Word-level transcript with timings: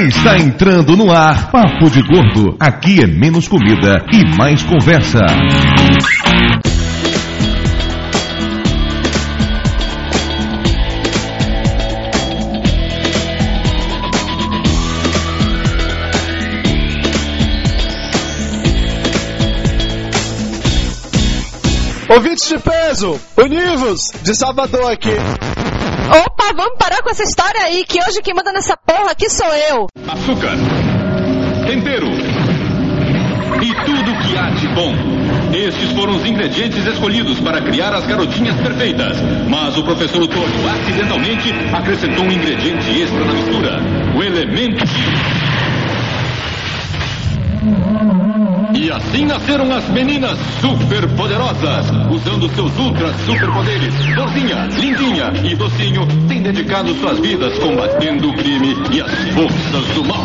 Está 0.00 0.38
entrando 0.38 0.96
no 0.96 1.12
ar 1.12 1.50
Papo 1.50 1.90
de 1.90 2.00
Gordo. 2.00 2.56
Aqui 2.58 3.02
é 3.02 3.06
menos 3.06 3.46
comida 3.46 4.02
e 4.10 4.24
mais 4.34 4.62
conversa. 4.62 5.18
Ouvintes 22.08 22.48
de 22.48 22.58
peso, 22.58 23.20
univos, 23.36 24.00
de 24.22 24.34
Salvador 24.34 24.90
aqui. 24.90 25.10
Opa, 26.10 26.52
vamos 26.56 26.76
parar 26.76 27.02
com 27.02 27.10
essa 27.10 27.22
história 27.22 27.62
aí, 27.62 27.84
que 27.84 28.00
hoje 28.00 28.20
quem 28.20 28.34
manda 28.34 28.52
nessa 28.52 28.76
porra 28.76 29.12
aqui 29.12 29.30
sou 29.30 29.46
eu. 29.46 29.86
Açúcar, 30.08 30.56
tempero 31.66 32.08
e 33.62 33.74
tudo 33.84 34.18
que 34.26 34.36
há 34.36 34.50
de 34.50 34.66
bom. 34.74 34.92
Estes 35.52 35.92
foram 35.92 36.16
os 36.16 36.24
ingredientes 36.26 36.84
escolhidos 36.84 37.38
para 37.40 37.60
criar 37.60 37.94
as 37.94 38.06
garotinhas 38.06 38.56
perfeitas. 38.60 39.18
Mas 39.48 39.76
o 39.76 39.84
professor 39.84 40.22
Otônio 40.22 40.68
acidentalmente 40.68 41.52
acrescentou 41.72 42.24
um 42.24 42.32
ingrediente 42.32 42.90
extra 43.02 43.24
na 43.24 43.32
mistura: 43.32 43.80
o 44.16 44.22
elemento. 44.22 44.84
E 48.74 48.90
assim 48.90 49.26
nasceram 49.26 49.72
as 49.74 49.88
meninas 49.88 50.38
superpoderosas, 50.60 51.86
usando 52.10 52.48
seus 52.54 52.76
ultra 52.78 53.12
superpoderes. 53.24 53.94
Dorzinha, 54.14 54.66
lindinha 54.78 55.32
e 55.44 55.56
docinho 55.56 56.06
têm 56.28 56.42
dedicado 56.42 56.94
suas 56.94 57.18
vidas 57.18 57.58
combatendo 57.58 58.30
o 58.30 58.34
crime 58.34 58.74
e 58.92 59.00
as 59.00 59.10
forças 59.34 59.86
do 59.94 60.04
mal. 60.04 60.24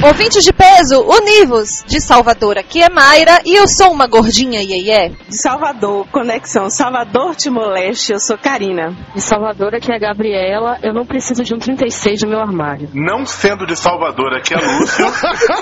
Ouvintes 0.00 0.44
de 0.44 0.52
peso, 0.52 1.02
univos, 1.02 1.82
de 1.84 2.00
Salvador, 2.00 2.56
aqui 2.56 2.80
é 2.80 2.88
Mayra 2.88 3.40
e 3.44 3.58
eu 3.58 3.66
sou 3.66 3.90
uma 3.90 4.06
gordinha 4.06 4.62
iê 4.62 5.08
De 5.08 5.36
Salvador, 5.36 6.06
conexão 6.12 6.70
Salvador-Timor-Leste, 6.70 8.12
eu 8.12 8.20
sou 8.20 8.38
Karina. 8.38 8.94
De 9.12 9.20
Salvador, 9.20 9.74
aqui 9.74 9.90
é 9.90 9.96
a 9.96 9.98
Gabriela, 9.98 10.78
eu 10.84 10.94
não 10.94 11.04
preciso 11.04 11.42
de 11.42 11.52
um 11.52 11.58
36 11.58 12.22
no 12.22 12.28
meu 12.28 12.38
armário. 12.38 12.88
Não 12.94 13.26
sendo 13.26 13.66
de 13.66 13.74
Salvador, 13.74 14.36
aqui 14.36 14.54
é 14.54 14.58
Lúcio. 14.58 15.04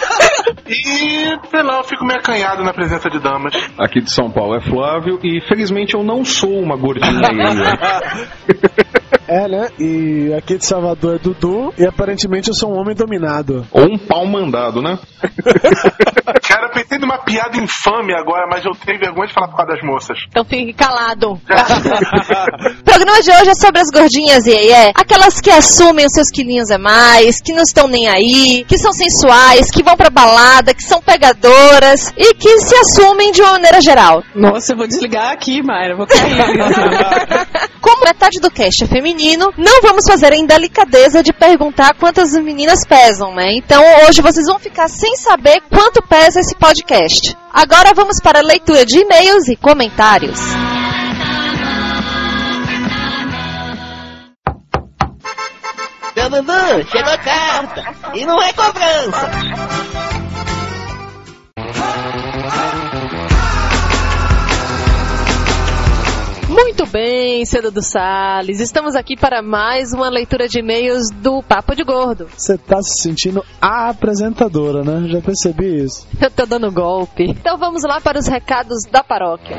e, 0.69 1.49
sei 1.49 1.63
lá, 1.63 1.79
eu 1.79 1.85
fico 1.85 2.05
meio 2.05 2.21
acanhado 2.21 2.63
na 2.63 2.75
presença 2.75 3.09
de 3.09 3.19
damas. 3.19 3.55
Aqui 3.79 4.03
de 4.03 4.13
São 4.13 4.31
Paulo 4.31 4.57
é 4.57 4.61
Flávio 4.61 5.19
e 5.25 5.41
felizmente 5.49 5.95
eu 5.95 6.05
não 6.05 6.27
sou 6.27 6.61
uma 6.61 6.77
gordinha 6.77 7.11
É, 9.29 9.49
né? 9.49 9.69
E 9.79 10.33
aqui 10.35 10.57
de 10.57 10.65
Salvador 10.65 11.17
é 11.17 11.19
Dudu 11.19 11.73
e 11.77 11.85
aparentemente 11.85 12.49
eu 12.49 12.55
sou 12.55 12.73
um 12.73 12.79
homem 12.79 12.95
dominado. 12.95 13.67
Ou 13.73 13.85
um 13.85 13.99
pau 13.99 14.25
mandado, 14.27 14.81
né? 14.81 14.99
Cara, 16.49 16.67
eu 16.67 16.73
pensei 16.73 16.99
numa 16.99 17.19
piada 17.19 17.57
infame 17.57 18.15
agora, 18.15 18.47
mas 18.49 18.65
eu 18.65 18.73
tenho 18.85 19.01
vergonha 19.01 19.27
de 19.27 19.35
falar 19.35 19.49
por 19.49 19.57
causa 19.57 19.73
das 19.73 19.83
moças. 19.83 20.19
Então 20.29 20.45
fique 20.45 20.73
calado. 20.73 21.33
o 21.43 22.85
programa 22.85 23.21
de 23.23 23.31
hoje 23.31 23.51
é 23.51 23.55
sobre 23.55 23.81
as 23.81 23.91
gordinhas 23.91 24.47
iê 24.47 24.93
aquelas 24.95 25.41
que 25.41 25.51
assumem 25.51 26.07
os 26.07 26.13
seus 26.13 26.31
quilinhos 26.31 26.71
a 26.71 26.79
mais, 26.79 27.41
que 27.41 27.53
não 27.53 27.63
estão 27.63 27.89
nem 27.89 28.09
aí, 28.09 28.65
que 28.69 28.79
são 28.79 28.93
sensuais, 28.93 29.71
que 29.71 29.83
vão 29.83 29.97
pra 29.97 30.11
balada, 30.11 30.75
que 30.75 30.83
são 30.83 31.01
pegadoras 31.01 32.13
e 32.17 32.35
que 32.35 32.59
se 32.61 32.75
assumem 32.77 33.33
de 33.33 33.43
uma 33.43 33.53
maneira 33.53 33.81
geral. 33.81 34.23
Nossa, 34.35 34.73
eu 34.73 34.77
vou 34.77 34.87
desligar 34.87 35.33
aqui, 35.33 35.63
Mayra, 35.63 35.95
eu 35.95 35.97
vou 35.97 36.07
cair. 36.07 36.37
Como 37.81 38.05
metade 38.05 38.41
do 38.41 38.51
cast 38.51 38.85
é 38.85 38.87
feminino, 38.87 39.16
não 39.57 39.83
vamos 39.83 40.05
fazer 40.07 40.33
a 40.33 40.37
indelicadeza 40.37 41.23
de 41.23 41.33
perguntar 41.33 41.95
quantas 41.95 42.33
meninas 42.33 42.85
pesam, 42.87 43.35
né? 43.35 43.55
Então 43.55 43.83
hoje 44.07 44.21
vocês 44.21 44.47
vão 44.47 44.59
ficar 44.59 44.89
sem 44.89 45.17
saber 45.17 45.63
quanto 45.71 46.03
pesa 46.03 46.41
esse 46.41 46.55
podcast. 46.55 47.37
Agora 47.53 47.93
vamos 47.95 48.21
para 48.23 48.41
a 48.41 48.43
leitura 48.43 48.85
de 48.85 48.99
e-mails 48.99 49.49
e 49.49 49.57
comentários. 49.57 50.39
Dudu, 56.29 56.89
chegou 56.91 57.19
carta. 57.19 57.95
E 58.15 58.27
não 58.27 58.43
é 58.43 58.53
cobrança. 58.53 59.31
Muito 66.57 66.87
bem, 66.87 67.45
Cedo 67.45 67.71
do 67.71 67.83
Salles. 67.83 68.61
Estamos 68.61 68.95
aqui 68.95 69.15
para 69.15 69.43
mais 69.43 69.93
uma 69.93 70.09
leitura 70.09 70.49
de 70.49 70.61
e-mails 70.61 71.11
do 71.11 71.43
Papo 71.43 71.77
de 71.77 71.85
Gordo. 71.85 72.29
Você 72.35 72.57
tá 72.57 72.81
se 72.81 73.03
sentindo 73.03 73.45
a 73.61 73.91
apresentadora, 73.91 74.83
né? 74.83 75.07
Já 75.07 75.21
percebi 75.21 75.85
isso. 75.85 76.09
Eu 76.19 76.31
tô 76.31 76.47
dando 76.47 76.73
golpe. 76.73 77.25
Então 77.25 77.59
vamos 77.59 77.83
lá 77.83 78.01
para 78.01 78.19
os 78.19 78.27
recados 78.27 78.85
da 78.91 79.05
paróquia. 79.05 79.55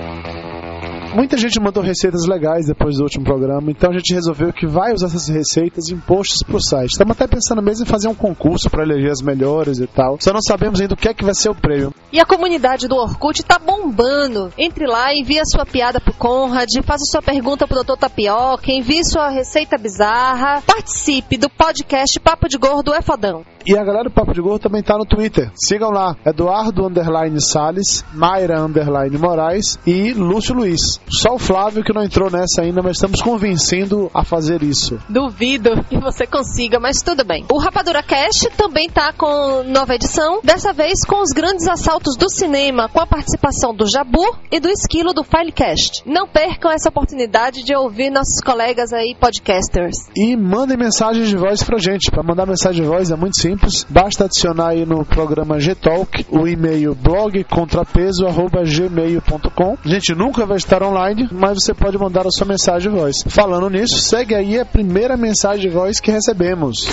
Muita 1.17 1.35
gente 1.35 1.59
mandou 1.59 1.81
receitas 1.81 2.27
legais 2.27 2.67
depois 2.67 2.97
do 2.97 3.01
último 3.01 3.25
programa, 3.25 3.71
então 3.71 3.89
a 3.89 3.93
gente 3.93 4.13
resolveu 4.13 4.53
que 4.53 4.67
vai 4.67 4.93
usar 4.93 5.07
essas 5.07 5.27
receitas 5.27 5.89
em 5.89 5.97
posts 5.97 6.43
pro 6.43 6.61
site. 6.61 6.91
Estamos 6.91 7.13
até 7.13 7.25
pensando 7.25 7.59
mesmo 7.59 7.85
em 7.85 7.87
fazer 7.87 8.07
um 8.07 8.13
concurso 8.13 8.69
para 8.69 8.83
eleger 8.83 9.09
as 9.09 9.23
melhores 9.23 9.79
e 9.79 9.87
tal. 9.87 10.19
Só 10.21 10.31
não 10.31 10.43
sabemos 10.43 10.79
ainda 10.79 10.93
o 10.93 10.95
que 10.95 11.09
é 11.09 11.15
que 11.15 11.25
vai 11.25 11.33
ser 11.33 11.49
o 11.49 11.55
prêmio. 11.55 11.91
E 12.13 12.19
a 12.19 12.25
comunidade 12.25 12.87
do 12.87 12.95
Orkut 12.95 13.43
tá 13.43 13.57
bombando. 13.57 14.53
Entre 14.55 14.85
lá, 14.85 15.11
envie 15.11 15.39
a 15.39 15.45
sua 15.45 15.65
piada 15.65 15.99
pro 15.99 16.13
Conrad, 16.13 16.69
faça 16.83 17.03
sua 17.05 17.21
pergunta 17.23 17.67
pro 17.67 17.83
Dr. 17.83 17.97
Tapioca, 17.97 18.71
envie 18.71 19.03
sua 19.03 19.29
receita 19.29 19.75
bizarra. 19.75 20.61
Participe 20.67 21.35
do 21.35 21.49
podcast 21.49 22.19
Papo 22.19 22.47
de 22.47 22.59
Gordo 22.59 22.93
é 22.93 23.01
Fodão. 23.01 23.43
E 23.65 23.77
a 23.77 23.83
galera 23.83 24.05
do 24.05 24.11
Papo 24.11 24.33
de 24.33 24.39
Gordo 24.39 24.61
também 24.61 24.81
tá 24.81 24.97
no 24.97 25.05
Twitter. 25.05 25.51
Sigam 25.53 25.89
lá, 25.89 26.15
Eduardo 26.25 26.85
Underline 26.85 27.41
Salles, 27.41 28.05
Mayra 28.13 28.61
Underline 28.61 29.17
Moraes 29.17 29.77
e 29.85 30.13
Lúcio 30.13 30.55
Luiz. 30.55 31.01
Só 31.09 31.35
o 31.35 31.39
Flávio 31.39 31.83
que 31.83 31.93
não 31.93 32.03
entrou 32.03 32.29
nessa 32.29 32.61
ainda, 32.61 32.81
mas 32.81 32.97
estamos 32.97 33.21
convencendo 33.21 34.11
a 34.13 34.23
fazer 34.23 34.61
isso. 34.61 34.99
Duvido 35.09 35.83
que 35.89 35.97
você 35.97 36.27
consiga, 36.27 36.79
mas 36.79 37.01
tudo 37.01 37.23
bem. 37.23 37.45
O 37.51 37.59
Rapadura 37.59 38.03
Cast 38.03 38.49
também 38.57 38.89
tá 38.89 39.13
com 39.13 39.63
nova 39.63 39.95
edição, 39.95 40.41
dessa 40.43 40.73
vez 40.73 41.05
com 41.05 41.21
os 41.21 41.31
grandes 41.31 41.65
assaltos 41.67 42.17
do 42.17 42.29
cinema, 42.29 42.89
com 42.89 42.99
a 42.99 43.07
participação 43.07 43.73
do 43.73 43.87
Jabu 43.87 44.25
e 44.51 44.59
do 44.59 44.69
Esquilo 44.69 45.13
do 45.13 45.23
Filecast. 45.23 46.03
Não 46.05 46.27
percam 46.27 46.69
essa 46.71 46.89
oportunidade 46.89 47.63
de 47.63 47.73
ouvir 47.75 48.09
nossos 48.09 48.41
colegas 48.43 48.91
aí 48.91 49.15
podcasters. 49.19 50.07
E 50.15 50.35
mandem 50.35 50.77
mensagens 50.77 51.29
de 51.29 51.37
voz 51.37 51.63
pra 51.63 51.77
gente. 51.77 52.11
Para 52.11 52.23
mandar 52.23 52.45
mensagem 52.45 52.83
de 52.83 52.87
voz 52.87 53.11
é 53.11 53.15
muito 53.15 53.39
simples. 53.39 53.85
Basta 53.89 54.25
adicionar 54.25 54.69
aí 54.69 54.85
no 54.85 55.05
programa 55.05 55.57
Gtalk 55.57 56.25
o 56.29 56.47
e-mail 56.47 56.93
blogcontrapeso@gmail.com. 56.95 59.77
A 59.83 59.87
gente 59.87 60.13
nunca 60.13 60.45
vai 60.45 60.57
estar 60.57 60.83
online, 60.83 60.96
mas 61.31 61.57
você 61.61 61.73
pode 61.73 61.97
mandar 61.97 62.25
a 62.25 62.31
sua 62.31 62.47
mensagem 62.47 62.91
de 62.91 62.97
voz. 62.97 63.23
Falando 63.27 63.69
nisso, 63.69 63.99
segue 63.99 64.35
aí 64.35 64.59
a 64.59 64.65
primeira 64.65 65.15
mensagem 65.15 65.69
de 65.69 65.69
voz 65.69 65.99
que 65.99 66.11
recebemos. 66.11 66.87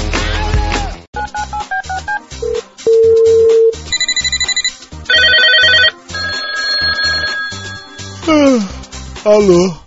Ah, 8.26 9.30
alô. 9.30 9.83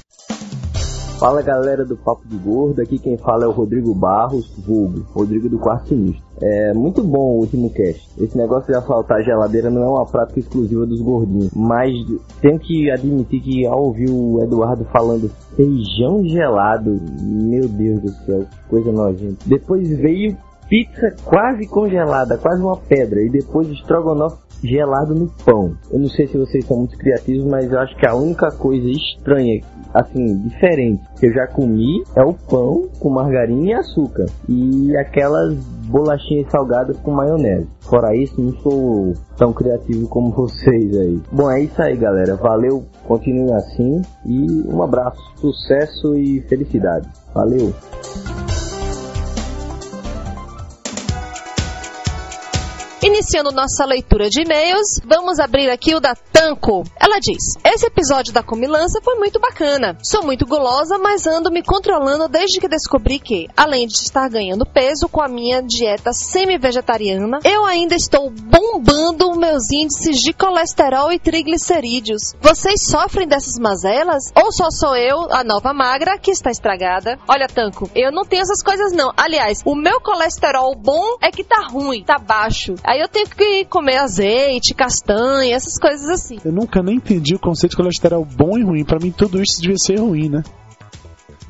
Fala 1.19 1.41
galera 1.41 1.83
do 1.83 1.97
Papo 1.97 2.27
de 2.27 2.37
Gordo, 2.37 2.79
aqui 2.79 2.99
quem 2.99 3.17
fala 3.17 3.43
é 3.43 3.47
o 3.47 3.51
Rodrigo 3.51 3.91
Barros, 3.91 4.53
vulgo, 4.55 5.03
Rodrigo 5.15 5.49
do 5.49 5.57
Quarto 5.57 5.87
Sinistro. 5.87 6.23
É 6.39 6.71
muito 6.75 7.03
bom 7.03 7.31
o 7.31 7.39
último 7.39 7.71
cast. 7.71 8.07
Esse 8.19 8.37
negócio 8.37 8.71
de 8.71 8.77
assaltar 8.77 9.17
a 9.17 9.23
geladeira 9.23 9.71
não 9.71 9.81
é 9.81 9.87
uma 9.87 10.05
prática 10.05 10.39
exclusiva 10.39 10.85
dos 10.85 11.01
gordinhos, 11.01 11.49
mas 11.55 11.91
tenho 12.39 12.59
que 12.59 12.91
admitir 12.91 13.41
que 13.41 13.65
ao 13.65 13.85
ouvir 13.85 14.11
o 14.11 14.43
Eduardo 14.43 14.85
falando 14.93 15.27
feijão 15.55 16.23
gelado, 16.23 17.01
meu 17.19 17.67
Deus 17.67 17.99
do 17.99 18.09
céu, 18.09 18.41
que 18.41 18.69
coisa 18.69 18.91
nojenta. 18.91 19.37
Depois 19.47 19.89
veio 19.89 20.37
pizza 20.69 21.15
quase 21.23 21.67
congelada, 21.67 22.37
quase 22.37 22.61
uma 22.61 22.77
pedra, 22.77 23.21
e 23.21 23.29
depois 23.29 23.67
estrogonofe 23.69 24.47
gelado 24.63 25.13
no 25.13 25.27
pão. 25.45 25.75
Eu 25.91 25.99
não 25.99 26.09
sei 26.09 26.27
se 26.27 26.37
vocês 26.37 26.65
são 26.65 26.77
muito 26.77 26.97
criativos, 26.97 27.45
mas 27.45 27.71
eu 27.71 27.79
acho 27.79 27.95
que 27.95 28.07
a 28.07 28.15
única 28.15 28.51
coisa 28.51 28.87
estranha, 28.89 29.61
assim, 29.93 30.37
diferente 30.39 31.03
que 31.19 31.27
eu 31.27 31.33
já 31.33 31.47
comi 31.47 32.03
é 32.15 32.23
o 32.23 32.33
pão 32.33 32.89
com 32.99 33.09
margarina 33.09 33.65
e 33.67 33.73
açúcar 33.73 34.25
e 34.47 34.95
aquelas 34.97 35.55
bolachinhas 35.87 36.49
salgadas 36.51 36.97
com 36.97 37.11
maionese. 37.11 37.67
Fora 37.81 38.15
isso, 38.15 38.41
não 38.41 38.51
sou 38.57 39.13
tão 39.37 39.53
criativo 39.53 40.07
como 40.07 40.31
vocês 40.35 40.95
aí. 40.97 41.21
Bom, 41.31 41.49
é 41.51 41.61
isso 41.61 41.81
aí, 41.81 41.95
galera. 41.95 42.35
Valeu, 42.35 42.83
continue 43.07 43.53
assim 43.53 44.01
e 44.25 44.63
um 44.67 44.81
abraço, 44.81 45.21
sucesso 45.37 46.15
e 46.15 46.41
felicidade. 46.41 47.07
Valeu. 47.33 47.73
Iniciando 53.07 53.53
nossa 53.53 53.85
leitura 53.85 54.29
de 54.29 54.41
e-mails, 54.41 54.99
vamos 55.05 55.39
abrir 55.39 55.69
aqui 55.69 55.95
o 55.95 55.99
da 56.01 56.13
Tanco. 56.13 56.83
Ela 56.99 57.19
diz: 57.19 57.53
Esse 57.63 57.85
episódio 57.85 58.33
da 58.33 58.43
comilança 58.43 58.99
foi 59.01 59.15
muito 59.15 59.39
bacana. 59.39 59.97
Sou 60.03 60.25
muito 60.25 60.45
gulosa, 60.45 60.97
mas 60.97 61.25
ando 61.25 61.49
me 61.49 61.63
controlando 61.63 62.27
desde 62.27 62.59
que 62.59 62.67
descobri 62.67 63.17
que, 63.17 63.47
além 63.55 63.87
de 63.87 63.93
estar 63.93 64.29
ganhando 64.29 64.65
peso 64.65 65.07
com 65.07 65.21
a 65.21 65.29
minha 65.29 65.63
dieta 65.63 66.11
semi-vegetariana, 66.11 67.39
eu 67.45 67.63
ainda 67.63 67.95
estou 67.95 68.29
bombando 68.29 69.39
meus 69.39 69.71
índices 69.71 70.17
de 70.17 70.33
colesterol 70.33 71.09
e 71.09 71.17
triglicerídeos. 71.17 72.33
Vocês 72.41 72.87
sofrem 72.89 73.25
dessas 73.25 73.57
mazelas? 73.57 74.33
Ou 74.35 74.51
só 74.51 74.69
sou 74.69 74.97
eu, 74.97 75.31
a 75.31 75.45
nova 75.45 75.73
magra, 75.73 76.19
que 76.19 76.31
está 76.31 76.51
estragada? 76.51 77.17
Olha, 77.25 77.47
Tanco, 77.47 77.89
eu 77.95 78.11
não 78.11 78.25
tenho 78.25 78.41
essas 78.41 78.61
coisas 78.61 78.91
não. 78.91 79.13
Aliás, 79.15 79.61
o 79.63 79.75
meu 79.75 80.01
colesterol 80.01 80.75
bom 80.75 81.15
é 81.21 81.31
que 81.31 81.45
tá 81.45 81.67
ruim, 81.71 82.03
tá 82.03 82.17
baixo. 82.17 82.75
Aí 82.83 82.96
eu 82.99 83.07
tenho 83.07 83.27
que 83.27 83.65
comer 83.65 83.97
azeite, 83.97 84.73
castanha, 84.73 85.55
essas 85.55 85.77
coisas 85.79 86.09
assim. 86.09 86.37
Eu 86.43 86.51
nunca 86.51 86.81
nem 86.81 86.95
entendi 86.95 87.35
o 87.35 87.39
conceito 87.39 87.71
de 87.71 87.77
colesterol 87.77 88.25
bom 88.25 88.57
e 88.57 88.63
ruim. 88.63 88.83
Pra 88.83 88.99
mim, 88.99 89.11
tudo 89.11 89.41
isso 89.41 89.61
devia 89.61 89.77
ser 89.77 89.99
ruim, 89.99 90.29
né? 90.29 90.43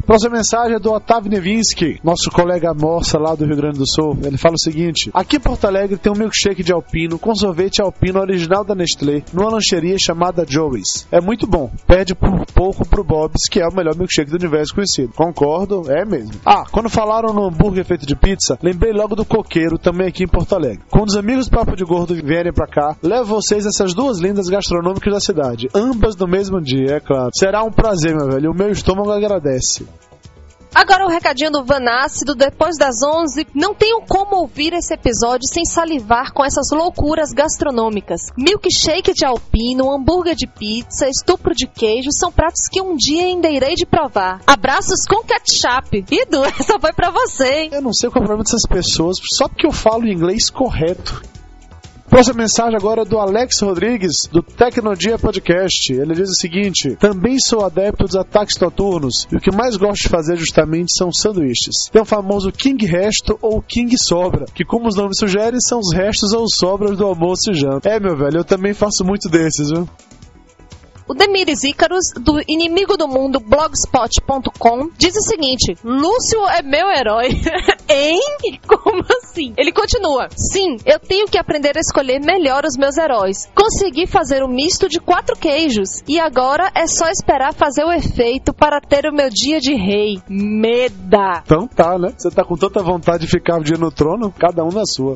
Próxima 0.07 0.37
mensagem 0.37 0.73
é 0.73 0.79
do 0.79 0.93
Otávio 0.93 1.29
Nevinski, 1.29 1.99
nosso 2.01 2.31
colega 2.31 2.73
moça 2.73 3.19
lá 3.19 3.35
do 3.35 3.45
Rio 3.45 3.57
Grande 3.57 3.77
do 3.77 3.85
Sul. 3.85 4.17
Ele 4.23 4.37
fala 4.37 4.55
o 4.55 4.57
seguinte: 4.57 5.11
Aqui 5.13 5.35
em 5.35 5.39
Porto 5.41 5.67
Alegre 5.67 5.97
tem 5.97 6.09
um 6.09 6.15
milkshake 6.15 6.63
de 6.63 6.71
alpino 6.71 7.19
com 7.19 7.35
sorvete 7.35 7.81
alpino 7.81 8.21
original 8.21 8.63
da 8.63 8.73
Nestlé, 8.73 9.21
numa 9.33 9.49
lancheria 9.49 9.99
chamada 9.99 10.45
Joey's. 10.47 11.05
É 11.11 11.19
muito 11.19 11.45
bom. 11.45 11.69
Pede 11.85 12.15
por 12.15 12.45
pouco 12.55 12.87
pro 12.87 13.03
Bob's, 13.03 13.49
que 13.51 13.59
é 13.59 13.67
o 13.67 13.75
melhor 13.75 13.97
milkshake 13.97 14.31
do 14.31 14.37
universo 14.37 14.73
conhecido. 14.73 15.11
Concordo, 15.13 15.91
é 15.91 16.05
mesmo. 16.05 16.39
Ah, 16.45 16.63
quando 16.71 16.89
falaram 16.89 17.33
no 17.33 17.45
hambúrguer 17.45 17.83
feito 17.83 18.05
de 18.05 18.15
pizza, 18.15 18.57
lembrei 18.63 18.93
logo 18.93 19.13
do 19.13 19.25
coqueiro, 19.25 19.77
também 19.77 20.07
aqui 20.07 20.23
em 20.23 20.27
Porto 20.27 20.55
Alegre. 20.55 20.85
Quando 20.89 21.09
os 21.09 21.17
amigos 21.17 21.49
Papo 21.49 21.75
de 21.75 21.83
Gordo 21.83 22.15
vierem 22.15 22.53
pra 22.53 22.65
cá, 22.65 22.95
levo 23.03 23.35
vocês 23.35 23.65
essas 23.65 23.93
duas 23.93 24.21
lindas 24.21 24.47
gastronômicas 24.47 25.13
da 25.13 25.19
cidade, 25.19 25.67
ambas 25.75 26.15
no 26.15 26.29
mesmo 26.29 26.61
dia, 26.61 26.95
é 26.95 26.99
claro. 27.01 27.29
Será 27.33 27.61
um 27.61 27.71
prazer, 27.71 28.15
meu 28.15 28.29
velho. 28.29 28.51
O 28.51 28.55
meu 28.55 28.71
estômago 28.71 29.11
agradece. 29.11 29.85
Agora 30.73 31.05
o 31.05 31.09
recadinho 31.09 31.51
do 31.51 31.63
Vanácido, 31.63 32.35
depois 32.35 32.77
das 32.77 32.97
11, 33.03 33.47
não 33.53 33.73
tenho 33.73 34.01
como 34.01 34.37
ouvir 34.37 34.73
esse 34.73 34.93
episódio 34.93 35.47
sem 35.47 35.65
salivar 35.65 36.31
com 36.33 36.45
essas 36.45 36.69
loucuras 36.71 37.31
gastronômicas. 37.31 38.21
Milkshake 38.37 39.13
de 39.13 39.25
alpino, 39.25 39.91
hambúrguer 39.91 40.35
de 40.35 40.47
pizza, 40.47 41.09
estupro 41.09 41.53
de 41.53 41.67
queijo 41.67 42.09
são 42.11 42.31
pratos 42.31 42.67
que 42.71 42.81
um 42.81 42.95
dia 42.95 43.23
ainda 43.23 43.49
irei 43.49 43.75
de 43.75 43.85
provar. 43.85 44.41
Abraços 44.45 45.05
com 45.07 45.23
ketchup. 45.23 46.05
Ido, 46.11 46.43
essa 46.59 46.79
foi 46.79 46.93
pra 46.93 47.09
você, 47.09 47.63
hein? 47.63 47.69
Eu 47.73 47.81
não 47.81 47.93
sei 47.93 48.09
qual 48.09 48.21
é 48.21 48.25
o 48.25 48.27
problema 48.27 48.43
dessas 48.43 48.67
pessoas, 48.67 49.17
só 49.33 49.47
porque 49.47 49.65
eu 49.65 49.71
falo 49.71 50.07
inglês 50.07 50.49
correto. 50.49 51.21
Próxima 52.09 52.43
mensagem 52.43 52.75
agora 52.75 53.01
é 53.01 53.05
do 53.05 53.19
Alex 53.19 53.59
Rodrigues, 53.61 54.27
do 54.31 54.41
Tecnodia 54.41 55.19
Podcast. 55.19 55.91
Ele 55.91 56.13
diz 56.13 56.29
o 56.29 56.35
seguinte: 56.35 56.95
Também 56.95 57.37
sou 57.37 57.65
adepto 57.65 58.05
dos 58.05 58.15
ataques 58.15 58.57
noturnos 58.59 59.27
e 59.31 59.35
o 59.35 59.41
que 59.41 59.55
mais 59.55 59.75
gosto 59.75 60.03
de 60.03 60.09
fazer 60.09 60.37
justamente 60.37 60.95
são 60.97 61.11
sanduíches. 61.11 61.89
Tem 61.91 62.01
o 62.01 62.05
famoso 62.05 62.51
King 62.51 62.85
Resto 62.85 63.37
ou 63.41 63.61
King 63.61 63.95
Sobra, 63.97 64.45
que, 64.53 64.63
como 64.63 64.87
os 64.87 64.95
nomes 64.95 65.17
sugerem, 65.17 65.59
são 65.59 65.79
os 65.79 65.93
restos 65.93 66.31
ou 66.31 66.45
sobras 66.49 66.97
do 66.97 67.05
almoço 67.05 67.51
e 67.51 67.53
janta. 67.53 67.89
É, 67.89 67.99
meu 67.99 68.15
velho, 68.15 68.37
eu 68.39 68.45
também 68.45 68.73
faço 68.73 69.03
muito 69.03 69.27
desses, 69.29 69.69
viu? 69.69 69.87
O 71.07 71.13
Demires 71.13 71.63
Ícaros, 71.63 72.05
do 72.19 72.41
Inimigo 72.47 72.97
do 72.97 73.07
Mundo 73.07 73.39
blogspot.com, 73.39 74.89
diz 74.97 75.15
o 75.15 75.21
seguinte: 75.21 75.77
Lúcio 75.81 76.45
é 76.49 76.61
meu 76.61 76.89
herói. 76.89 77.29
hein? 77.87 78.19
Como 78.67 79.03
assim? 79.21 79.53
Ele 79.55 79.71
continua: 79.71 80.27
Sim, 80.35 80.75
eu 80.85 80.99
tenho 80.99 81.27
que 81.27 81.37
aprender 81.37 81.77
a 81.77 81.79
escolher 81.79 82.19
melhor 82.19 82.65
os 82.65 82.75
meus 82.77 82.97
heróis. 82.97 83.49
Consegui 83.55 84.05
fazer 84.05 84.43
o 84.43 84.47
um 84.47 84.53
misto 84.53 84.89
de 84.89 84.99
quatro 84.99 85.37
queijos 85.37 86.03
e 86.07 86.19
agora 86.19 86.71
é 86.75 86.85
só 86.87 87.07
esperar 87.09 87.53
fazer 87.53 87.85
o 87.85 87.91
efeito 87.91 88.53
para 88.53 88.81
ter 88.81 89.05
o 89.05 89.13
meu 89.13 89.29
dia 89.29 89.61
de 89.61 89.73
rei. 89.75 90.21
Meda! 90.27 91.41
Então 91.45 91.67
tá, 91.67 91.97
né? 91.97 92.13
Você 92.17 92.29
tá 92.29 92.43
com 92.43 92.55
tanta 92.55 92.83
vontade 92.83 93.25
de 93.25 93.31
ficar 93.31 93.57
um 93.57 93.63
dia 93.63 93.77
no 93.77 93.91
trono, 93.91 94.33
cada 94.37 94.63
um 94.63 94.69
na 94.69 94.85
sua. 94.85 95.15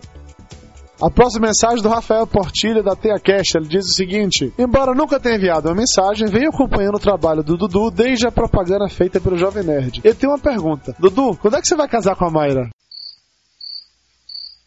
A 1.01 1.09
próxima 1.09 1.47
mensagem 1.47 1.81
do 1.81 1.89
Rafael 1.89 2.27
Portilha 2.27 2.83
da 2.83 2.95
Teia 2.95 3.19
Cash, 3.19 3.55
ele 3.55 3.67
diz 3.67 3.87
o 3.87 3.93
seguinte: 3.93 4.53
Embora 4.57 4.93
nunca 4.93 5.19
tenha 5.19 5.35
enviado 5.35 5.67
uma 5.67 5.75
mensagem, 5.75 6.27
venho 6.27 6.49
acompanhando 6.49 6.95
o 6.95 6.99
trabalho 6.99 7.41
do 7.41 7.57
Dudu 7.57 7.89
desde 7.89 8.27
a 8.27 8.31
propaganda 8.31 8.87
feita 8.87 9.19
pelo 9.19 9.35
Jovem 9.35 9.63
Nerd. 9.63 9.99
Ele 10.03 10.13
tem 10.13 10.29
uma 10.29 10.37
pergunta: 10.37 10.95
Dudu, 10.99 11.35
quando 11.41 11.57
é 11.57 11.61
que 11.61 11.67
você 11.67 11.75
vai 11.75 11.87
casar 11.87 12.15
com 12.15 12.25
a 12.25 12.29
Mayra? 12.29 12.69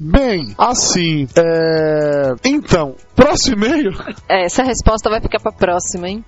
Bem, 0.01 0.53
assim, 0.59 1.29
é... 1.37 2.33
Então, 2.45 2.97
próximo 3.15 3.65
e-mail? 3.65 3.93
É, 4.29 4.45
essa 4.47 4.65
resposta 4.65 5.09
vai 5.09 5.21
ficar 5.21 5.39
pra 5.39 5.53
próxima, 5.53 6.09
hein? 6.09 6.25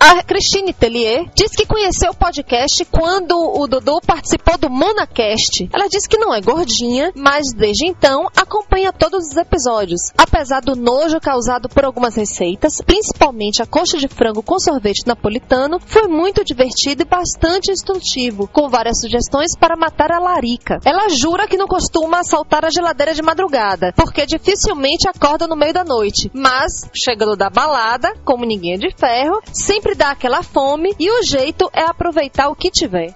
A 0.00 0.22
Cristine 0.22 0.72
Tellier 0.72 1.28
diz 1.34 1.50
que 1.50 1.66
conheceu 1.66 2.12
o 2.12 2.16
podcast 2.16 2.84
quando 2.84 3.32
o 3.32 3.66
Dudu 3.66 4.00
participou 4.06 4.56
do 4.56 4.70
Monacast. 4.70 5.68
Ela 5.72 5.88
diz 5.88 6.06
que 6.06 6.16
não 6.16 6.32
é 6.32 6.40
gordinha, 6.40 7.12
mas 7.16 7.52
desde 7.52 7.84
então 7.84 8.28
acompanha 8.36 8.92
todos 8.92 9.26
os 9.26 9.36
episódios. 9.36 10.00
Apesar 10.16 10.60
do 10.60 10.76
nojo 10.76 11.18
causado 11.20 11.68
por 11.68 11.84
algumas 11.84 12.14
receitas, 12.14 12.74
principalmente 12.86 13.60
a 13.60 13.66
coxa 13.66 13.98
de 13.98 14.06
frango 14.06 14.40
com 14.40 14.60
sorvete 14.60 15.04
napolitano, 15.04 15.80
foi 15.84 16.06
muito 16.06 16.44
divertido 16.44 17.02
e 17.02 17.04
bastante 17.04 17.72
instrutivo, 17.72 18.46
com 18.46 18.68
várias 18.68 19.00
sugestões 19.00 19.56
para 19.58 19.76
matar 19.76 20.12
a 20.12 20.20
larica. 20.20 20.78
Ela 20.84 21.08
jura 21.08 21.48
que 21.48 21.56
não 21.56 21.66
costuma 21.66 22.20
assaltar 22.20 22.64
a 22.64 22.70
geladeira 22.70 23.14
de 23.14 23.22
madrugada, 23.22 23.92
porque 23.96 24.26
dificilmente 24.26 25.08
acorda 25.08 25.48
no 25.48 25.56
meio 25.56 25.74
da 25.74 25.82
noite, 25.82 26.30
mas, 26.32 26.88
chegando 26.94 27.36
da 27.36 27.50
balada, 27.50 28.14
como 28.24 28.44
ninguém 28.44 28.74
é 28.74 28.78
de 28.78 28.94
ferro, 28.96 29.40
sempre 29.52 29.87
dá 29.94 30.10
aquela 30.10 30.42
fome 30.42 30.94
e 30.98 31.10
o 31.10 31.22
jeito 31.22 31.68
é 31.72 31.82
aproveitar 31.82 32.48
o 32.48 32.56
que 32.56 32.70
tiver. 32.70 33.14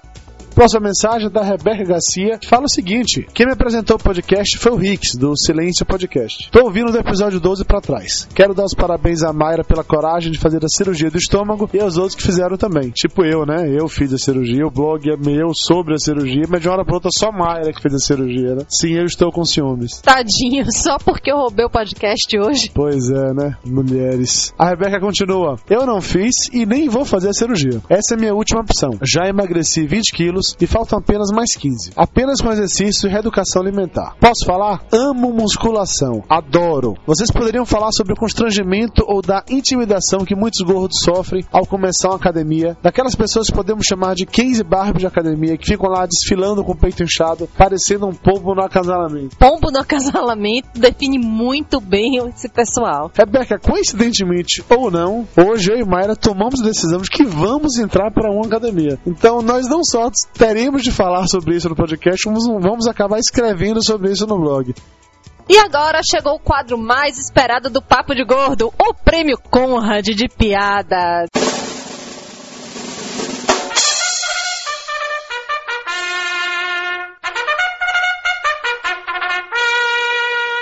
Próxima 0.53 0.81
mensagem 0.81 1.31
da 1.31 1.41
Rebeca 1.41 1.83
Garcia 1.83 2.39
fala 2.47 2.65
o 2.65 2.69
seguinte: 2.69 3.25
Quem 3.33 3.47
me 3.47 3.53
apresentou 3.53 3.95
o 3.95 3.99
podcast 3.99 4.57
foi 4.59 4.71
o 4.71 4.75
Rix, 4.75 5.15
do 5.15 5.35
Silêncio 5.35 5.83
Podcast. 5.83 6.51
Tô 6.51 6.65
ouvindo 6.65 6.91
do 6.91 6.99
episódio 6.99 7.39
12 7.39 7.65
para 7.65 7.81
trás. 7.81 8.27
Quero 8.35 8.53
dar 8.53 8.65
os 8.65 8.75
parabéns 8.75 9.23
à 9.23 9.33
Mayra 9.33 9.63
pela 9.63 9.83
coragem 9.83 10.31
de 10.31 10.37
fazer 10.37 10.63
a 10.63 10.69
cirurgia 10.69 11.09
do 11.09 11.17
estômago 11.17 11.67
e 11.73 11.79
aos 11.79 11.97
outros 11.97 12.15
que 12.15 12.21
fizeram 12.21 12.55
também. 12.55 12.91
Tipo 12.91 13.25
eu, 13.25 13.47
né? 13.47 13.67
Eu 13.67 13.87
fiz 13.87 14.13
a 14.13 14.17
cirurgia, 14.17 14.65
o 14.67 14.69
blog 14.69 15.09
é 15.09 15.17
meu 15.17 15.53
sobre 15.55 15.95
a 15.95 15.97
cirurgia, 15.97 16.43
mas 16.47 16.61
de 16.61 16.67
uma 16.67 16.75
hora 16.75 16.85
pra 16.85 16.95
outra 16.95 17.09
só 17.17 17.31
Mayra 17.31 17.73
que 17.73 17.81
fez 17.81 17.95
a 17.95 17.99
cirurgia, 17.99 18.55
né? 18.55 18.63
Sim, 18.69 18.93
eu 18.93 19.05
estou 19.05 19.31
com 19.31 19.43
ciúmes. 19.43 20.01
Tadinho, 20.01 20.65
só 20.71 20.97
porque 20.99 21.31
eu 21.31 21.37
roubei 21.37 21.65
o 21.65 21.69
podcast 21.69 22.27
hoje. 22.39 22.69
Pois 22.75 23.09
é, 23.09 23.33
né? 23.33 23.57
Mulheres. 23.65 24.53
A 24.59 24.69
Rebeca 24.69 24.99
continua: 24.99 25.57
Eu 25.67 25.87
não 25.87 25.99
fiz 25.99 26.47
e 26.53 26.63
nem 26.63 26.87
vou 26.89 27.05
fazer 27.05 27.29
a 27.29 27.33
cirurgia. 27.33 27.81
Essa 27.89 28.13
é 28.13 28.17
a 28.17 28.19
minha 28.19 28.35
última 28.35 28.61
opção. 28.61 28.91
Já 29.01 29.27
emagreci 29.27 29.87
20 29.87 30.13
quilos 30.13 30.42
e 30.59 30.67
faltam 30.67 30.99
apenas 30.99 31.29
mais 31.31 31.55
15. 31.55 31.91
Apenas 31.95 32.41
com 32.41 32.51
exercício 32.51 33.07
e 33.07 33.11
reeducação 33.11 33.61
alimentar. 33.61 34.15
Posso 34.19 34.45
falar? 34.45 34.83
Amo 34.91 35.33
musculação. 35.33 36.23
Adoro. 36.29 36.95
Vocês 37.05 37.31
poderiam 37.31 37.65
falar 37.65 37.91
sobre 37.91 38.13
o 38.13 38.15
constrangimento 38.15 39.03
ou 39.07 39.21
da 39.21 39.43
intimidação 39.49 40.25
que 40.25 40.35
muitos 40.35 40.61
gordos 40.61 41.01
sofrem 41.01 41.45
ao 41.51 41.65
começar 41.65 42.09
uma 42.09 42.17
academia? 42.17 42.77
Daquelas 42.81 43.15
pessoas 43.15 43.47
que 43.47 43.53
podemos 43.53 43.85
chamar 43.85 44.15
de 44.15 44.25
15 44.25 44.63
Barbie 44.63 44.99
de 44.99 45.07
academia 45.07 45.57
que 45.57 45.67
ficam 45.67 45.89
lá 45.89 46.05
desfilando 46.05 46.63
com 46.63 46.71
o 46.71 46.77
peito 46.77 47.03
inchado, 47.03 47.49
parecendo 47.57 48.07
um 48.07 48.13
pombo 48.13 48.55
no 48.55 48.63
acasalamento. 48.63 49.37
Pombo 49.37 49.71
no 49.71 49.79
acasalamento 49.79 50.69
define 50.75 51.17
muito 51.17 51.79
bem 51.79 52.17
esse 52.29 52.49
pessoal. 52.49 53.11
Rebeca, 53.13 53.59
coincidentemente 53.59 54.63
ou 54.69 54.89
não, 54.89 55.27
hoje 55.37 55.71
eu 55.71 55.77
e 55.77 55.85
Mayra 55.85 56.15
tomamos 56.15 56.61
a 56.61 56.65
decisão 56.65 56.99
de 57.01 57.09
que 57.09 57.23
vamos 57.23 57.77
entrar 57.77 58.11
para 58.11 58.31
uma 58.31 58.45
academia. 58.45 58.99
Então 59.05 59.41
nós 59.41 59.67
não 59.67 59.83
só 59.83 60.09
teremos 60.33 60.83
de 60.83 60.91
falar 60.91 61.27
sobre 61.27 61.55
isso 61.55 61.69
no 61.69 61.75
podcast, 61.75 62.21
vamos, 62.25 62.45
vamos 62.61 62.87
acabar 62.87 63.19
escrevendo 63.19 63.83
sobre 63.83 64.11
isso 64.11 64.25
no 64.25 64.37
blog. 64.37 64.73
E 65.49 65.57
agora 65.57 65.99
chegou 66.03 66.35
o 66.35 66.39
quadro 66.39 66.77
mais 66.77 67.17
esperado 67.17 67.69
do 67.69 67.81
Papo 67.81 68.15
de 68.15 68.23
Gordo, 68.23 68.73
o 68.79 68.93
Prêmio 68.93 69.37
Conrad 69.37 70.05
de 70.05 70.27
Piadas. 70.29 71.29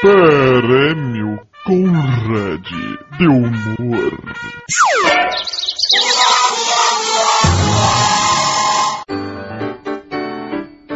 Prêmio 0.01 1.39
Conrad 1.63 2.65
de 3.19 3.27
Humor. 3.27 4.11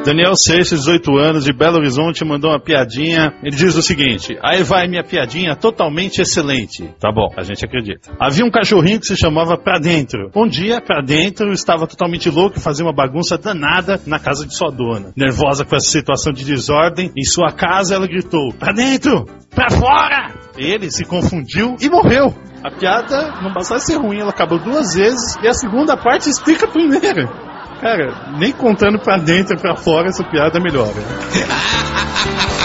Daniel 0.06 0.34
Seixas, 0.36 0.82
18 0.82 1.18
anos, 1.18 1.44
de 1.46 1.52
Belo 1.52 1.78
Horizonte, 1.78 2.24
mandou 2.24 2.52
uma 2.52 2.60
piadinha. 2.60 3.34
Ele 3.42 3.56
diz 3.56 3.76
o 3.76 3.82
seguinte: 3.82 4.38
aí 4.44 4.62
vai 4.62 4.88
minha 4.88 5.04
piadinha 5.04 5.56
totalmente 5.56 6.22
excelente. 6.22 6.88
Tá 7.00 7.12
bom, 7.12 7.34
a 7.36 7.42
gente 7.42 7.66
acredita. 7.66 8.16
Havia 8.20 8.46
um 8.46 8.52
cachorrinho 8.52 9.00
que 9.00 9.08
se 9.08 9.18
chamava 9.18 9.58
Pra 9.58 9.80
Dentro. 9.80 10.30
Um 10.36 10.48
dia, 10.48 10.80
Pra 10.80 11.02
Dentro 11.02 11.52
estava 11.52 11.88
totalmente 11.88 12.30
louco 12.30 12.60
e 12.60 12.62
fazia 12.62 12.86
uma 12.86 12.94
bagunça 12.94 13.36
danada 13.36 14.00
na 14.06 14.20
casa 14.20 14.46
de 14.46 14.56
sua 14.56 14.70
dona. 14.70 15.12
Nervosa 15.18 15.66
com 15.66 15.76
essa 15.76 15.90
situação 15.90 16.32
de 16.32 16.46
desordem, 16.46 17.12
em 17.18 17.24
sua 17.24 17.52
casa 17.52 17.96
ela 17.96 18.06
gritou: 18.06 18.54
Pra 18.60 18.74
dentro! 18.74 19.26
Pra 19.56 19.72
fora! 19.72 20.36
Ele 20.56 20.92
se 20.92 21.04
confundiu 21.04 21.78
e 21.82 21.90
morreu. 21.90 22.32
A 22.64 22.70
piada 22.70 23.42
não 23.42 23.52
bastasse 23.52 23.88
ser 23.88 23.98
ruim, 23.98 24.20
ela 24.20 24.30
acabou 24.30 24.60
duas 24.60 24.94
vezes 24.94 25.36
e 25.42 25.48
a 25.48 25.54
segunda 25.54 25.98
parte 25.98 26.30
explica 26.30 26.66
a 26.66 26.70
primeira. 26.70 27.55
Cara, 27.82 28.38
nem 28.38 28.52
contando 28.52 29.00
pra 29.00 29.18
dentro 29.18 29.56
e 29.56 29.60
pra 29.60 29.76
fora 29.76 30.08
essa 30.08 30.24
piada 30.24 30.60
melhora. 30.60 30.96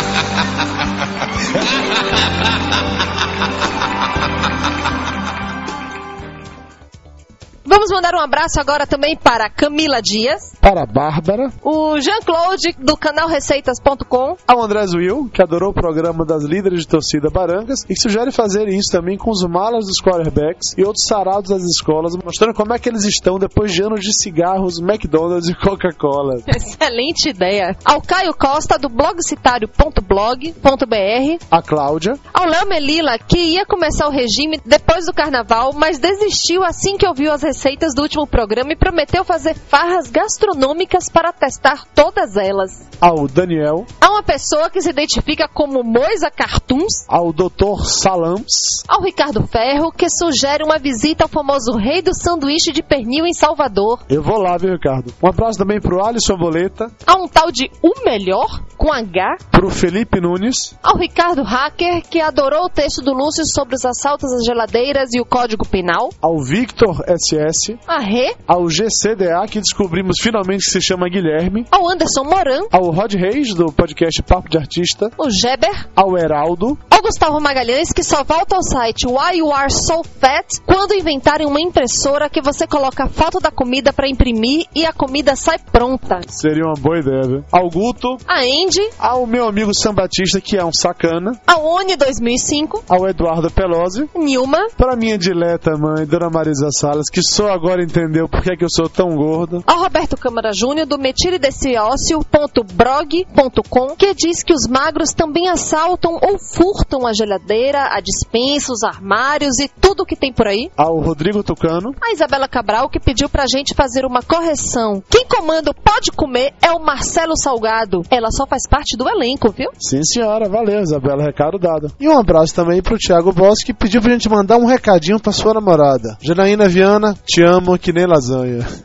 Vamos 7.71 7.89
mandar 7.93 8.17
um 8.17 8.19
abraço 8.19 8.61
agora 8.61 8.85
também 8.85 9.17
para 9.17 9.49
Camila 9.49 10.03
Dias, 10.03 10.57
Para 10.61 10.83
a 10.83 10.87
Bárbara, 10.87 11.53
o 11.63 12.01
Jean-Claude 12.01 12.75
do 12.81 12.97
canal 12.97 13.29
Receitas.com, 13.29 14.37
ao 14.45 14.61
André 14.61 14.87
Will, 14.93 15.31
que 15.33 15.41
adorou 15.41 15.71
o 15.71 15.73
programa 15.73 16.27
das 16.27 16.43
líderes 16.43 16.81
de 16.81 16.89
torcida 16.89 17.31
Barangas 17.31 17.85
e 17.85 17.95
que 17.95 18.01
sugere 18.01 18.33
fazer 18.33 18.67
isso 18.67 18.91
também 18.91 19.17
com 19.17 19.31
os 19.31 19.45
malas 19.45 19.87
dos 19.87 20.03
quarterbacks 20.03 20.77
e 20.77 20.83
outros 20.83 21.07
sarados 21.07 21.51
das 21.51 21.63
escolas, 21.63 22.17
mostrando 22.17 22.55
como 22.55 22.75
é 22.75 22.79
que 22.81 22.89
eles 22.89 23.05
estão 23.05 23.39
depois 23.39 23.73
de 23.73 23.85
anos 23.85 24.01
de 24.01 24.21
cigarros, 24.21 24.81
McDonald's 24.81 25.49
e 25.49 25.55
Coca-Cola. 25.55 26.43
Excelente 26.53 27.29
ideia. 27.29 27.77
Ao 27.85 28.03
Caio 28.03 28.35
Costa 28.35 28.81
do 28.81 28.89
blogcitário.blog.br, 28.89 31.45
A 31.49 31.63
Cláudia, 31.63 32.19
ao 32.35 32.47
Léo 32.47 32.69
Melila 32.69 33.17
que 33.17 33.39
ia 33.39 33.65
começar 33.65 34.09
o 34.09 34.11
regime 34.11 34.61
depois 34.67 35.07
do 35.07 35.13
carnaval, 35.13 35.73
mas 35.73 36.01
desistiu 36.01 36.65
assim 36.65 36.97
que 36.97 37.07
ouviu 37.07 37.31
as 37.31 37.45
receitas 37.45 37.60
do 37.95 38.03
último 38.03 38.27
programa 38.27 38.73
e 38.73 38.77
prometeu 38.77 39.23
fazer 39.23 39.55
farras 39.55 40.11
gastronômicas 40.11 41.11
para 41.11 41.33
testar 41.33 41.85
todas 41.95 42.37
elas. 42.37 42.89
ao 43.01 43.27
Daniel, 43.27 43.87
Há 44.01 44.11
uma 44.11 44.23
pessoa 44.23 44.71
que 44.71 44.81
se 44.81 44.91
identifica 44.91 45.47
como 45.49 45.83
Moisa 45.83 46.31
Cartoons, 46.31 47.05
ao 47.09 47.33
Dr. 47.33 47.85
Salams, 47.85 48.83
ao 48.89 49.03
Ricardo 49.03 49.47
Ferro, 49.47 49.93
que 49.93 50.09
sugere 50.09 50.65
uma 50.65 50.79
visita 50.79 51.25
ao 51.25 51.29
famoso 51.29 51.73
rei 51.77 52.03
do 52.03 52.15
sanduíche 52.15 52.73
de 52.73 52.83
pernil 52.83 53.27
em 53.27 53.33
Salvador, 53.35 54.01
eu 54.09 54.23
vou 54.23 54.39
lá, 54.41 54.57
viu, 54.57 54.73
Ricardo? 54.73 55.13
Um 55.23 55.29
abraço 55.29 55.59
também 55.59 55.81
pro 55.81 56.05
Alisson 56.05 56.37
Boleta, 56.37 56.91
a 57.07 57.15
um 57.17 57.29
tal 57.29 57.51
de 57.53 57.71
O 57.83 58.05
Melhor, 58.05 58.63
com 58.77 58.93
H, 58.93 59.37
pro 59.51 59.71
Felipe 59.71 60.21
Nunes, 60.21 60.75
ao 60.83 60.97
Ricardo 60.97 61.43
Hacker, 61.43 62.03
que 62.09 62.21
adorou 62.21 62.65
o 62.65 62.71
texto 62.71 63.03
do 63.03 63.13
Lúcio 63.13 63.45
sobre 63.47 63.75
os 63.75 63.85
assaltos 63.85 64.33
às 64.33 64.45
geladeiras 64.45 65.11
e 65.15 65.21
o 65.21 65.25
Código 65.25 65.67
Penal, 65.69 66.11
ao 66.21 66.39
Victor 66.43 67.03
SS, 67.07 67.50
a 67.87 67.99
Rê, 68.01 68.35
ao 68.47 68.67
GCDA, 68.69 69.47
que 69.51 69.61
descobrimos 69.61 70.17
finalmente 70.21 70.65
que 70.65 70.71
se 70.71 70.81
chama 70.81 71.09
Guilherme, 71.09 71.65
ao 71.71 71.89
Anderson 71.89 72.25
Moran, 72.25 72.63
ao 72.71 72.91
Rod 72.91 73.15
Reis, 73.15 73.55
do 73.55 73.67
podcast 73.73 74.23
Papo 74.23 74.49
de 74.49 74.59
Artista, 74.59 75.11
o 75.19 75.31
Geber, 75.31 75.89
ao 75.97 76.17
Heraldo, 76.17 76.79
ao 76.91 77.03
Gustavo 77.03 77.41
Magalhães, 77.41 77.93
que 77.93 78.03
só 78.03 78.23
volta 78.25 78.57
ao 78.57 78.63
site 78.63 79.07
Why 79.07 79.39
You 79.39 79.53
Are 79.53 79.73
So 79.73 80.03
Fat 80.05 80.47
quando 80.67 80.95
inventarem 80.95 81.47
uma 81.47 81.61
impressora 81.61 82.29
que 82.29 82.41
você 82.43 82.67
coloca 82.67 83.05
a 83.05 83.09
foto 83.09 83.41
da 83.41 83.51
comida 83.51 83.93
para 83.93 84.09
imprimir 84.09 84.67
e 84.75 84.85
a 84.85 84.93
comida 84.93 85.35
sai 85.37 85.59
pronta. 85.59 86.21
seria 86.29 86.65
uma 86.65 86.75
boa 86.75 86.99
ideia, 86.99 87.23
viu? 87.23 87.45
Ao 87.51 87.69
Guto, 87.69 88.17
A 88.27 88.41
Andy, 88.41 88.89
ao 88.99 89.27
meu 89.27 89.47
amigo 89.47 89.75
Sam 89.75 89.95
Batista, 89.95 90.41
que 90.41 90.57
é 90.57 90.65
um 90.65 90.73
sacana, 90.73 91.33
a 91.47 91.59
Oni 91.59 91.97
2005, 91.97 92.85
ao 92.89 93.09
Eduardo 93.09 93.51
Pelosi, 93.51 94.09
Nilma, 94.17 94.67
pra 94.77 94.97
minha 94.97 95.17
dileta 95.19 95.73
mãe, 95.79 96.07
Dona 96.07 96.29
Marisa 96.31 96.69
Salas, 96.71 97.07
que 97.11 97.23
só 97.23 97.40
agora 97.49 97.83
entendeu 97.83 98.29
por 98.29 98.43
que, 98.43 98.53
é 98.53 98.57
que 98.57 98.65
eu 98.65 98.71
sou 98.71 98.89
tão 98.89 99.15
gordo, 99.17 99.63
ao 99.67 99.81
Roberto 99.81 100.17
Câmara 100.17 100.51
Júnior 100.53 100.87
do 100.87 100.99
metirideceócio.brog.com 100.99 103.97
que 103.97 104.15
diz 104.15 104.43
que 104.43 104.53
os 104.53 104.67
magros 104.69 105.13
também 105.13 105.49
assaltam 105.49 106.19
ou 106.23 106.39
furtam 106.39 107.07
a 107.07 107.13
geladeira, 107.13 107.89
a 107.93 108.01
dispensa, 108.01 108.73
os 108.73 108.83
armários 108.83 109.59
e 109.59 109.69
tudo 109.81 110.05
que 110.07 110.17
tem 110.17 110.33
por 110.33 110.47
aí. 110.47 110.71
ao 110.77 110.99
Rodrigo 111.01 111.43
Tucano, 111.43 111.95
A 112.03 112.13
Isabela 112.13 112.49
Cabral 112.49 112.89
que 112.89 113.01
pediu 113.01 113.29
pra 113.29 113.47
gente 113.47 113.75
fazer 113.75 114.05
uma 114.05 114.23
correção. 114.23 115.03
Quem 115.09 115.27
comanda 115.27 115.71
o 115.71 115.75
Pode 115.75 116.11
Comer 116.13 116.53
é 116.63 116.71
o 116.73 116.81
Marcelo 116.81 117.37
Salgado. 117.37 118.03
Ela 118.11 118.31
só 118.31 118.47
faz 118.47 118.63
parte 118.69 118.97
do 118.97 119.09
elenco, 119.09 119.51
viu? 119.51 119.71
Sim, 119.79 120.03
senhora, 120.05 120.49
valeu, 120.49 120.81
Isabela, 120.81 121.23
recado 121.23 121.59
dado. 121.59 121.93
E 122.01 122.09
um 122.09 122.19
abraço 122.19 122.55
também 122.55 122.83
pro 122.83 122.99
Thiago 122.99 123.33
Boss, 123.33 123.63
que 123.65 123.73
pediu 123.75 124.01
pra 124.01 124.13
gente 124.13 124.29
mandar 124.29 124.57
um 124.57 124.67
recadinho 124.67 125.21
pra 125.21 125.33
sua 125.33 125.55
namorada. 125.55 126.17
Janaína 126.21 126.69
Viana, 126.69 127.15
te 127.27 127.43
amo 127.43 127.79
que 127.79 127.93
nem 127.93 128.07
lasanha. 128.07 128.67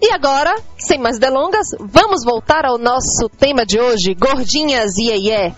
E 0.00 0.12
agora, 0.12 0.54
sem 0.78 0.98
mais 0.98 1.18
delongas, 1.18 1.66
vamos 1.80 2.24
voltar 2.24 2.66
ao 2.66 2.76
nosso 2.76 3.28
tema 3.38 3.64
de 3.64 3.80
hoje, 3.80 4.14
gordinhas 4.14 4.98
iê 4.98 5.16
iê. 5.16 5.52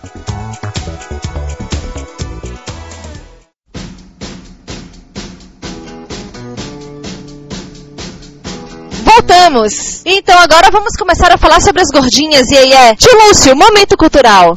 Voltamos! 9.03 10.05
Então 10.05 10.39
agora 10.39 10.71
vamos 10.71 10.95
começar 10.97 11.31
a 11.31 11.37
falar 11.37 11.59
sobre 11.59 11.81
as 11.81 11.89
gordinhas 11.91 12.49
iê 12.49 12.67
iê. 12.67 12.95
Tio 12.95 13.11
Lúcio, 13.27 13.55
momento 13.55 13.97
cultural. 13.97 14.55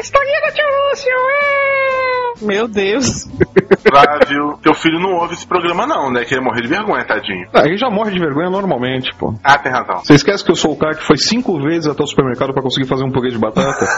historinha 0.00 0.40
do 0.40 0.54
tio 0.54 0.64
Lúcio, 0.90 1.12
Meu 2.40 2.68
Deus. 2.68 3.28
Flávio, 3.88 4.58
teu 4.62 4.74
filho 4.74 4.98
não 5.00 5.14
ouve 5.14 5.34
esse 5.34 5.46
programa 5.46 5.86
não, 5.86 6.10
né? 6.10 6.24
Que 6.24 6.34
ele 6.34 6.44
morrer 6.44 6.62
de 6.62 6.68
vergonha, 6.68 7.04
tadinho. 7.04 7.48
Ah, 7.52 7.66
ele 7.66 7.76
já 7.76 7.90
morre 7.90 8.12
de 8.12 8.18
vergonha 8.18 8.50
normalmente, 8.50 9.14
pô. 9.16 9.34
Ah, 9.42 9.58
tem 9.58 9.72
razão. 9.72 9.98
Você 9.98 10.14
esquece 10.14 10.44
que 10.44 10.50
eu 10.50 10.56
sou 10.56 10.72
o 10.72 10.76
cara 10.76 10.94
que 10.94 11.04
foi 11.04 11.16
cinco 11.16 11.60
vezes 11.60 11.86
até 11.86 12.02
o 12.02 12.06
supermercado 12.06 12.52
pra 12.52 12.62
conseguir 12.62 12.86
fazer 12.86 13.04
um 13.04 13.10
purê 13.10 13.30
de 13.30 13.38
batata? 13.38 13.86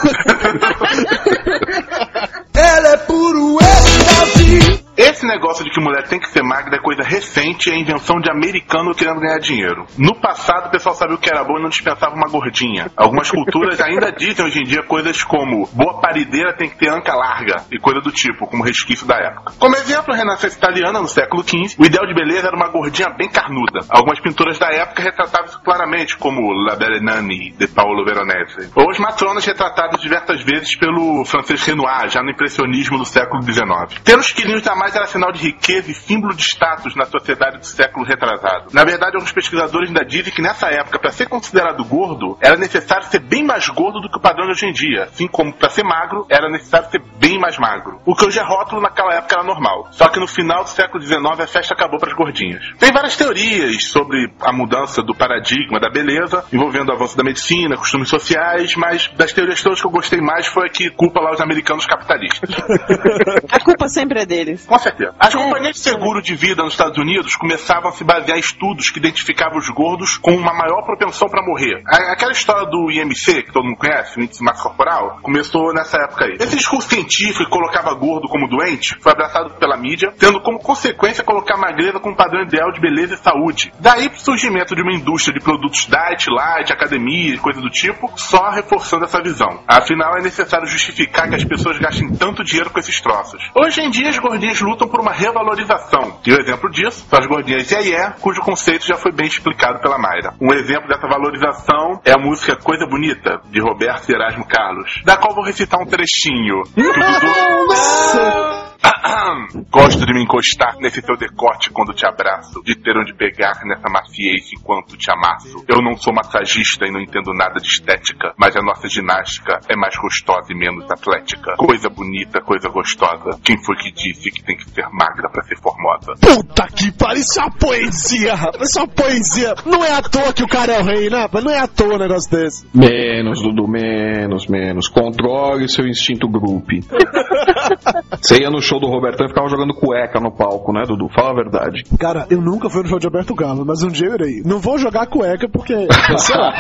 Ela 2.54 2.88
é 2.88 2.96
puro 2.98 3.58
êxtase. 3.60 4.89
Esse 5.00 5.24
negócio 5.24 5.64
de 5.64 5.70
que 5.70 5.80
mulher 5.80 6.06
tem 6.06 6.20
que 6.20 6.28
ser 6.28 6.42
magra 6.42 6.76
é 6.76 6.78
coisa 6.78 7.02
recente 7.02 7.70
e 7.70 7.72
é 7.72 7.78
invenção 7.78 8.20
de 8.20 8.30
americano 8.30 8.94
querendo 8.94 9.18
ganhar 9.18 9.38
dinheiro. 9.38 9.86
No 9.96 10.20
passado, 10.20 10.66
o 10.66 10.70
pessoal 10.70 10.94
sabia 10.94 11.16
o 11.16 11.18
que 11.18 11.30
era 11.30 11.42
bom 11.42 11.56
e 11.56 11.62
não 11.62 11.70
dispensava 11.70 12.14
uma 12.14 12.28
gordinha. 12.28 12.90
Algumas 12.94 13.30
culturas 13.32 13.80
ainda 13.80 14.12
dizem 14.12 14.44
hoje 14.44 14.60
em 14.60 14.64
dia 14.64 14.82
coisas 14.82 15.24
como 15.24 15.66
boa 15.72 16.02
parideira 16.02 16.54
tem 16.54 16.68
que 16.68 16.76
ter 16.76 16.90
anca 16.90 17.14
larga 17.14 17.64
e 17.72 17.78
coisa 17.78 17.98
do 18.02 18.12
tipo, 18.12 18.46
como 18.46 18.62
resquício 18.62 19.06
da 19.06 19.16
época. 19.16 19.54
Como 19.58 19.74
exemplo, 19.74 20.12
a 20.12 20.16
Renascença 20.18 20.58
Italiana, 20.58 21.00
no 21.00 21.08
século 21.08 21.42
XV, 21.42 21.76
o 21.78 21.86
ideal 21.86 22.06
de 22.06 22.12
beleza 22.12 22.48
era 22.48 22.56
uma 22.56 22.68
gordinha 22.68 23.08
bem 23.08 23.30
carnuda. 23.30 23.80
Algumas 23.88 24.20
pinturas 24.20 24.58
da 24.58 24.68
época 24.68 25.02
retratavam 25.02 25.46
isso 25.46 25.62
claramente, 25.62 26.14
como 26.18 26.52
La 26.52 26.76
Belle 26.76 27.00
Nani, 27.00 27.52
de 27.52 27.66
Paolo 27.68 28.04
Veronese. 28.04 28.70
Ou 28.76 28.90
as 28.90 28.98
matronas 28.98 29.46
retratadas 29.46 29.98
diversas 30.02 30.42
vezes 30.42 30.76
pelo 30.76 31.24
francês 31.24 31.64
Renoir, 31.64 32.10
já 32.10 32.22
no 32.22 32.32
impressionismo 32.32 32.98
do 32.98 33.06
século 33.06 33.40
XIX. 33.42 33.98
Ter 34.04 34.18
os 34.18 34.30
quilinhos 34.30 34.66
a 34.66 34.76
mais 34.76 34.89
era 34.94 35.06
sinal 35.06 35.32
de 35.32 35.40
riqueza 35.40 35.90
e 35.90 35.94
símbolo 35.94 36.34
de 36.34 36.42
status 36.42 36.94
na 36.94 37.04
sociedade 37.04 37.58
do 37.58 37.66
século 37.66 38.04
retrasado. 38.04 38.68
Na 38.72 38.84
verdade, 38.84 39.16
alguns 39.16 39.32
pesquisadores 39.32 39.88
ainda 39.88 40.04
dizem 40.04 40.32
que 40.32 40.42
nessa 40.42 40.68
época, 40.68 40.98
para 40.98 41.10
ser 41.10 41.28
considerado 41.28 41.84
gordo, 41.84 42.38
era 42.40 42.56
necessário 42.56 43.04
ser 43.04 43.20
bem 43.20 43.44
mais 43.44 43.68
gordo 43.68 44.00
do 44.00 44.10
que 44.10 44.18
o 44.18 44.20
padrão 44.20 44.46
de 44.46 44.52
hoje 44.52 44.66
em 44.66 44.72
dia. 44.72 45.04
Assim 45.04 45.26
como 45.26 45.52
para 45.52 45.70
ser 45.70 45.84
magro, 45.84 46.26
era 46.28 46.48
necessário 46.50 46.90
ser 46.90 47.02
bem 47.18 47.38
mais 47.38 47.58
magro. 47.58 48.00
O 48.04 48.14
que 48.14 48.24
hoje 48.24 48.38
é 48.38 48.42
rótulo, 48.42 48.80
naquela 48.80 49.14
época 49.14 49.36
era 49.36 49.44
normal. 49.44 49.88
Só 49.92 50.08
que 50.08 50.20
no 50.20 50.26
final 50.26 50.64
do 50.64 50.70
século 50.70 51.02
XIX 51.02 51.40
a 51.40 51.46
festa 51.46 51.74
acabou 51.74 51.98
para 51.98 52.10
as 52.10 52.16
gordinhas. 52.16 52.62
Tem 52.78 52.92
várias 52.92 53.16
teorias 53.16 53.84
sobre 53.84 54.32
a 54.40 54.52
mudança 54.52 55.02
do 55.02 55.14
paradigma 55.14 55.78
da 55.80 55.90
beleza, 55.90 56.44
envolvendo 56.52 56.90
o 56.90 56.92
avanço 56.92 57.16
da 57.16 57.22
medicina, 57.22 57.76
costumes 57.76 58.08
sociais, 58.08 58.74
mas 58.76 59.08
das 59.16 59.32
teorias 59.32 59.62
todas 59.62 59.80
que 59.80 59.86
eu 59.86 59.90
gostei 59.90 60.20
mais 60.20 60.46
foi 60.46 60.66
a 60.66 60.70
que 60.70 60.90
culpa 60.90 61.20
lá 61.20 61.32
os 61.32 61.40
americanos 61.40 61.86
capitalistas. 61.86 62.50
A 63.50 63.60
culpa 63.60 63.88
sempre 63.88 64.20
é 64.20 64.26
deles. 64.26 64.66
Com 64.70 64.78
certeza. 64.78 65.12
As 65.18 65.34
companhias 65.34 65.74
de 65.74 65.80
seguro 65.82 66.22
de 66.22 66.36
vida 66.36 66.62
nos 66.62 66.74
Estados 66.74 66.96
Unidos 66.96 67.34
começavam 67.34 67.88
a 67.90 67.92
se 67.92 68.04
basear 68.04 68.36
em 68.36 68.40
estudos 68.40 68.88
que 68.88 69.00
identificavam 69.00 69.58
os 69.58 69.68
gordos 69.68 70.16
com 70.16 70.30
uma 70.30 70.54
maior 70.54 70.82
propensão 70.84 71.28
para 71.28 71.44
morrer. 71.44 71.82
A- 71.88 72.12
Aquela 72.12 72.30
história 72.30 72.66
do 72.70 72.88
IMC, 72.88 73.42
que 73.42 73.52
todo 73.52 73.64
mundo 73.64 73.76
conhece, 73.78 74.16
o 74.16 74.22
índice 74.22 74.38
de 74.38 74.44
massa 74.44 74.62
corporal, 74.62 75.18
começou 75.22 75.74
nessa 75.74 75.96
época 75.96 76.24
aí. 76.26 76.36
Esse 76.38 76.56
discurso 76.56 76.88
científico 76.88 77.44
que 77.44 77.50
colocava 77.50 77.92
gordo 77.94 78.28
como 78.28 78.46
doente 78.48 78.96
foi 79.00 79.10
abraçado 79.10 79.54
pela 79.58 79.76
mídia, 79.76 80.14
tendo 80.16 80.40
como 80.40 80.60
consequência 80.60 81.24
colocar 81.24 81.56
magreza 81.56 81.98
como 81.98 82.14
padrão 82.14 82.42
ideal 82.42 82.70
de 82.70 82.80
beleza 82.80 83.14
e 83.14 83.18
saúde. 83.18 83.72
Daí 83.80 84.08
pro 84.08 84.20
surgimento 84.20 84.76
de 84.76 84.82
uma 84.82 84.92
indústria 84.94 85.36
de 85.36 85.44
produtos 85.44 85.84
diet, 85.88 86.26
light, 86.30 86.72
academia 86.72 87.34
e 87.34 87.38
coisa 87.38 87.60
do 87.60 87.70
tipo, 87.70 88.08
só 88.14 88.50
reforçando 88.50 89.04
essa 89.04 89.20
visão. 89.20 89.64
Afinal, 89.66 90.16
é 90.16 90.22
necessário 90.22 90.68
justificar 90.68 91.28
que 91.28 91.34
as 91.34 91.42
pessoas 91.44 91.76
gastem 91.78 92.08
tanto 92.14 92.44
dinheiro 92.44 92.70
com 92.70 92.78
esses 92.78 93.00
troços. 93.00 93.50
Hoje 93.52 93.80
em 93.80 93.90
dia, 93.90 94.08
as 94.10 94.18
gordinhas 94.18 94.59
lutam 94.60 94.88
por 94.88 95.00
uma 95.00 95.12
revalorização. 95.12 96.18
E 96.26 96.32
o 96.32 96.40
exemplo 96.40 96.70
disso 96.70 97.04
são 97.08 97.18
as 97.18 97.26
gordinhas 97.26 97.70
Yeye, 97.70 98.12
cujo 98.20 98.40
conceito 98.42 98.86
já 98.86 98.96
foi 98.96 99.12
bem 99.12 99.26
explicado 99.26 99.80
pela 99.80 99.98
Mayra. 99.98 100.34
Um 100.40 100.52
exemplo 100.52 100.88
dessa 100.88 101.06
valorização 101.08 102.00
é 102.04 102.12
a 102.12 102.18
música 102.18 102.56
Coisa 102.56 102.86
Bonita, 102.86 103.40
de 103.50 103.60
Roberto 103.60 104.08
e 104.10 104.14
Erasmo 104.14 104.46
Carlos, 104.46 105.00
da 105.04 105.16
qual 105.16 105.34
vou 105.34 105.44
recitar 105.44 105.80
um 105.80 105.86
trechinho. 105.86 106.62
Dudu- 106.76 108.59
Gosto 109.70 110.06
de 110.06 110.12
me 110.12 110.22
encostar 110.22 110.76
nesse 110.78 111.02
teu 111.02 111.16
decote 111.16 111.70
quando 111.70 111.92
te 111.92 112.06
abraço, 112.06 112.62
de 112.62 112.74
ter 112.74 112.96
onde 112.96 113.14
pegar 113.14 113.60
nessa 113.64 113.88
maciez 113.90 114.52
enquanto 114.52 114.96
te 114.96 115.10
amasso. 115.10 115.64
Eu 115.68 115.82
não 115.82 115.96
sou 115.96 116.12
massagista 116.14 116.86
e 116.86 116.90
não 116.90 117.00
entendo 117.00 117.32
nada 117.34 117.60
de 117.60 117.68
estética, 117.68 118.32
mas 118.38 118.56
a 118.56 118.62
nossa 118.62 118.88
ginástica 118.88 119.60
é 119.68 119.76
mais 119.76 119.96
gostosa 119.96 120.52
e 120.52 120.56
menos 120.56 120.90
atlética. 120.90 121.54
Coisa 121.56 121.88
bonita, 121.88 122.40
coisa 122.40 122.68
gostosa. 122.68 123.38
Quem 123.44 123.62
foi 123.64 123.76
que 123.76 123.92
disse 123.92 124.30
que 124.30 124.42
tem 124.42 124.56
que 124.56 124.68
ser 124.70 124.88
magra 124.92 125.28
pra 125.30 125.42
ser 125.44 125.56
formosa? 125.56 126.14
Puta 126.20 126.66
que 126.68 126.92
pariu, 126.92 127.20
isso 127.20 127.40
é 127.40 127.42
uma 127.42 127.52
poesia, 127.52 128.34
rapaz. 128.34 128.68
Isso 128.68 128.78
é 128.78 128.82
uma 128.82 128.88
poesia. 128.88 129.54
Não 129.66 129.84
é 129.84 129.92
à 129.92 130.02
toa 130.02 130.32
que 130.32 130.42
o 130.42 130.48
cara 130.48 130.72
é 130.72 130.80
o 130.80 130.84
rei, 130.84 131.10
né? 131.10 131.22
rapaz? 131.22 131.44
Não 131.44 131.52
é 131.52 131.58
à 131.58 131.68
toa 131.68 131.94
um 131.94 131.98
negócio 131.98 132.30
desse. 132.30 132.66
Menos, 132.74 133.42
Dudu, 133.42 133.68
menos, 133.68 134.46
menos. 134.46 134.88
Controle 134.88 135.68
seu 135.68 135.86
instinto 135.86 136.28
grupo. 136.28 136.60
Você 138.20 138.42
ia 138.42 138.50
no 138.50 138.60
show 138.70 138.78
do 138.78 138.86
Robertão 138.86 139.26
e 139.26 139.28
ficava 139.28 139.48
jogando 139.48 139.74
cueca 139.74 140.20
no 140.20 140.30
palco, 140.30 140.72
né, 140.72 140.82
Dudu? 140.86 141.08
Fala 141.08 141.30
a 141.30 141.34
verdade. 141.34 141.82
Cara, 141.98 142.26
eu 142.30 142.40
nunca 142.40 142.70
fui 142.70 142.82
no 142.82 142.88
show 142.88 143.00
de 143.00 143.06
Alberto 143.06 143.34
Carlos, 143.34 143.66
mas 143.66 143.82
um 143.82 143.88
dia 143.88 144.06
eu 144.06 144.14
irei. 144.14 144.42
Não 144.44 144.60
vou 144.60 144.78
jogar 144.78 145.06
cueca 145.06 145.48
porque. 145.48 145.74
sei 146.18 146.36
lá. 146.36 146.52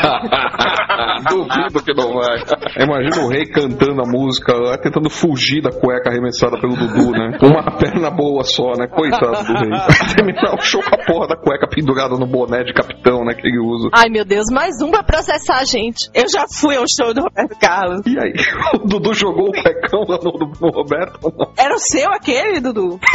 Duvido 1.30 1.82
que 1.84 1.94
não 1.94 2.14
vai. 2.14 2.42
Imagina 2.82 3.24
o 3.24 3.28
rei 3.28 3.46
cantando 3.46 4.02
a 4.02 4.06
música 4.06 4.52
lá, 4.54 4.76
tentando 4.76 5.08
fugir 5.08 5.62
da 5.62 5.70
cueca 5.70 6.10
arremessada 6.10 6.58
pelo 6.58 6.74
Dudu, 6.74 7.12
né? 7.12 7.38
Com 7.38 7.46
uma 7.46 7.62
perna 7.78 8.10
boa 8.10 8.42
só, 8.42 8.72
né? 8.76 8.88
Coitado 8.88 9.44
do 9.44 9.52
rei. 9.52 9.70
Terminar 10.16 10.54
o 10.54 10.60
show 10.60 10.82
com 10.82 10.94
a 10.94 11.04
porra 11.04 11.28
da 11.28 11.36
cueca 11.36 11.68
pendurada 11.68 12.16
no 12.16 12.26
boné 12.26 12.64
de 12.64 12.72
capitão, 12.72 13.24
né? 13.24 13.34
Que 13.34 13.46
ele 13.46 13.60
usa. 13.60 13.88
Ai, 13.92 14.08
meu 14.08 14.24
Deus, 14.24 14.46
mais 14.50 14.80
um 14.82 14.90
pra 14.90 15.02
processar 15.02 15.58
a 15.58 15.64
gente. 15.64 16.10
Eu 16.14 16.28
já 16.28 16.44
fui 16.48 16.76
ao 16.76 16.84
show 16.88 17.14
do 17.14 17.20
Roberto 17.20 17.56
Carlos. 17.60 18.00
E 18.06 18.18
aí? 18.18 18.32
O 18.74 18.86
Dudu 18.86 19.14
jogou 19.14 19.48
o 19.48 19.52
cuecão 19.52 20.04
lá 20.08 20.18
no, 20.22 20.32
no, 20.32 20.52
no 20.60 20.70
Roberto 20.70 21.18
ou 21.22 21.32
não? 21.36 21.52
Era 21.56 21.74
o 21.74 21.78
seu 21.78 21.99
aquele, 22.08 22.60
Dudu? 22.60 22.98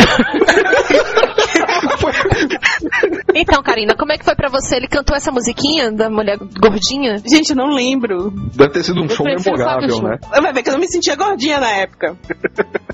Então, 3.34 3.62
Karina, 3.62 3.96
como 3.98 4.14
é 4.14 4.18
que 4.18 4.24
foi 4.24 4.36
pra 4.36 4.50
você? 4.50 4.78
Ele 4.78 4.88
cantou 4.88 5.16
essa 5.16 5.32
musiquinha 5.32 5.92
da 5.92 6.10
mulher 6.10 6.38
gordinha? 6.38 7.18
Gente, 7.18 7.50
eu 7.50 7.56
não 7.56 7.74
lembro. 7.74 8.32
Deve 8.54 8.72
ter 8.72 8.84
sido 8.84 9.02
um 9.02 9.06
Eu 9.06 9.10
show 9.10 9.26
memorável, 9.26 10.02
né? 10.02 10.18
Vai 10.42 10.54
ver 10.54 10.64
que 10.64 10.70
eu 10.70 10.74
não 10.74 10.80
me 10.80 10.88
sentia 10.88 11.16
gordinha 11.16 11.60
na 11.60 11.70
época. 11.70 12.18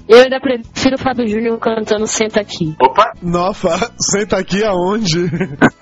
Eu 0.07 0.19
ainda 0.19 0.39
prefiro 0.39 0.95
o 0.95 0.99
Fábio 0.99 1.27
Júnior 1.27 1.57
cantando 1.59 2.07
Senta 2.07 2.41
Aqui. 2.41 2.75
Opa! 2.81 3.13
Nossa, 3.21 3.91
senta 4.01 4.37
aqui 4.37 4.63
aonde? 4.63 5.29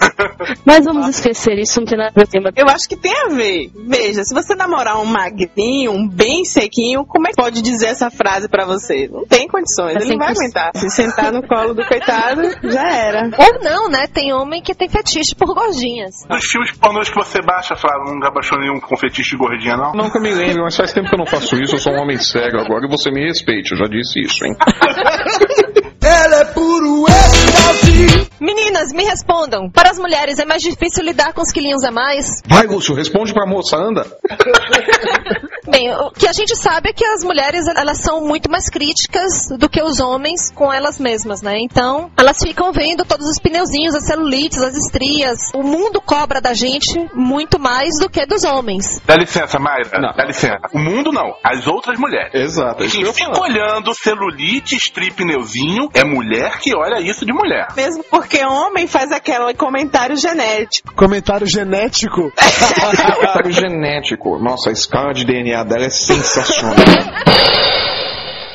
Mas 0.65 0.85
vamos 0.85 1.07
esquecer, 1.09 1.57
isso 1.57 1.79
não 1.79 1.87
tem 1.87 1.97
nada 1.97 2.11
a 2.15 2.23
ver. 2.25 2.53
Eu 2.55 2.67
acho 2.67 2.87
que 2.87 2.97
tem 2.97 3.13
a 3.25 3.29
ver. 3.29 3.71
Veja, 3.87 4.23
se 4.23 4.33
você 4.33 4.53
namorar 4.55 4.99
um 4.99 5.05
magrinho, 5.05 5.91
um 5.91 6.07
bem 6.07 6.43
sequinho, 6.43 7.05
como 7.05 7.27
é 7.27 7.31
que 7.31 7.41
pode 7.41 7.61
dizer 7.61 7.87
essa 7.87 8.11
frase 8.11 8.49
pra 8.49 8.65
você? 8.65 9.07
Não 9.07 9.25
tem 9.25 9.47
condições, 9.47 9.99
ele 10.01 10.18
não 10.18 10.25
vai 10.25 10.34
100%. 10.34 10.38
aguentar. 10.38 10.72
Se 10.75 10.89
sentar 10.89 11.32
no 11.32 11.46
colo 11.48 11.74
do 11.74 11.86
coitado, 11.86 12.41
já 12.63 12.88
era. 12.89 13.29
Ou 13.38 13.60
não, 13.63 13.89
né? 13.89 14.08
Tem 14.08 14.34
homem 14.34 14.62
que 14.62 14.74
tem 14.74 14.89
fetiche 14.89 15.36
por 15.36 15.53
gordinhas. 15.53 16.25
Dos 16.27 16.46
filmes 16.46 16.72
pornôs 16.72 17.10
que 17.10 17.15
você 17.15 17.41
baixa, 17.41 17.75
Flávio, 17.75 18.13
nunca 18.13 18.32
baixou 18.32 18.60
nenhum 18.60 18.79
com 18.79 18.96
fetiche 18.98 19.32
de 19.32 19.38
gordinha, 19.38 19.75
não? 19.75 19.91
Nunca 19.94 20.20
me 20.20 20.34
lembro, 20.34 20.63
mas 20.63 20.75
faz 20.75 20.94
tempo 20.94 21.08
que 21.10 21.15
eu 21.15 21.20
não 21.20 21.25
faço 21.25 21.56
isso, 21.56 21.75
eu 21.75 21.79
sou 21.79 21.94
um 21.94 22.01
homem 22.01 22.18
cego 22.18 22.58
agora 22.60 22.86
e 22.86 22.89
você 22.89 23.12
me 23.12 23.25
respeite, 23.25 23.72
eu 23.72 23.77
já 23.77 23.86
disse 23.86 24.20
isso, 24.22 24.46
hein? 24.46 24.56
Ela 26.01 26.41
é 26.41 26.46
puro 26.46 27.06
êxtase. 27.08 28.08
Meninas, 28.39 28.93
me 28.93 29.03
respondam. 29.03 29.69
Para 29.69 29.91
as 29.91 30.00
mulheres 30.00 30.39
é 30.39 30.46
mais 30.46 30.62
difícil 30.62 31.03
lidar 31.03 31.34
com 31.34 31.41
os 31.41 31.51
quilinhos 31.51 31.84
a 31.84 31.91
mais? 31.91 32.41
Vai, 32.46 32.65
Lúcio, 32.65 32.96
responde 32.96 33.34
pra 33.34 33.46
moça, 33.46 33.77
anda. 33.77 34.05
Bem, 35.69 35.93
o 35.93 36.10
que 36.12 36.27
a 36.27 36.34
gente 36.34 36.55
sabe 36.55 36.89
é 36.89 36.93
que 36.93 37.05
as 37.05 37.24
mulheres 37.24 37.67
elas 37.67 38.00
são 38.00 38.22
muito 38.22 38.50
mais 38.50 38.69
críticas 38.69 39.48
do 39.58 39.69
que 39.69 39.81
os 39.84 40.00
homens 40.00 40.51
com 40.51 40.74
elas 40.74 41.00
mesmas, 41.00 41.41
né? 41.43 41.60
Então, 41.60 42.10
elas 42.17 42.39
ficam 42.41 42.72
vendo 42.72 43.05
todos 43.05 43.27
os 43.27 43.39
pneuzinhos, 43.39 43.93
as 43.93 44.05
celulites, 44.05 44.62
as 44.63 44.75
estrias. 44.75 45.51
O 45.53 45.62
mundo 45.62 46.01
cobra 46.01 46.41
da 46.41 46.53
gente 46.53 47.08
muito 47.13 47.60
mais 47.60 48.00
do 48.00 48.10
que 48.10 48.25
dos 48.25 48.43
homens. 48.43 49.00
Dá 49.05 49.15
licença, 49.15 49.60
Mayra. 49.60 50.00
Não. 50.00 50.15
Dá 50.15 50.25
licença. 50.25 50.60
O 50.74 50.79
mundo 50.79 51.12
não. 51.12 51.36
As 51.43 51.67
outras 51.67 52.00
mulheres. 52.00 52.34
Exato, 52.34 52.84
é 52.84 52.88
Quem 52.88 53.13
fica 53.13 53.39
olhando 53.39 53.93
celulite, 53.93 54.75
strip, 54.75 55.15
pneuzinho, 55.15 55.89
é 55.93 56.03
mulher 56.03 56.60
que 56.60 56.75
olha 56.75 57.00
isso 57.00 57.25
de 57.25 57.34
mulher. 57.34 57.67
Mesmo 57.75 58.03
porque 58.10 58.28
homem 58.45 58.88
faz 58.88 59.12
aquele 59.12 59.53
comentário 59.53 60.15
genético. 60.15 60.93
Comentário 60.95 61.48
genético. 61.48 62.31
Comentário 62.31 63.51
genético. 63.51 64.39
Nossa, 64.39 64.69
a 64.69 64.74
escala 64.74 65.13
de 65.13 65.25
DNA 65.25 65.63
dela 65.63 65.86
é 65.86 65.89
sensacional. 65.89 66.75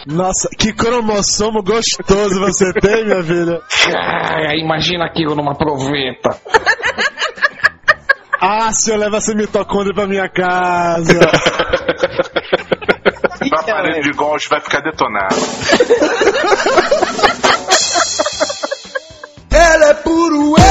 Nossa, 0.06 0.48
que 0.58 0.72
cromossomo 0.72 1.62
gostoso 1.62 2.38
você 2.38 2.72
tem, 2.74 3.04
minha 3.04 3.22
filha. 3.22 3.60
Imagina 4.58 5.06
aquilo 5.06 5.34
numa 5.34 5.54
proveta. 5.54 6.38
Ah, 8.40 8.70
se 8.72 8.90
eu 8.90 8.98
levo 8.98 9.16
essa 9.16 9.34
mitocôndria 9.34 9.94
pra 9.94 10.06
minha 10.06 10.28
casa. 10.28 11.18
O 13.50 13.56
aparelho 13.56 14.02
de 14.02 14.12
golfe 14.12 14.48
vai 14.50 14.60
ficar 14.60 14.80
detonado. 14.80 15.34
É 19.86 19.92
puro 19.92 20.54
êxtase. 20.56 20.63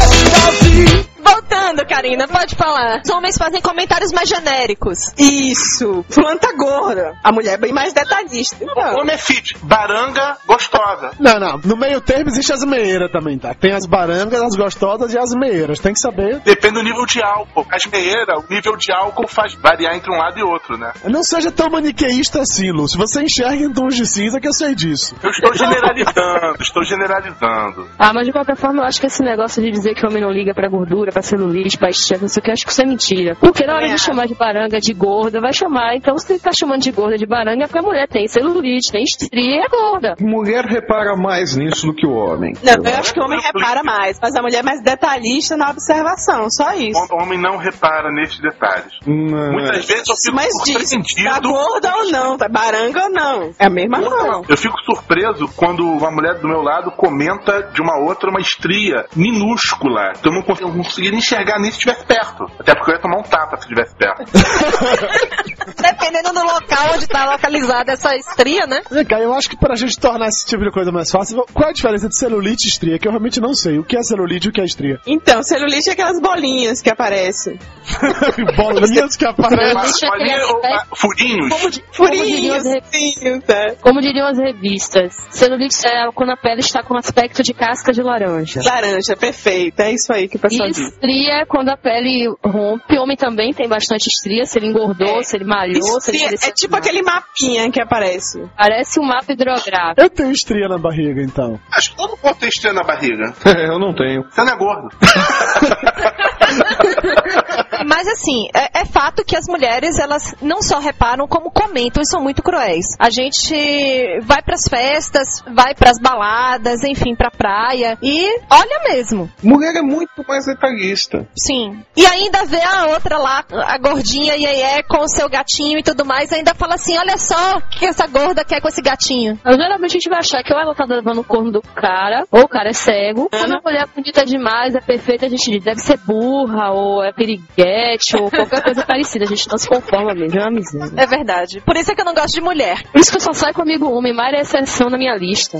Voltando, 1.24 1.86
Karina, 1.88 2.28
pode 2.28 2.56
falar. 2.56 3.02
Os 3.04 3.10
homens 3.10 3.38
fazem 3.38 3.62
comentários 3.62 4.12
mais 4.12 4.28
genéricos. 4.28 5.12
Isso. 5.18 6.04
Planta 6.14 6.54
gorda. 6.56 7.14
A 7.24 7.32
mulher 7.32 7.54
é 7.54 7.58
bem 7.58 7.72
mais 7.74 7.94
detalhista. 7.94 8.58
Então, 8.62 8.96
Homem 9.00 9.16
é 9.16 9.18
fit. 9.18 9.56
Baranga 9.64 10.38
gostosa. 10.46 11.12
Não, 11.20 11.40
não. 11.40 11.58
No 11.64 11.78
meio 11.78 12.02
termo 12.02 12.30
existe 12.30 12.52
as 12.52 12.64
meieiras 12.64 13.12
também, 13.12 13.38
tá? 13.38 13.54
Tem 13.54 13.74
as 13.74 13.86
barangas, 13.86 14.42
as 14.42 14.56
gostosas 14.56 15.14
e 15.14 15.18
as 15.18 15.34
meieiras. 15.34 15.80
Tem 15.80 15.94
que 15.94 16.00
saber. 16.00 16.40
Depende 16.40 16.76
do 16.76 16.84
nível 16.84 17.06
de 17.06 17.24
álcool. 17.24 17.66
As 17.72 17.86
meieiras, 17.86 18.44
o 18.44 18.54
nível 18.54 18.76
de 18.76 18.92
álcool 18.92 19.28
faz 19.28 19.54
variar 19.56 19.96
entre 19.96 20.12
um 20.12 20.18
lado 20.18 20.38
e 20.38 20.44
outro, 20.44 20.78
né? 20.78 20.92
Não 21.06 21.24
seja 21.24 21.52
tão 21.52 21.70
maniqueísta 21.70 22.42
assim, 22.42 22.72
Lúcio. 22.72 22.98
Você 22.98 23.22
enxerga 23.22 23.64
em 23.64 23.72
tons 23.72 23.96
de 23.96 24.06
cinza 24.06 24.40
que 24.40 24.48
eu 24.48 24.54
sei 24.54 24.76
disso. 24.76 25.16
Eu 25.24 25.30
estou 25.30 25.54
generalizando, 25.54 26.62
estou 26.62 26.84
generalizando. 26.84 27.88
Ah, 27.98 28.12
mas 28.14 28.26
de 28.26 28.32
qualquer 28.32 28.56
forma, 28.58 28.82
eu 28.82 28.86
acho 28.86 29.00
que 29.00 29.08
esse 29.08 29.24
negócio 29.24 29.62
de 29.62 29.72
dizer 29.72 29.94
que 29.96 30.06
o 30.06 30.10
homem 30.10 30.22
não 30.22 30.32
liga 30.32 30.54
pra 30.54 30.68
gordura, 30.70 31.12
pra 31.13 31.21
celulite, 31.21 31.78
pra 31.78 31.89
estria, 31.89 32.19
não 32.19 32.28
sei 32.28 32.41
o 32.41 32.43
que, 32.43 32.49
eu 32.49 32.54
acho 32.54 32.65
que 32.65 32.71
isso 32.71 32.82
é 32.82 32.86
mentira. 32.86 33.36
Porque 33.39 33.65
na 33.65 33.76
hora 33.76 33.88
de 33.88 33.99
chamar 33.99 34.28
de 34.28 34.36
baranga 34.36 34.80
de 34.80 34.93
gorda, 34.93 35.39
vai 35.39 35.54
chamar. 35.54 35.95
Então, 35.95 36.17
se 36.17 36.39
tá 36.39 36.52
chamando 36.52 36.82
de 36.82 36.91
gorda 36.91 37.17
de 37.17 37.26
baranga, 37.26 37.63
é 37.63 37.67
porque 37.67 37.80
a 37.80 37.84
mulher 37.84 38.08
tem 38.08 38.28
celulite, 38.28 38.91
tem 38.91 39.04
estria 39.04 39.30
e 39.41 39.60
é 39.63 39.69
gorda. 39.69 40.15
Mulher 40.19 40.65
repara 40.65 41.15
mais 41.15 41.56
nisso 41.56 41.88
do 41.88 41.93
que 41.93 42.06
o 42.06 42.12
homem. 42.12 42.54
não, 42.63 42.84
eu 42.84 42.97
acho 42.99 43.13
que 43.13 43.19
o 43.19 43.23
homem 43.23 43.39
repara 43.39 43.84
mais, 43.84 44.19
mas 44.21 44.36
a 44.36 44.41
mulher 44.41 44.60
é 44.60 44.63
mais 44.63 44.82
detalhista 44.82 45.56
na 45.56 45.69
observação, 45.69 46.47
só 46.49 46.73
isso. 46.73 46.99
O 47.12 47.21
homem 47.21 47.39
não 47.39 47.58
repara 47.58 48.12
nesses 48.12 48.39
detalhes. 48.39 48.93
Muitas 49.06 49.86
vezes 49.86 50.04
eu 50.10 50.15
fico 50.15 50.36
Mas 50.36 50.47
diz, 50.65 50.73
tá 50.73 50.86
surpreendido. 50.86 51.49
gorda 51.49 51.95
ou 51.97 52.12
não, 52.12 52.38
tá 52.38 52.49
baranga 52.49 53.04
ou 53.04 53.10
não. 53.12 53.52
É 53.60 53.67
a 53.67 53.69
mesma 53.69 54.02
coisa. 54.02 54.41
Eu 54.49 54.58
fico 54.58 54.78
surpreso 54.84 55.47
quando 55.56 55.86
uma 55.86 56.12
mulher 56.12 56.39
do 56.39 56.47
meu 56.47 56.62
lado 56.62 56.91
comenta 56.91 57.62
de 57.73 57.82
uma 57.82 57.97
outra 57.99 58.30
uma 58.30 58.39
estria 58.39 59.06
minúscula. 59.15 60.13
Eu 60.23 60.32
não 60.32 60.41
consigo, 60.41 60.71
não 60.71 60.84
conseguiria 61.04 61.18
enxergar 61.20 61.60
nem 61.60 61.70
se 61.72 61.78
estivesse 61.78 62.06
perto. 62.06 62.46
Até 62.60 62.74
porque 62.76 62.92
eu 62.92 62.96
ia 62.96 63.02
tomar 63.02 63.20
um 63.20 63.24
tapa 63.24 63.58
se 63.58 63.63
estivesse 63.63 63.96
perto. 63.96 64.24
Dependendo 65.82 66.34
do 66.34 66.42
local 66.44 66.94
onde 66.96 67.08
tá 67.08 67.26
localizada 67.32 67.92
essa 67.94 68.16
estria, 68.16 68.66
né? 68.66 68.82
Vem 68.89 69.06
cá, 69.06 69.20
eu 69.20 69.34
acho 69.34 69.50
que 69.50 69.58
pra 69.58 69.76
gente 69.76 69.98
tornar 70.00 70.28
esse 70.28 70.46
tipo 70.46 70.63
de 70.63 70.72
coisa 70.72 70.92
mais 70.92 71.10
fácil, 71.12 71.46
qual 71.54 71.68
é 71.68 71.72
a 71.72 71.74
diferença 71.74 72.08
de 72.08 72.18
celulite 72.18 72.68
e 72.68 72.70
estria? 72.70 72.98
Que 73.00 73.08
eu 73.08 73.12
realmente 73.12 73.39
não 73.42 73.54
sei. 73.54 73.78
O 73.80 73.84
que 73.84 73.98
é 73.98 74.04
celulite 74.04 74.48
e 74.48 74.50
o 74.50 74.54
que 74.54 74.62
é 74.62 74.66
estria? 74.66 75.00
Então, 75.06 75.42
celulite 75.44 75.89
é 75.89 75.94
aquelas 75.94 76.20
bolinhas 76.22 76.82
que 76.82 76.89
aparecem. 76.89 77.60
Bolinhas 78.56 79.16
que 79.16 79.26
aparecem. 79.26 80.10
Bolinha 80.10 80.38
ou- 80.48 80.62
Furinhos. 80.96 81.50
Como, 81.50 81.70
di- 81.70 81.84
como 81.98 82.12
diriam 82.12 82.26
Furinhos, 82.26 82.58
as 82.58 82.74
re- 82.74 82.82
furinhos, 82.82 83.44
tá? 83.46 83.76
como 83.82 84.02
diriam 84.02 84.28
as 84.28 84.38
revistas, 84.38 85.16
celulite 85.32 85.76
é 85.88 86.10
quando 86.13 86.32
a 86.32 86.38
pele 86.38 86.60
está 86.62 86.84
com 86.84 86.96
aspecto 86.98 87.44
de 87.44 87.54
casca 87.54 87.92
de 87.92 88.02
laranja. 88.02 88.62
Laranja, 88.63 89.16
perfeito. 89.18 89.80
É 89.82 89.92
isso 89.92 90.13
aí 90.13 90.28
que 90.28 90.38
o 90.38 90.39
pessoal 90.39 90.70
diz. 90.70 90.93
Estria 90.94 91.42
é 91.42 91.46
quando 91.46 91.70
a 91.70 91.78
pele 91.78 92.28
rompe. 92.44 92.98
Homem 92.98 93.18
também 93.18 93.54
tem 93.54 93.68
bastante 93.68 94.08
estria, 94.08 94.46
se 94.46 94.58
ele 94.58 94.68
engordou, 94.68 95.20
É. 95.20 95.24
se 95.24 95.36
ele 95.36 95.46
malhou, 95.46 96.00
se 96.00 96.12
ele 96.12 96.18
Estria 96.18 96.28
cresceu 96.30 96.50
é 96.50 96.54
tipo 96.54 96.76
aquele 96.76 97.02
mapinha 97.02 97.70
que 97.72 97.82
aparece. 97.82 98.44
Parece 98.58 99.00
um 99.00 99.04
mapa 99.04 99.32
hidrográfico. 99.34 100.02
Eu 100.02 100.10
tenho 100.10 100.32
estria 100.32 100.68
na 100.68 100.78
barriga, 100.78 101.22
então. 101.22 101.60
Acho 101.76 101.92
que 101.92 101.98
todo 101.98 102.18
mundo 102.24 102.36
tem 102.40 102.50
estria 102.50 102.74
na 102.74 102.84
barriga. 102.84 103.34
É, 103.46 103.68
eu 103.70 103.80
não 103.80 103.94
tenho. 103.94 104.24
Você 104.30 104.44
não 104.44 104.54
é 104.54 104.56
gordo. 104.56 104.90
Mas 107.86 108.08
assim, 108.08 108.48
é, 108.54 108.82
é 108.82 108.86
fato 108.86 109.24
que 109.26 109.36
as 109.36 109.48
mulheres, 109.48 110.00
elas 110.00 110.36
não 110.42 110.62
só 110.62 110.80
reparam, 110.80 111.28
como 111.28 111.52
comentam 111.52 112.02
e 112.02 112.08
são 112.08 112.22
muito 112.22 112.42
cruéis. 112.42 112.86
A 113.00 113.10
gente 113.10 114.20
vai 114.22 114.42
pras 114.42 114.68
festas, 114.70 115.44
vai 115.54 115.76
pras 115.76 116.00
baladas, 116.00 116.84
enfim, 116.84 117.16
pra 117.16 117.32
praia 117.32 117.98
e 118.02 118.39
olha 118.50 118.84
mesmo. 118.89 119.30
Mulher 119.44 119.76
é 119.76 119.82
muito 119.82 120.24
mais 120.28 120.46
detalhista. 120.46 121.28
Sim. 121.38 121.84
E 121.96 122.06
ainda 122.06 122.46
vê 122.46 122.62
a 122.62 122.88
outra 122.88 123.18
lá, 123.18 123.44
a 123.66 123.78
gordinha 123.78 124.36
Iê 124.36 124.84
com 124.84 125.00
o 125.00 125.08
seu 125.08 125.30
gatinho 125.30 125.80
e 125.80 125.84
tudo 125.84 126.06
mais, 126.06 126.32
ainda 126.32 126.54
fala 126.54 126.76
assim: 126.76 126.98
olha 126.98 127.18
só 127.18 127.58
o 127.58 127.62
que 127.62 127.86
essa 127.86 128.08
gorda 128.08 128.44
quer 128.44 128.62
com 128.62 128.68
esse 128.68 128.82
gatinho. 128.82 129.39
Mas, 129.44 129.58
geralmente 129.58 129.92
a 129.92 130.00
gente 130.00 130.10
vai 130.10 130.20
achar 130.20 130.44
que 130.44 130.54
ou 130.54 130.60
ela 130.60 130.76
tá 130.76 130.86
levando 130.86 131.20
o 131.20 131.24
corno 131.24 131.52
do 131.52 131.62
cara, 131.62 132.26
ou 132.32 132.42
o 132.42 132.48
cara 132.48 132.70
é 132.70 132.74
cego. 132.74 133.30
Quando 133.30 133.56
a 133.56 133.62
mulher 133.63 133.84
é 133.84 133.96
bonita 133.96 134.26
demais, 134.26 134.76
é 134.76 134.82
perfeita, 134.82 135.26
a 135.26 135.30
gente 135.30 135.50
diz, 135.50 135.63
deve 135.63 135.80
ser 135.80 135.98
burra, 135.98 136.72
ou 136.72 137.04
é 137.04 137.12
piriguete, 137.56 138.16
ou 138.16 138.30
qualquer 138.30 138.64
coisa 138.64 138.86
parecida. 138.86 139.26
A 139.26 139.28
gente 139.28 139.48
não 139.50 139.58
se 139.58 139.68
conforma 139.68 140.14
mesmo, 140.14 140.40
é 140.40 140.44
uma 140.44 140.52
miséria. 140.52 140.94
É 140.96 141.06
verdade. 141.06 141.62
Por 141.62 141.76
isso 141.76 141.92
é 141.92 141.96
que 141.96 142.02
eu 142.02 142.06
não 142.06 142.14
gosto 142.14 142.34
de 142.34 142.42
mulher. 142.42 142.84
Por 142.92 143.00
isso 143.00 143.12
que 143.12 143.18
eu 143.18 143.22
só 143.22 143.34
saio 143.34 143.54
comigo 143.54 143.90
homem, 143.90 144.14
Mari 144.14 144.38
é 144.38 144.42
exceção 144.42 144.90
na 144.90 144.98
minha 144.98 145.16
lista. 145.16 145.60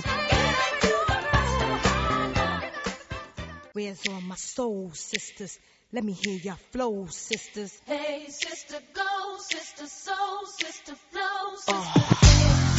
Where's 3.76 4.02
all 4.08 4.22
my 4.22 4.36
soul 4.38 4.92
sisters? 4.94 5.60
Let 5.92 6.04
me 6.04 6.14
hear 6.14 6.40
your 6.44 6.58
flow, 6.72 7.08
sisters. 7.10 7.80
Hey, 7.88 8.28
sister, 8.30 8.80
go, 8.94 9.38
sister, 9.40 9.88
soul, 9.88 10.46
sister, 10.46 10.96
flow, 11.12 11.56
sister. 11.58 12.73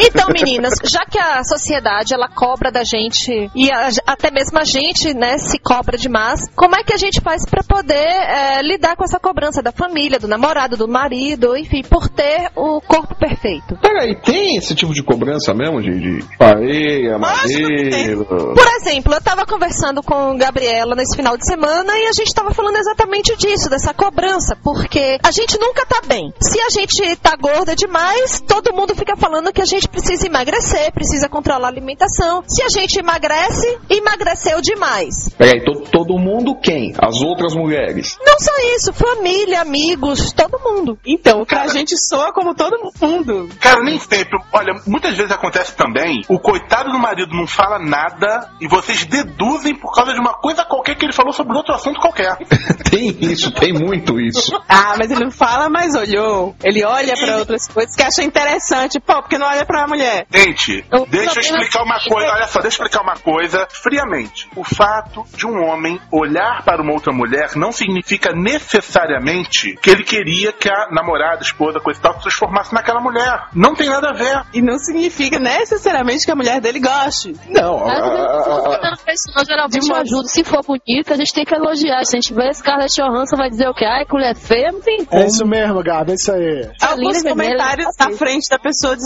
Então, 0.00 0.28
meninas, 0.32 0.74
já 0.84 1.00
que 1.04 1.18
a 1.18 1.42
sociedade 1.44 2.14
ela 2.14 2.28
cobra 2.28 2.70
da 2.70 2.84
gente 2.84 3.50
e 3.54 3.70
a- 3.72 3.88
até 4.06 4.30
mesmo 4.30 4.58
a 4.58 4.64
gente, 4.64 5.12
né, 5.14 5.38
se 5.38 5.58
cobra 5.58 5.96
demais, 5.98 6.40
como 6.56 6.74
é 6.76 6.82
que 6.82 6.92
a 6.94 6.96
gente 6.96 7.20
faz 7.20 7.44
pra 7.48 7.62
poder 7.62 7.94
é, 7.94 8.60
lidar 8.62 8.96
com 8.96 9.04
essa 9.04 9.18
cobrança 9.18 9.62
da 9.62 9.72
família, 9.72 10.18
do 10.18 10.26
namorado, 10.28 10.76
do 10.76 10.88
marido, 10.88 11.56
enfim, 11.56 11.82
por 11.82 12.08
ter 12.08 12.50
o 12.56 12.80
corpo 12.80 13.14
perfeito? 13.14 13.76
Peraí, 13.82 14.14
tem 14.22 14.56
esse 14.56 14.74
tipo 14.74 14.92
de 14.94 15.02
cobrança 15.02 15.52
mesmo? 15.54 15.80
De, 15.82 15.98
de 16.00 16.36
pareia, 16.38 17.18
madeira? 17.18 18.24
Por 18.24 18.66
exemplo, 18.80 19.14
eu 19.14 19.20
tava 19.20 19.44
conversando 19.46 20.02
com 20.02 20.36
Gabriela 20.36 20.94
nesse 20.94 21.16
final 21.16 21.36
de 21.36 21.46
semana 21.46 21.92
e 21.98 22.06
a 22.06 22.12
gente 22.12 22.32
tava 22.34 22.52
falando 22.54 22.76
exatamente 22.76 23.36
disso, 23.36 23.68
dessa 23.68 23.92
cobrança, 23.92 24.56
porque 24.62 25.18
a 25.22 25.30
gente 25.30 25.58
nunca 25.58 25.84
tá 25.86 26.00
bem. 26.06 26.32
Se 26.40 26.60
a 26.60 26.68
gente 26.70 27.16
tá 27.16 27.36
gorda 27.40 27.74
demais, 27.76 28.40
todo 28.46 28.72
mundo 28.74 28.94
fica 28.94 29.16
falando 29.16 29.52
que 29.52 29.60
a 29.60 29.64
gente 29.64 29.88
precisa 29.90 30.26
emagrecer, 30.26 30.92
precisa 30.92 31.28
controlar 31.28 31.68
a 31.68 31.70
alimentação. 31.70 32.42
Se 32.46 32.62
a 32.62 32.68
gente 32.68 32.98
emagrece, 32.98 33.78
emagreceu 33.88 34.60
demais. 34.60 35.28
Peraí, 35.36 35.62
to, 35.64 35.82
todo 35.90 36.18
mundo 36.18 36.58
quem? 36.60 36.94
As 36.98 37.20
outras 37.20 37.54
mulheres. 37.54 38.16
Não 38.24 38.38
só 38.38 38.52
isso, 38.76 38.92
família, 38.92 39.60
amigos, 39.60 40.32
todo 40.32 40.58
mundo. 40.58 40.98
Então, 41.06 41.44
pra 41.44 41.68
gente 41.68 41.94
soa 42.08 42.32
como 42.32 42.54
todo 42.54 42.76
mundo. 43.00 43.48
Cara, 43.60 43.82
nem 43.82 43.98
sempre. 43.98 44.38
Olha, 44.52 44.80
muitas 44.86 45.16
vezes 45.16 45.32
acontece 45.32 45.74
também, 45.74 46.22
o 46.28 46.38
coitado 46.38 46.90
do 46.90 46.98
marido 46.98 47.34
não 47.34 47.46
fala 47.46 47.78
nada 47.78 48.50
e 48.60 48.68
vocês 48.68 49.04
deduzem 49.04 49.74
por 49.74 49.92
causa 49.92 50.12
de 50.12 50.20
uma 50.20 50.34
coisa 50.34 50.64
qualquer 50.64 50.96
que 50.96 51.04
ele 51.04 51.12
falou 51.12 51.32
sobre 51.32 51.56
outro 51.56 51.74
assunto 51.74 52.00
qualquer. 52.00 52.36
tem 52.90 53.16
isso, 53.20 53.52
tem 53.52 53.72
muito 53.72 54.20
isso. 54.20 54.54
Ah, 54.68 54.94
mas 54.98 55.10
ele 55.10 55.24
não 55.24 55.30
fala, 55.30 55.68
mas 55.68 55.94
olhou. 55.94 56.54
Ele 56.62 56.84
olha 56.84 57.14
pra 57.14 57.38
outras 57.38 57.66
coisas 57.68 57.94
que 57.94 58.02
acha 58.02 58.22
interessante. 58.22 59.00
Pô, 59.00 59.20
porque 59.20 59.38
não 59.38 59.46
olha 59.46 59.64
pra 59.70 59.86
mulher? 59.86 60.26
Gente, 60.30 60.84
Eu- 60.92 61.06
deixa 61.06 61.38
eu 61.38 61.40
explicar 61.40 61.82
uma 61.84 61.98
coisa. 62.00 62.32
Olha 62.32 62.46
só, 62.46 62.60
deixa 62.60 62.80
eu 62.82 62.86
explicar 62.86 63.02
uma 63.02 63.16
coisa 63.16 63.66
friamente. 63.82 64.48
O 64.56 64.64
fato 64.64 65.24
de 65.36 65.46
um 65.46 65.62
homem 65.64 66.00
olhar 66.12 66.62
para 66.64 66.82
uma 66.82 66.92
outra 66.92 67.12
mulher 67.12 67.50
não 67.56 67.72
significa 67.72 68.32
necessariamente 68.32 69.76
que 69.82 69.90
ele 69.90 70.02
queria 70.04 70.52
que 70.52 70.68
a 70.68 70.88
namorada, 70.90 71.42
esposa, 71.42 71.80
coisa 71.80 71.98
e 71.98 72.02
tal, 72.02 72.14
se 72.14 72.20
transformasse 72.22 72.72
naquela 72.74 73.00
mulher. 73.00 73.44
Não 73.54 73.74
tem 73.74 73.88
nada 73.88 74.10
a 74.10 74.12
ver. 74.12 74.42
E 74.52 74.60
não 74.62 74.78
significa 74.78 75.38
necessariamente 75.38 76.24
que 76.24 76.30
a 76.30 76.36
mulher 76.36 76.60
dele 76.60 76.80
goste. 76.80 77.34
Não, 77.48 77.78
dando 77.80 78.98
pra 79.04 79.12
isso, 79.14 79.30
não, 79.36 79.44
geralmente 79.44 79.88
eu 79.90 79.96
ajudo. 79.96 80.28
Se 80.28 80.44
for 80.44 80.62
bonita, 80.64 81.14
a 81.14 81.16
gente 81.16 81.32
tem 81.32 81.44
que 81.44 81.54
elogiar. 81.54 82.04
Se 82.04 82.16
a 82.16 82.20
gente 82.20 82.34
vê 82.34 82.52
Scarlett 82.52 82.94
Johansson, 83.00 83.36
vai 83.36 83.50
dizer 83.50 83.68
o 83.68 83.74
quê? 83.74 83.84
Ai, 83.84 84.04
que 84.04 84.12
mulher 84.12 84.34
feia, 84.36 84.72
não 84.72 84.80
tem 84.80 85.04
como. 85.04 85.22
É 85.22 85.26
isso 85.26 85.46
mesmo, 85.46 85.82
Gabi, 85.82 86.12
é 86.12 86.14
isso 86.14 86.32
aí. 86.32 86.70
Alguns 86.82 87.22
comentários 87.22 87.94
tá 87.96 88.08
na 88.08 88.16
frente 88.16 88.48
da 88.50 88.58
pessoa 88.58 88.96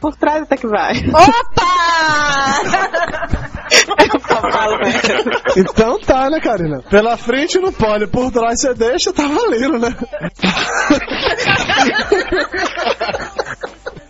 Por 0.00 0.14
trás 0.16 0.42
até 0.42 0.56
que 0.56 0.66
vai. 0.66 0.94
Então 5.56 5.98
tá, 6.00 6.28
né, 6.30 6.40
Karina? 6.40 6.82
Pela 6.90 7.16
frente 7.16 7.58
não 7.58 7.72
pode, 7.72 8.06
por 8.06 8.30
trás 8.30 8.60
você 8.60 8.74
deixa, 8.74 9.12
tá 9.12 9.26
valendo, 9.26 9.78
né? 9.78 9.94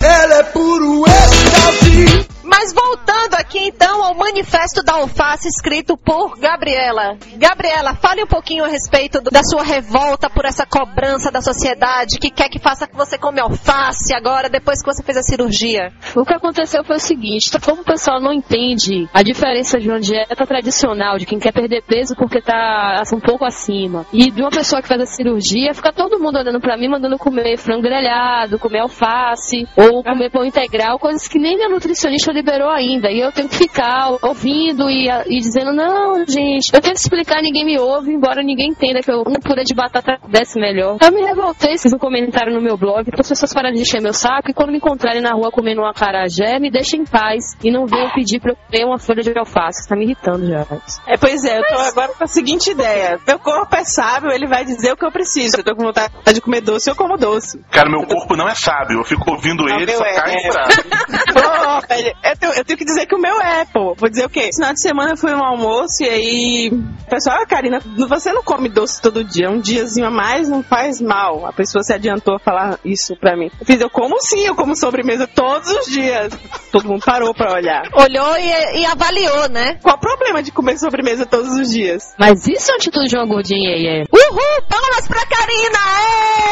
Ela 0.01 0.35
é 0.35 0.43
puro 0.45 1.05
êxtase. 1.07 2.32
Mas 2.63 2.73
voltando 2.73 3.35
aqui 3.35 3.59
então 3.59 4.05
ao 4.05 4.15
manifesto 4.15 4.85
da 4.85 4.93
alface 4.93 5.49
escrito 5.49 5.97
por 5.97 6.39
Gabriela. 6.39 7.17
Gabriela, 7.37 7.93
fale 7.97 8.23
um 8.23 8.27
pouquinho 8.27 8.65
a 8.65 8.69
respeito 8.69 9.21
do- 9.21 9.33
da 9.33 9.43
sua 9.43 9.65
revolta 9.65 10.31
por 10.31 10.45
essa 10.45 10.65
cobrança 10.65 11.29
da 11.33 11.41
sociedade 11.41 12.21
que 12.21 12.31
quer 12.31 12.49
que 12.49 12.61
faça 12.61 12.87
que 12.87 12.95
você 12.95 13.19
come 13.19 13.41
alface 13.41 14.15
agora 14.15 14.49
depois 14.49 14.81
que 14.81 14.87
você 14.87 15.03
fez 15.03 15.19
a 15.19 15.23
cirurgia. 15.25 15.91
O 16.15 16.25
que 16.25 16.33
aconteceu 16.35 16.85
foi 16.85 16.95
o 16.95 17.01
seguinte, 17.01 17.51
tá- 17.51 17.59
como 17.59 17.83
o 17.83 17.85
pessoal 17.85 18.21
não 18.21 18.33
entende 18.33 19.09
a 19.13 19.25
diferença 19.25 19.81
de 19.81 19.89
uma 19.89 19.99
dieta 19.99 20.47
tradicional, 20.47 21.19
de 21.19 21.27
quem 21.27 21.41
quer 21.41 21.51
perder 21.53 21.83
peso 21.83 22.15
porque 22.15 22.41
tá 22.41 23.01
assim, 23.01 23.17
um 23.17 23.21
pouco 23.21 23.45
acima, 23.45 24.07
e 24.13 24.31
de 24.31 24.41
uma 24.41 24.51
pessoa 24.51 24.81
que 24.81 24.87
faz 24.87 25.01
a 25.01 25.07
cirurgia, 25.07 25.75
fica 25.75 25.93
todo 25.93 26.21
mundo 26.21 26.39
olhando 26.39 26.61
pra 26.61 26.77
mim, 26.77 26.87
mandando 26.87 27.19
comer 27.19 27.57
frango 27.57 27.83
grelhado, 27.83 28.57
comer 28.57 28.83
alface, 28.83 29.67
ou 29.77 30.05
comer 30.05 30.31
pão 30.31 30.45
integral, 30.45 30.97
coisas 31.01 31.27
que 31.27 31.41
nem 31.41 31.57
minha 31.57 31.69
nutricionista 31.69 32.31
liberou 32.31 32.52
ainda. 32.71 33.11
E 33.11 33.21
eu 33.21 33.33
tenho 33.33 33.49
que 33.49 33.57
ficar 33.57 34.11
ouvindo 34.23 34.89
e, 34.91 35.09
e 35.27 35.39
dizendo, 35.39 35.73
não, 35.73 36.25
gente, 36.27 36.73
eu 36.73 36.81
tento 36.81 36.97
explicar, 36.97 37.43
ninguém 37.43 37.65
me 37.65 37.79
ouve, 37.79 38.13
embora 38.13 38.43
ninguém 38.43 38.71
entenda 38.71 39.01
que 39.01 39.11
eu, 39.11 39.21
um 39.21 39.41
purê 39.41 39.65
de 39.65 39.75
batata 39.75 40.19
desce 40.29 40.59
melhor. 40.59 40.99
Eu 41.01 41.13
me 41.13 41.23
revoltei, 41.23 41.79
fiz 41.79 41.93
um 41.93 41.99
comentário 41.99 42.53
no 42.55 42.61
meu 42.61 42.77
blog, 42.77 43.11
para 43.11 43.21
as 43.21 43.29
pessoas 43.29 43.53
pararem 43.53 43.77
de 43.77 43.83
encher 43.83 44.01
meu 44.01 44.13
saco 44.13 44.51
e 44.51 44.55
quando 44.55 44.71
me 44.71 44.77
encontrarem 44.77 45.21
na 45.21 45.33
rua 45.33 45.51
comendo 45.51 45.83
um 45.83 45.87
acarajé, 45.87 46.59
me 46.59 46.71
deixem 46.71 47.03
em 47.03 47.05
paz 47.05 47.57
e 47.63 47.71
não 47.71 47.87
venham 47.87 48.11
pedir 48.11 48.41
pra 48.41 48.53
eu 48.53 48.57
comer 48.57 48.85
uma 48.85 48.99
folha 48.99 49.23
de 49.23 49.37
alface. 49.39 49.89
Tá 49.89 49.97
me 49.97 50.05
irritando 50.05 50.47
já. 50.47 50.67
É, 51.07 51.17
pois 51.17 51.45
é, 51.45 51.59
eu 51.59 51.63
tô 51.67 51.79
agora 51.79 52.13
com 52.13 52.25
a 52.25 52.27
seguinte 52.27 52.71
ideia. 52.71 53.19
Meu 53.27 53.39
corpo 53.39 53.75
é 53.77 53.85
sábio, 53.85 54.31
ele 54.31 54.47
vai 54.47 54.65
dizer 54.65 54.93
o 54.93 54.97
que 54.97 55.05
eu 55.05 55.13
preciso. 55.13 55.57
Eu 55.59 55.65
tô 55.65 55.75
com 55.75 55.85
vontade 55.85 56.13
de 56.33 56.41
comer 56.41 56.61
doce, 56.61 56.91
eu 56.91 56.97
como 56.97 57.17
doce. 57.17 57.61
Cara, 57.71 57.91
meu 57.91 58.07
corpo 58.07 58.37
não 58.37 58.49
é 58.49 58.55
sábio. 58.55 58.99
Eu 58.99 59.05
fico 59.05 59.31
ouvindo 59.31 59.69
ele 59.69 59.93
só 59.93 60.05
é, 60.05 60.15
cai 60.15 60.35
é. 60.35 60.49
Pô, 61.33 61.87
velho, 61.89 62.17
eu 62.23 62.37
tenho, 62.43 62.53
eu 62.55 62.65
tenho 62.65 62.79
que 62.79 62.85
dizer 62.85 63.07
que 63.07 63.15
o 63.15 63.21
meu 63.21 63.41
é, 63.41 63.65
pô. 63.65 63.95
Vou 63.97 64.09
dizer 64.09 64.27
o 64.27 64.29
quê? 64.29 64.41
Esse 64.41 64.57
final 64.57 64.75
de 64.75 64.81
semana 64.81 65.13
eu 65.13 65.17
fui 65.17 65.31
no 65.31 65.43
almoço 65.43 66.03
e 66.03 66.09
aí. 66.09 66.71
O 66.73 67.11
pessoal, 67.11 67.39
ah, 67.41 67.47
Karina, 67.47 67.81
você 68.09 68.33
não 68.33 68.43
come 68.43 68.69
doce 68.69 69.01
todo 69.01 69.23
dia. 69.23 69.49
Um 69.49 69.61
diazinho 69.61 70.07
a 70.07 70.11
mais 70.11 70.49
não 70.49 70.63
faz 70.63 71.01
mal. 71.01 71.47
A 71.47 71.53
pessoa 71.53 71.83
se 71.83 71.93
adiantou 71.93 72.35
a 72.35 72.39
falar 72.39 72.79
isso 72.85 73.15
pra 73.17 73.37
mim. 73.37 73.51
Eu 73.61 73.67
fiz, 73.67 73.81
eu 73.81 73.91
como 73.91 74.21
sim, 74.21 74.45
eu 74.47 74.55
como 74.55 74.75
sobremesa 74.75 75.27
todos 75.27 75.71
os 75.71 75.87
dias. 75.87 76.33
Todo 76.73 76.89
mundo 76.89 77.05
parou 77.05 77.33
pra 77.35 77.53
olhar. 77.53 77.83
Olhou 77.95 78.37
e, 78.39 78.81
e 78.81 78.87
avaliou, 78.87 79.49
né? 79.49 79.79
Qual 79.83 79.97
o 79.97 80.01
problema 80.01 80.43
de 80.43 80.51
comer 80.51 80.79
sobremesa 80.79 81.25
todos 81.27 81.53
os 81.53 81.71
dias? 81.71 82.15
Mas 82.19 82.47
isso 82.49 82.71
é 82.71 82.75
uma 82.75 82.79
atitude 82.79 83.09
de 83.09 83.17
uma 83.17 83.27
gordinha 83.27 83.71
aí, 83.71 83.87
é. 83.87 84.05
Uhul! 84.13 84.63
Palmas 84.69 85.07
pra 85.07 85.27
Karina! 85.27 85.79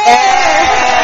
Ela 0.06 0.99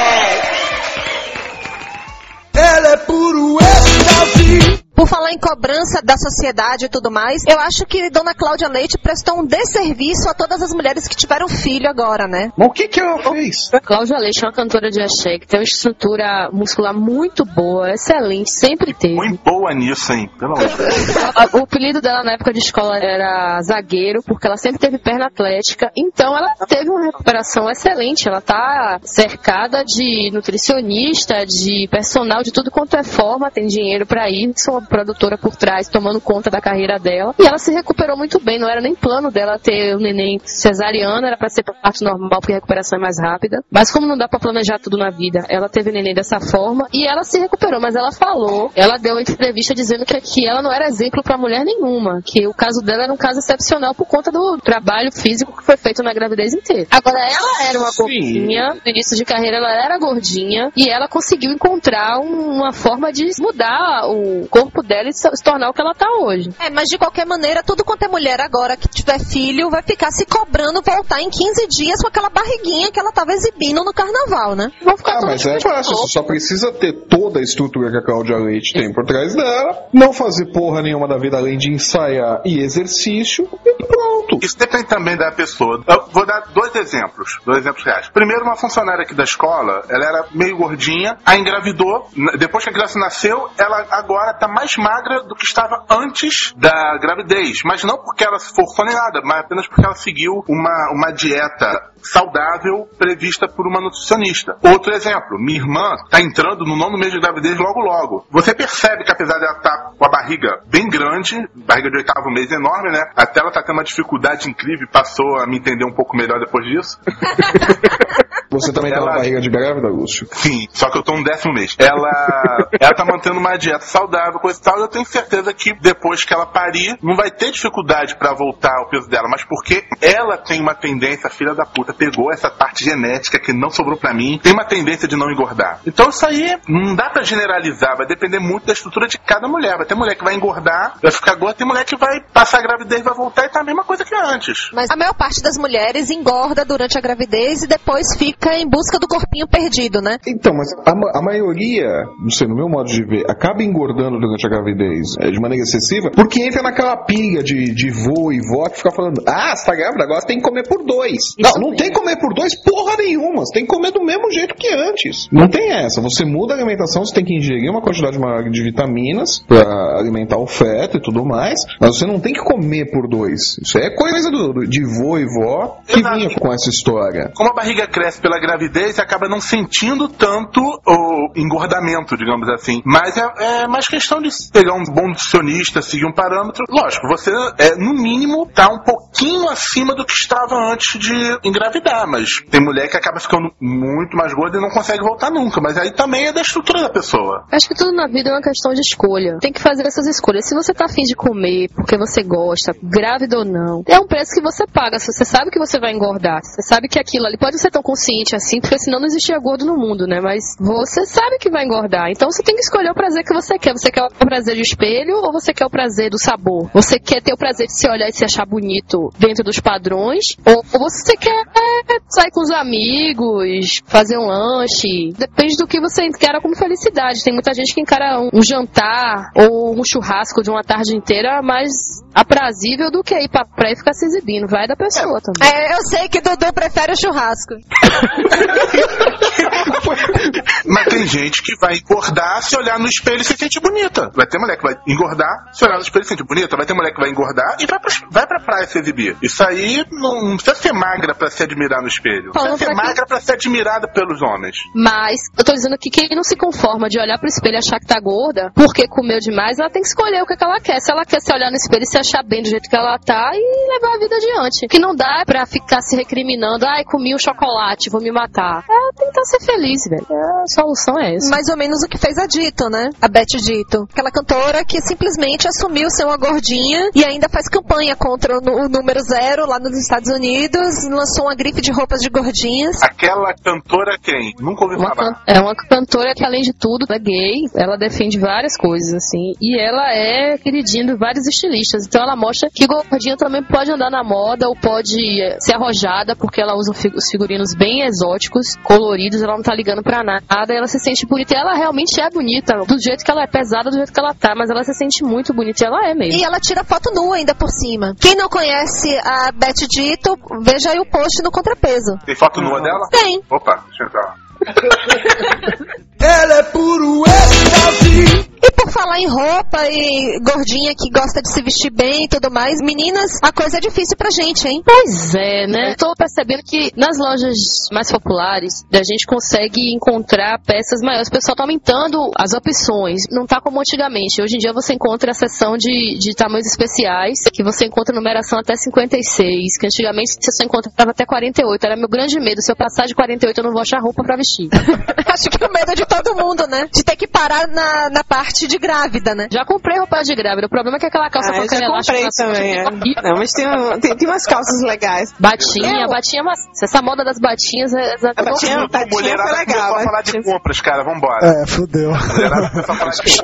em 5.36 5.38
cobrança 5.38 6.00
da 6.02 6.16
sociedade 6.16 6.86
e 6.86 6.88
tudo 6.88 7.10
mais, 7.10 7.42
eu 7.46 7.58
acho 7.60 7.84
que 7.86 8.08
Dona 8.10 8.34
Cláudia 8.34 8.68
Leite 8.68 8.98
prestou 8.98 9.38
um 9.38 9.46
desserviço 9.46 10.28
a 10.28 10.34
todas 10.34 10.62
as 10.62 10.72
mulheres 10.72 11.06
que 11.06 11.14
tiveram 11.14 11.46
filho 11.46 11.88
agora, 11.88 12.26
né? 12.26 12.50
Mas 12.56 12.68
o 12.68 12.72
que 12.72 12.88
que 12.88 13.00
ela 13.00 13.18
fez? 13.18 13.70
Cláudia 13.84 14.18
Leite 14.18 14.42
é 14.42 14.46
uma 14.46 14.54
cantora 14.54 14.90
de 14.90 15.00
axé 15.00 15.38
que 15.38 15.46
tem 15.46 15.60
uma 15.60 15.64
estrutura 15.64 16.48
muscular 16.52 16.94
muito 16.94 17.44
boa, 17.44 17.92
excelente, 17.92 18.50
sempre 18.50 18.94
teve. 18.94 19.14
Muito 19.14 19.42
boa 19.44 19.74
nisso, 19.74 20.12
hein? 20.12 20.30
Pelo 20.38 20.56
amor 20.56 20.68
de 20.68 20.76
Deus. 20.76 20.96
O 21.56 21.58
apelido 21.58 22.00
dela 22.00 22.24
na 22.24 22.32
época 22.32 22.52
de 22.52 22.58
escola 22.58 22.96
era 22.96 23.60
zagueiro, 23.62 24.22
porque 24.22 24.46
ela 24.46 24.56
sempre 24.56 24.78
teve 24.78 24.98
perna 24.98 25.26
atlética. 25.26 25.90
Então 25.96 26.36
ela 26.36 26.54
teve 26.66 26.88
uma 26.90 27.04
recuperação 27.04 27.70
excelente. 27.70 28.28
Ela 28.28 28.40
tá 28.40 28.98
cercada 29.02 29.84
de 29.84 30.30
nutricionista, 30.32 31.44
de 31.46 31.88
personal, 31.90 32.42
de 32.42 32.52
tudo 32.52 32.70
quanto 32.70 32.96
é 32.96 33.02
forma, 33.02 33.50
tem 33.50 33.66
dinheiro 33.66 34.06
pra 34.06 34.28
ir. 34.28 34.52
Isso 34.54 34.70
é 34.70 34.72
uma 34.72 34.82
produtora 35.26 35.38
por 35.38 35.56
trás, 35.56 35.88
tomando 35.88 36.20
conta 36.20 36.50
da 36.50 36.60
carreira 36.60 36.98
dela. 36.98 37.34
E 37.38 37.46
ela 37.46 37.58
se 37.58 37.72
recuperou 37.72 38.16
muito 38.16 38.38
bem, 38.40 38.58
não 38.58 38.68
era 38.68 38.80
nem 38.80 38.94
plano 38.94 39.30
dela 39.30 39.58
ter 39.58 39.94
o 39.94 39.98
neném 39.98 40.38
cesariano, 40.44 41.26
era 41.26 41.36
pra 41.36 41.48
ser 41.48 41.62
parto 41.64 42.04
normal, 42.04 42.40
porque 42.40 42.52
a 42.52 42.56
recuperação 42.56 42.98
é 42.98 43.02
mais 43.02 43.16
rápida. 43.20 43.58
Mas 43.70 43.90
como 43.90 44.06
não 44.06 44.16
dá 44.16 44.28
pra 44.28 44.38
planejar 44.38 44.78
tudo 44.78 44.96
na 44.96 45.10
vida, 45.10 45.44
ela 45.48 45.68
teve 45.68 45.90
o 45.90 45.92
neném 45.92 46.14
dessa 46.14 46.38
forma 46.40 46.86
e 46.92 47.06
ela 47.06 47.22
se 47.24 47.38
recuperou. 47.38 47.80
Mas 47.80 47.94
ela 47.96 48.12
falou, 48.12 48.70
ela 48.74 48.96
deu 48.96 49.14
uma 49.14 49.22
entrevista 49.22 49.74
dizendo 49.74 50.04
que, 50.04 50.20
que 50.20 50.46
ela 50.48 50.62
não 50.62 50.72
era 50.72 50.86
exemplo 50.86 51.22
pra 51.22 51.36
mulher 51.36 51.64
nenhuma, 51.64 52.20
que 52.24 52.46
o 52.46 52.54
caso 52.54 52.80
dela 52.84 53.04
era 53.04 53.12
um 53.12 53.16
caso 53.16 53.38
excepcional 53.40 53.94
por 53.94 54.06
conta 54.06 54.30
do 54.30 54.58
trabalho 54.58 55.10
físico 55.12 55.56
que 55.56 55.64
foi 55.64 55.76
feito 55.76 56.02
na 56.02 56.12
gravidez 56.12 56.54
inteira. 56.54 56.86
Agora, 56.90 57.18
ela 57.18 57.68
era 57.68 57.78
uma 57.78 57.90
gordinha, 57.96 58.74
no 58.74 58.90
início 58.90 59.16
de 59.16 59.24
carreira 59.24 59.56
ela 59.58 59.70
era 59.72 59.98
gordinha 59.98 60.70
e 60.76 60.88
ela 60.88 61.08
conseguiu 61.08 61.50
encontrar 61.50 62.18
um- 62.20 62.56
uma 62.56 62.72
forma 62.72 63.12
de 63.12 63.26
mudar 63.40 64.06
o 64.08 64.46
corpo 64.48 64.82
dela 64.82 65.08
e 65.08 65.12
se 65.16 65.42
tornar 65.42 65.70
o 65.70 65.72
que 65.72 65.80
ela 65.80 65.94
tá 65.94 66.08
hoje. 66.20 66.50
É, 66.58 66.70
mas 66.70 66.88
de 66.88 66.98
qualquer 66.98 67.26
maneira, 67.26 67.62
tudo 67.62 67.84
quanto 67.84 68.04
é 68.04 68.08
mulher 68.08 68.40
agora 68.40 68.76
que 68.76 68.88
tiver 68.88 69.18
filho 69.18 69.70
vai 69.70 69.82
ficar 69.82 70.10
se 70.10 70.26
cobrando 70.26 70.82
voltar 70.82 71.20
em 71.20 71.30
15 71.30 71.66
dias 71.68 72.00
com 72.00 72.08
aquela 72.08 72.30
barriguinha 72.30 72.90
que 72.90 72.98
ela 72.98 73.12
tava 73.12 73.32
exibindo 73.32 73.84
no 73.84 73.92
carnaval, 73.92 74.54
né? 74.54 74.70
Vão 74.82 74.96
ficar 74.96 75.18
Ah, 75.18 75.26
mas 75.26 75.46
é 75.46 75.60
fácil, 75.60 75.96
você 75.96 76.12
só 76.12 76.22
precisa 76.22 76.72
ter 76.72 76.92
toda 76.92 77.40
a 77.40 77.42
estrutura 77.42 77.90
que 77.90 77.96
a 77.96 78.04
Cláudia 78.04 78.36
Leite 78.36 78.72
tem 78.72 78.92
por 78.92 79.04
trás 79.04 79.34
dela, 79.34 79.88
não 79.92 80.12
fazer 80.12 80.46
porra 80.52 80.82
nenhuma 80.82 81.08
da 81.08 81.16
vida 81.18 81.36
além 81.36 81.56
de 81.56 81.72
ensaiar 81.72 82.42
e 82.44 82.60
exercício, 82.60 83.48
e 83.64 83.84
pronto. 83.84 84.38
Isso 84.42 84.58
depende 84.58 84.84
também 84.84 85.16
da 85.16 85.30
pessoa. 85.32 85.82
Eu 85.86 86.06
vou 86.12 86.26
dar 86.26 86.40
dois 86.52 86.74
exemplos, 86.74 87.38
dois 87.44 87.58
exemplos 87.58 87.84
reais. 87.84 88.08
Primeiro, 88.08 88.44
uma 88.44 88.56
funcionária 88.56 89.02
aqui 89.02 89.14
da 89.14 89.24
escola, 89.24 89.82
ela 89.88 90.04
era 90.04 90.26
meio 90.32 90.56
gordinha, 90.56 91.16
aí 91.24 91.40
engravidou, 91.40 92.08
depois 92.38 92.64
que 92.64 92.70
a 92.70 92.72
criança 92.72 92.98
nasceu, 92.98 93.48
ela 93.58 93.86
agora 93.90 94.34
tá 94.34 94.48
mais 94.48 94.76
magra 94.76 95.05
do 95.26 95.34
que 95.34 95.44
estava 95.44 95.84
antes 95.90 96.52
da 96.56 96.98
gravidez. 96.98 97.62
Mas 97.64 97.82
não 97.84 97.96
porque 97.96 98.24
ela 98.24 98.38
se 98.38 98.54
forçou 98.54 98.84
nem 98.84 98.94
nada, 98.94 99.20
mas 99.24 99.40
apenas 99.40 99.66
porque 99.66 99.84
ela 99.84 99.94
seguiu 99.94 100.44
uma, 100.48 100.92
uma 100.92 101.12
dieta 101.12 101.92
saudável 102.02 102.88
prevista 102.98 103.48
por 103.48 103.66
uma 103.66 103.80
nutricionista. 103.80 104.56
Outro 104.62 104.94
exemplo, 104.94 105.38
minha 105.38 105.58
irmã 105.58 105.96
tá 106.10 106.20
entrando 106.20 106.64
no 106.64 106.76
nono 106.76 106.98
mês 106.98 107.12
de 107.12 107.20
gravidez 107.20 107.56
logo 107.56 107.80
logo. 107.80 108.26
Você 108.30 108.54
percebe 108.54 109.04
que 109.04 109.12
apesar 109.12 109.38
dela 109.38 109.56
estar 109.56 109.92
com 109.98 110.04
a 110.04 110.08
barriga 110.08 110.60
bem 110.66 110.88
grande, 110.88 111.36
barriga 111.54 111.90
de 111.90 111.98
oitavo 111.98 112.30
mês 112.30 112.50
enorme, 112.50 112.90
né? 112.90 113.02
Até 113.16 113.40
ela 113.40 113.50
tá 113.50 113.62
tendo 113.62 113.76
uma 113.76 113.84
dificuldade 113.84 114.48
incrível, 114.48 114.86
passou 114.92 115.38
a 115.40 115.46
me 115.46 115.58
entender 115.58 115.84
um 115.84 115.94
pouco 115.94 116.16
melhor 116.16 116.38
depois 116.38 116.64
disso. 116.66 116.98
Você 118.50 118.72
também 118.72 118.90
tem 118.92 119.00
uma 119.00 119.08
Ela- 119.10 119.16
barriga 119.18 119.40
de 119.40 119.50
grávida, 119.50 119.88
Lúcio? 119.88 120.26
Sim, 120.32 120.66
só 120.72 120.90
que 120.90 120.98
eu 120.98 121.02
tô 121.02 121.16
no 121.16 121.24
décimo 121.24 121.52
mês. 121.54 121.74
Ela, 121.78 122.10
ela 122.80 122.94
tá 122.94 123.04
mantendo 123.04 123.38
uma 123.38 123.56
dieta 123.56 123.84
saudável, 123.84 124.38
coisa 124.40 124.58
e 124.58 124.62
tal, 124.62 124.78
e 124.78 124.82
eu 124.82 124.88
tenho 124.88 125.04
certeza 125.04 125.52
que 125.52 125.74
depois 125.80 126.24
que 126.24 126.32
ela 126.32 126.46
parir, 126.46 126.96
não 127.02 127.16
vai 127.16 127.30
ter 127.30 127.50
dificuldade 127.50 128.16
pra 128.16 128.32
voltar 128.32 128.72
ao 128.78 128.88
peso 128.88 129.08
dela, 129.08 129.28
mas 129.30 129.44
porque 129.44 129.84
ela 130.00 130.36
tem 130.36 130.60
uma 130.60 130.74
tendência, 130.74 131.26
a 131.26 131.30
filha 131.30 131.54
da 131.54 131.64
puta, 131.64 131.92
pegou 131.92 132.32
essa 132.32 132.50
parte 132.50 132.84
genética 132.84 133.38
que 133.38 133.52
não 133.52 133.70
sobrou 133.70 133.96
pra 133.96 134.12
mim, 134.14 134.38
tem 134.42 134.52
uma 134.52 134.64
tendência 134.64 135.08
de 135.08 135.16
não 135.16 135.30
engordar. 135.30 135.80
Então 135.86 136.08
isso 136.10 136.26
aí 136.26 136.58
não 136.68 136.94
dá 136.94 137.10
pra 137.10 137.22
generalizar, 137.22 137.96
vai 137.96 138.06
depender 138.06 138.38
muito 138.38 138.66
da 138.66 138.72
estrutura 138.72 139.06
de 139.08 139.18
cada 139.18 139.48
mulher. 139.48 139.76
Vai 139.76 139.86
ter 139.86 139.94
mulher 139.94 140.14
que 140.14 140.24
vai 140.24 140.34
engordar, 140.34 140.96
vai 141.02 141.10
ficar 141.12 141.34
gorda, 141.34 141.54
tem 141.56 141.66
mulher 141.66 141.84
que 141.84 141.96
vai 141.96 142.20
passar 142.32 142.58
a 142.58 142.62
gravidez, 142.62 143.02
vai 143.02 143.14
voltar 143.14 143.44
e 143.46 143.48
tá 143.48 143.60
a 143.60 143.64
mesma 143.64 143.84
coisa 143.84 144.04
que 144.04 144.14
antes. 144.14 144.70
Mas 144.72 144.90
a 144.90 144.96
maior 144.96 145.14
parte 145.14 145.42
das 145.42 145.56
mulheres 145.58 146.10
engorda 146.10 146.64
durante 146.64 146.96
a 146.96 147.00
gravidez 147.00 147.62
e 147.62 147.66
depois 147.66 148.16
fica 148.16 148.35
em 148.58 148.68
busca 148.68 148.98
do 148.98 149.06
corpinho 149.08 149.46
perdido, 149.48 150.00
né? 150.00 150.18
Então, 150.26 150.52
mas 150.54 150.68
a, 150.86 151.18
a 151.18 151.22
maioria, 151.22 151.86
não 152.22 152.30
sei, 152.30 152.46
no 152.48 152.54
meu 152.54 152.68
modo 152.68 152.88
de 152.88 153.04
ver, 153.04 153.24
acaba 153.28 153.62
engordando 153.62 154.18
durante 154.18 154.46
a 154.46 154.50
gravidez 154.50 155.14
é, 155.20 155.30
de 155.30 155.40
maneira 155.40 155.62
excessiva, 155.64 156.10
porque 156.10 156.42
entra 156.42 156.62
naquela 156.62 156.96
pilha 156.96 157.42
de, 157.42 157.74
de 157.74 157.90
vô 157.90 158.32
e 158.32 158.38
vó 158.40 158.68
que 158.68 158.78
fica 158.78 158.90
falando, 158.92 159.22
ah, 159.26 159.54
você 159.54 159.66
tá 159.66 159.74
grávida, 159.74 160.04
agora 160.04 160.20
você 160.20 160.26
tem 160.26 160.38
que 160.38 160.42
comer 160.44 160.66
por 160.68 160.84
dois. 160.84 161.18
não, 161.38 161.68
não 161.70 161.76
tem 161.76 161.90
que 161.90 161.98
comer 161.98 162.16
por 162.18 162.32
dois 162.34 162.54
porra 162.62 162.96
nenhuma, 162.98 163.44
você 163.44 163.52
tem 163.54 163.66
que 163.66 163.72
comer 163.72 163.90
do 163.92 164.02
mesmo 164.04 164.30
jeito 164.30 164.54
que 164.54 164.68
antes. 164.72 165.28
Não 165.32 165.48
tem 165.48 165.70
essa, 165.72 166.00
você 166.00 166.24
muda 166.24 166.54
a 166.54 166.56
alimentação, 166.56 167.04
você 167.04 167.14
tem 167.14 167.24
que 167.24 167.34
ingerir 167.36 167.70
uma 167.70 167.82
quantidade 167.82 168.18
maior 168.18 168.42
de 168.48 168.62
vitaminas 168.62 169.40
pra 169.46 169.98
alimentar 169.98 170.38
o 170.38 170.46
feto 170.46 170.96
e 170.98 171.00
tudo 171.02 171.24
mais, 171.24 171.54
mas 171.80 171.96
você 171.98 172.06
não 172.06 172.20
tem 172.20 172.32
que 172.32 172.40
comer 172.42 172.90
por 172.90 173.08
dois. 173.08 173.56
Isso 173.62 173.78
é 173.78 173.90
coisa 173.94 174.30
do, 174.30 174.52
do- 174.52 174.66
de 174.66 174.82
vô 174.84 175.18
e 175.18 175.24
vó 175.24 175.78
que 175.86 176.02
vinha 176.02 176.30
com 176.38 176.52
essa 176.52 176.68
história. 176.70 177.30
Como 177.34 177.50
a 177.50 177.54
barriga 177.54 177.86
cresce 177.86 178.20
pela 178.26 178.40
gravidez, 178.40 178.98
acaba 178.98 179.28
não 179.28 179.40
sentindo 179.40 180.08
tanto 180.08 180.60
o 180.60 181.30
engordamento, 181.36 182.16
digamos 182.16 182.48
assim. 182.48 182.82
Mas 182.84 183.16
é, 183.16 183.62
é 183.62 183.68
mais 183.68 183.86
questão 183.86 184.20
de 184.20 184.28
pegar 184.52 184.74
um 184.74 184.82
bom 184.82 185.06
nutricionista, 185.06 185.80
seguir 185.80 186.06
um 186.06 186.12
parâmetro. 186.12 186.64
Lógico, 186.68 187.06
você, 187.06 187.30
é, 187.56 187.76
no 187.76 187.94
mínimo, 187.94 188.50
tá 188.52 188.68
um 188.68 188.80
pouquinho 188.80 189.48
acima 189.48 189.94
do 189.94 190.04
que 190.04 190.12
estava 190.12 190.56
antes 190.72 190.98
de 190.98 191.14
engravidar. 191.44 192.04
Mas 192.08 192.40
tem 192.50 192.60
mulher 192.60 192.88
que 192.88 192.96
acaba 192.96 193.20
ficando 193.20 193.48
muito 193.60 194.16
mais 194.16 194.34
gorda 194.34 194.58
e 194.58 194.60
não 194.60 194.70
consegue 194.70 195.04
voltar 195.04 195.30
nunca. 195.30 195.60
Mas 195.60 195.78
aí 195.78 195.92
também 195.92 196.26
é 196.26 196.32
da 196.32 196.40
estrutura 196.40 196.82
da 196.82 196.90
pessoa. 196.90 197.44
Acho 197.52 197.68
que 197.68 197.76
tudo 197.76 197.92
na 197.92 198.08
vida 198.08 198.30
é 198.30 198.32
uma 198.32 198.42
questão 198.42 198.74
de 198.74 198.80
escolha. 198.80 199.38
Tem 199.40 199.52
que 199.52 199.62
fazer 199.62 199.86
essas 199.86 200.08
escolhas. 200.08 200.48
Se 200.48 200.54
você 200.54 200.74
tá 200.74 200.86
afim 200.86 201.02
de 201.02 201.14
comer 201.14 201.68
porque 201.76 201.96
você 201.96 202.24
gosta, 202.24 202.74
grávida 202.82 203.38
ou 203.38 203.44
não, 203.44 203.84
é 203.86 204.00
um 204.00 204.06
preço 204.08 204.34
que 204.34 204.42
você 204.42 204.66
paga. 204.66 204.98
Se 204.98 205.12
você 205.12 205.24
sabe 205.24 205.52
que 205.52 205.60
você 205.60 205.78
vai 205.78 205.92
engordar, 205.92 206.40
você 206.42 206.62
sabe 206.62 206.88
que 206.88 206.98
aquilo 206.98 207.26
ali 207.26 207.38
pode 207.38 207.60
ser 207.60 207.70
tão 207.70 207.82
consciente 207.82 208.15
assim, 208.34 208.60
porque 208.60 208.78
senão 208.78 208.98
não 208.98 209.06
existia 209.06 209.38
gordo 209.38 209.64
no 209.64 209.76
mundo, 209.76 210.06
né? 210.06 210.20
Mas 210.20 210.56
você 210.58 211.04
sabe 211.06 211.38
que 211.38 211.50
vai 211.50 211.64
engordar. 211.64 212.10
Então 212.10 212.30
você 212.30 212.42
tem 212.42 212.54
que 212.54 212.62
escolher 212.62 212.90
o 212.90 212.94
prazer 212.94 213.24
que 213.24 213.34
você 213.34 213.58
quer. 213.58 213.72
Você 213.72 213.90
quer 213.90 214.04
o 214.04 214.26
prazer 214.26 214.54
de 214.54 214.62
espelho 214.62 215.16
ou 215.16 215.32
você 215.32 215.52
quer 215.52 215.66
o 215.66 215.70
prazer 215.70 216.10
do 216.10 216.18
sabor? 216.18 216.70
Você 216.72 216.98
quer 216.98 217.22
ter 217.22 217.32
o 217.32 217.36
prazer 217.36 217.66
de 217.66 217.78
se 217.78 217.88
olhar 217.88 218.08
e 218.08 218.12
se 218.12 218.24
achar 218.24 218.46
bonito 218.46 219.10
dentro 219.18 219.44
dos 219.44 219.60
padrões? 219.60 220.36
Ou 220.44 220.62
você 220.62 221.16
quer 221.16 221.30
é, 221.30 221.98
sair 222.08 222.30
com 222.30 222.40
os 222.40 222.50
amigos, 222.50 223.82
fazer 223.86 224.18
um 224.18 224.26
lanche? 224.26 225.12
Depende 225.16 225.56
do 225.56 225.66
que 225.66 225.80
você 225.80 226.04
encara 226.04 226.40
como 226.40 226.56
felicidade. 226.56 227.22
Tem 227.22 227.32
muita 227.32 227.52
gente 227.54 227.74
que 227.74 227.80
encara 227.80 228.20
um, 228.20 228.30
um 228.32 228.42
jantar 228.42 229.30
ou 229.34 229.78
um 229.78 229.82
churrasco 229.84 230.42
de 230.42 230.50
uma 230.50 230.62
tarde 230.62 230.96
inteira 230.96 231.42
mais 231.42 231.70
aprazível 232.14 232.90
do 232.90 233.02
que 233.02 233.14
ir 233.14 233.28
pra 233.28 233.44
praia 233.44 233.74
e 233.74 233.76
ficar 233.76 233.92
se 233.92 234.06
exibindo. 234.06 234.46
Vai 234.48 234.66
da 234.66 234.76
pessoa 234.76 235.20
também. 235.20 235.48
É, 235.48 235.74
eu 235.74 235.82
sei 235.82 236.08
que 236.08 236.20
Dudu 236.20 236.52
prefere 236.52 236.92
o 236.92 237.00
churrasco. 237.00 237.54
Mas 240.66 240.86
tem 240.86 241.06
gente 241.06 241.42
que 241.42 241.56
vai 241.60 241.76
engordar 241.76 242.42
se 242.42 242.56
olhar 242.56 242.78
no 242.78 242.86
espelho 242.86 243.20
e 243.20 243.24
se 243.24 243.36
sente 243.36 243.60
bonita. 243.60 244.10
Vai 244.14 244.26
ter 244.26 244.38
mulher 244.38 244.56
que 244.56 244.62
vai 244.62 244.74
engordar 244.86 245.48
se 245.52 245.64
olhar 245.64 245.76
no 245.76 245.82
espelho 245.82 246.02
e 246.02 246.04
se 246.04 246.08
sente 246.10 246.24
bonita. 246.24 246.56
Vai 246.56 246.66
ter 246.66 246.74
mulher 246.74 246.92
que 246.92 247.00
vai 247.00 247.10
engordar 247.10 247.56
e 247.60 247.66
vai 247.66 247.78
pra, 247.78 247.90
vai 248.10 248.26
pra 248.26 248.40
praia 248.40 248.66
se 248.66 248.78
exibir. 248.78 249.16
Isso 249.22 249.42
aí 249.44 249.84
não, 249.90 250.30
não 250.30 250.36
precisa 250.36 250.56
ser 250.56 250.72
magra 250.72 251.14
pra 251.14 251.30
se 251.30 251.42
admirar 251.42 251.80
no 251.80 251.88
espelho. 251.88 252.32
Falando 252.32 252.56
Precisa 252.56 252.70
ser 252.70 252.74
pra 252.74 252.84
magra 252.84 253.06
pra 253.06 253.20
ser 253.20 253.32
admirada 253.32 253.88
pelos 253.88 254.22
homens. 254.22 254.56
Mas 254.74 255.16
eu 255.38 255.44
tô 255.44 255.52
dizendo 255.52 255.76
que 255.78 255.90
quem 255.90 256.08
não 256.14 256.24
se 256.24 256.36
conforma 256.36 256.88
de 256.88 257.00
olhar 257.00 257.18
pro 257.18 257.28
espelho 257.28 257.54
e 257.54 257.58
achar 257.58 257.78
que 257.78 257.86
tá 257.86 258.00
gorda, 258.00 258.50
porque 258.54 258.88
comeu 258.88 259.18
demais, 259.18 259.58
ela 259.58 259.70
tem 259.70 259.82
que 259.82 259.88
escolher 259.88 260.22
o 260.22 260.26
que, 260.26 260.36
que 260.36 260.44
ela 260.44 260.60
quer. 260.60 260.80
Se 260.80 260.90
ela 260.90 261.04
quer 261.04 261.20
se 261.20 261.32
olhar 261.32 261.50
no 261.50 261.56
espelho 261.56 261.82
e 261.82 261.86
se 261.86 261.98
achar 261.98 262.22
bem 262.22 262.42
do 262.42 262.48
jeito 262.48 262.68
que 262.68 262.76
ela 262.76 262.98
tá 262.98 263.30
e 263.34 263.72
levar 263.74 263.94
a 263.94 263.98
vida 263.98 264.16
adiante. 264.16 264.66
O 264.66 264.68
que 264.68 264.78
não 264.78 264.94
dá 264.94 265.20
é 265.20 265.24
pra 265.24 265.46
ficar 265.46 265.80
se 265.80 265.96
recriminando, 265.96 266.66
ai, 266.66 266.84
comi 266.84 267.14
um 267.14 267.18
chocolate, 267.18 267.90
vou 267.96 268.02
me 268.02 268.12
matar. 268.12 268.64
É 268.68 268.92
tentar 269.04 269.24
ser 269.24 269.40
feliz, 269.40 269.82
velho. 269.88 270.06
É, 270.10 270.42
a 270.42 270.46
solução 270.48 270.98
é 271.00 271.14
essa. 271.14 271.30
Mais 271.30 271.48
ou 271.48 271.56
menos 271.56 271.82
o 271.82 271.88
que 271.88 271.98
fez 271.98 272.18
a 272.18 272.26
Dito, 272.26 272.68
né? 272.68 272.90
A 273.00 273.08
Beth 273.08 273.24
Dito. 273.42 273.86
Aquela 273.90 274.10
cantora 274.10 274.64
que 274.64 274.80
simplesmente 274.82 275.48
assumiu 275.48 275.90
ser 275.90 276.04
uma 276.04 276.16
gordinha 276.16 276.90
e 276.94 277.04
ainda 277.04 277.28
faz 277.28 277.48
campanha 277.48 277.96
contra 277.96 278.36
o, 278.38 278.68
número 278.68 279.00
zero 279.00 279.46
lá 279.46 279.58
nos 279.58 279.76
Estados 279.78 280.10
Unidos. 280.10 280.84
Lançou 280.90 281.24
uma 281.26 281.34
grife 281.34 281.60
de 281.60 281.72
roupas 281.72 282.00
de 282.00 282.10
gordinhas. 282.10 282.82
Aquela 282.82 283.32
cantora 283.34 283.96
quem? 284.02 284.32
Nunca 284.40 284.64
ouvi 284.64 284.76
Uma 284.76 284.94
falar. 284.94 285.14
can- 285.14 285.20
é 285.26 285.40
uma 285.40 285.54
cantora 285.54 286.14
que, 286.14 286.24
além 286.24 286.42
de 286.42 286.52
tudo, 286.52 286.86
é 286.90 286.98
gay. 286.98 287.46
Ela 287.54 287.76
defende 287.76 288.18
várias 288.18 288.56
coisas, 288.56 288.92
assim. 288.94 289.32
E 289.40 289.58
ela 289.58 289.90
é 289.92 290.36
queridinha 290.38 290.84
de 290.84 290.94
vários 290.96 291.26
estilistas. 291.26 291.86
Então 291.86 292.02
ela 292.02 292.16
mostra 292.16 292.48
que 292.52 292.66
gordinha 292.66 293.16
também 293.16 293.42
pode 293.42 293.70
andar 293.70 293.90
na 293.90 294.04
moda 294.04 294.48
ou 294.48 294.54
pode 294.56 294.98
eh, 295.22 295.36
ser 295.40 295.54
arrojada, 295.54 296.14
porque 296.16 296.40
ela 296.40 296.54
usa 296.56 296.72
os 296.94 297.10
figurinos 297.10 297.54
bem 297.54 297.85
exóticos, 297.86 298.56
coloridos. 298.62 299.22
Ela 299.22 299.36
não 299.36 299.42
tá 299.42 299.54
ligando 299.54 299.82
pra 299.82 300.02
nada. 300.02 300.52
Ela 300.52 300.66
se 300.66 300.78
sente 300.78 301.06
bonita. 301.06 301.34
E 301.34 301.38
ela 301.38 301.54
realmente 301.54 302.00
é 302.00 302.10
bonita. 302.10 302.56
Do 302.66 302.78
jeito 302.80 303.04
que 303.04 303.10
ela 303.10 303.22
é 303.22 303.26
pesada, 303.26 303.70
do 303.70 303.76
jeito 303.76 303.92
que 303.92 304.00
ela 304.00 304.14
tá. 304.14 304.34
Mas 304.36 304.50
ela 304.50 304.62
se 304.64 304.74
sente 304.74 305.02
muito 305.02 305.32
bonita. 305.32 305.64
E 305.64 305.66
ela 305.66 305.88
é 305.88 305.94
mesmo. 305.94 306.20
E 306.20 306.24
ela 306.24 306.38
tira 306.40 306.64
foto 306.64 306.92
nua 306.94 307.16
ainda 307.16 307.34
por 307.34 307.48
cima. 307.48 307.94
Quem 308.00 308.16
não 308.16 308.28
conhece 308.28 308.96
a 308.98 309.30
Beth 309.32 309.66
Dito, 309.68 310.16
veja 310.42 310.70
aí 310.70 310.78
o 310.78 310.86
post 310.86 311.22
no 311.22 311.30
contrapeso. 311.30 311.96
Tem 312.04 312.14
foto 312.14 312.40
nua 312.40 312.60
dela? 312.60 312.88
Tem. 312.90 313.20
Opa, 313.30 313.64
deixa 313.68 313.84
eu 313.84 313.86
entrar. 313.86 314.26
Ela 315.98 316.34
é 316.34 316.42
puro 316.42 317.02
êxtase. 317.06 318.35
Por 318.56 318.70
falar 318.70 318.98
em 318.98 319.06
roupa 319.06 319.68
e 319.68 320.18
gordinha 320.20 320.74
que 320.74 320.90
gosta 320.90 321.20
de 321.20 321.30
se 321.30 321.42
vestir 321.42 321.70
bem 321.70 322.04
e 322.04 322.08
tudo 322.08 322.30
mais, 322.30 322.60
meninas, 322.60 323.12
a 323.22 323.30
coisa 323.30 323.58
é 323.58 323.60
difícil 323.60 323.96
pra 323.96 324.10
gente, 324.10 324.48
hein? 324.48 324.62
Pois 324.64 325.14
é, 325.14 325.46
né? 325.46 325.74
Tô 325.76 325.92
percebendo 325.96 326.42
que 326.42 326.72
nas 326.76 326.98
lojas 326.98 327.36
mais 327.70 327.90
populares 327.90 328.64
a 328.72 328.82
gente 328.82 329.06
consegue 329.06 329.74
encontrar 329.74 330.40
peças 330.40 330.80
maiores. 330.80 331.08
O 331.08 331.10
pessoal 331.12 331.36
tá 331.36 331.44
aumentando 331.44 332.10
as 332.18 332.32
opções. 332.32 333.02
Não 333.10 333.26
tá 333.26 333.40
como 333.40 333.60
antigamente. 333.60 334.22
Hoje 334.22 334.36
em 334.36 334.38
dia 334.38 334.52
você 334.52 334.74
encontra 334.74 335.10
a 335.10 335.14
seção 335.14 335.56
de, 335.56 335.98
de 335.98 336.14
tamanhos 336.14 336.46
especiais, 336.46 337.18
que 337.32 337.42
você 337.42 337.66
encontra 337.66 337.94
numeração 337.94 338.38
até 338.38 338.56
56, 338.56 339.58
que 339.58 339.66
antigamente 339.66 340.14
você 340.20 340.32
só 340.32 340.44
encontrava 340.44 340.90
até 340.90 341.04
48. 341.04 341.64
Era 341.64 341.76
meu 341.76 341.88
grande 341.88 342.18
medo. 342.18 342.40
Se 342.40 342.50
eu 342.50 342.56
passar 342.56 342.86
de 342.86 342.94
48, 342.94 343.38
eu 343.38 343.44
não 343.44 343.52
vou 343.52 343.60
achar 343.60 343.80
roupa 343.80 344.02
pra 344.02 344.16
vestir. 344.16 344.48
Acho 345.06 345.30
que 345.30 345.44
o 345.44 345.52
medo 345.52 345.70
é 345.70 345.74
de 345.74 345.86
todo 345.86 346.16
mundo, 346.16 346.46
né? 346.46 346.68
De 346.72 346.82
ter 346.82 346.96
que 346.96 347.06
parar 347.06 347.46
na, 347.48 347.90
na 347.90 348.04
parte 348.04 348.45
de 348.46 348.58
grávida, 348.58 349.14
né? 349.14 349.26
Já 349.32 349.44
comprei 349.44 349.78
roupa 349.78 350.02
de 350.02 350.14
grávida. 350.14 350.46
O 350.46 350.50
problema 350.50 350.76
é 350.76 350.80
que 350.80 350.86
aquela 350.86 351.08
calça 351.10 351.30
Ah, 351.30 351.32
com 351.34 351.54
elástico 351.54 351.96
comprei 351.98 352.08
também, 352.16 352.64
fica 352.88 353.00
é. 353.00 353.10
Não, 353.10 353.16
mas 353.18 353.30
tem, 353.32 353.46
tem, 353.80 353.96
tem 353.96 354.08
umas 354.08 354.24
calças 354.24 354.62
legais. 354.62 355.12
Batinha, 355.18 355.82
Eu- 355.82 355.88
batinha 355.88 356.22
macia. 356.22 356.50
Essa 356.62 356.82
moda 356.82 357.04
das 357.04 357.18
batinhas 357.18 357.72
é 357.74 357.94
A 357.94 358.22
batinha, 358.22 358.58
horrível. 358.58 358.68
batinha 358.68 358.88
Mulherada 358.92 359.28
foi 359.28 359.38
legal. 359.38 359.56
começou 359.56 359.76
a 359.76 359.82
falar 359.84 360.02
de 360.02 360.12
batinha- 360.12 360.34
compras, 360.34 360.60
cara. 360.60 360.84
Vambora. 360.84 361.26
É, 361.26 361.46
fudeu. 361.46 361.90
A. 361.94 361.98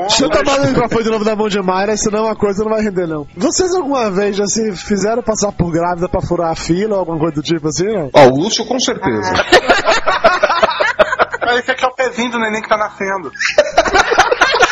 Chuta 0.08 0.40
a 0.40 0.42
bola 0.42 0.58
no 0.60 0.68
microfone 0.68 1.04
de 1.04 1.10
novo 1.10 1.24
da 1.24 1.36
mão 1.36 1.48
de 1.48 1.60
Mayra, 1.62 1.96
senão 1.96 2.26
a 2.28 2.36
coisa 2.36 2.64
não 2.64 2.70
vai 2.72 2.82
render, 2.82 3.06
não. 3.06 3.26
Vocês 3.36 3.74
alguma 3.74 4.10
vez 4.10 4.36
já 4.36 4.46
se 4.46 4.72
fizeram 4.76 5.22
passar 5.22 5.52
por 5.52 5.70
grávida 5.70 6.08
pra 6.08 6.20
furar 6.20 6.50
a 6.50 6.56
fila 6.56 6.94
ou 6.94 7.00
alguma 7.00 7.18
coisa 7.18 7.34
do 7.36 7.42
tipo 7.42 7.68
assim, 7.68 7.86
não? 7.86 8.10
Ó, 8.12 8.26
o 8.28 8.36
Lúcio 8.42 8.64
com 8.66 8.78
certeza. 8.80 9.32
Mas 11.44 11.58
esse 11.58 11.70
aqui 11.72 11.84
é 11.84 11.88
o 11.88 11.94
pezinho 11.94 12.30
do 12.30 12.38
neném 12.38 12.62
que 12.62 12.68
tá 12.68 12.76
nascendo. 12.76 13.30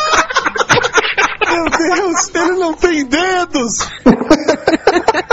Deus, 1.95 2.35
ele 2.35 2.59
não 2.59 2.73
tem 2.73 3.05
dedos! 3.05 3.71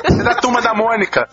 É 0.04 0.22
da 0.22 0.34
turma 0.36 0.60
da 0.62 0.74
Mônica. 0.74 1.28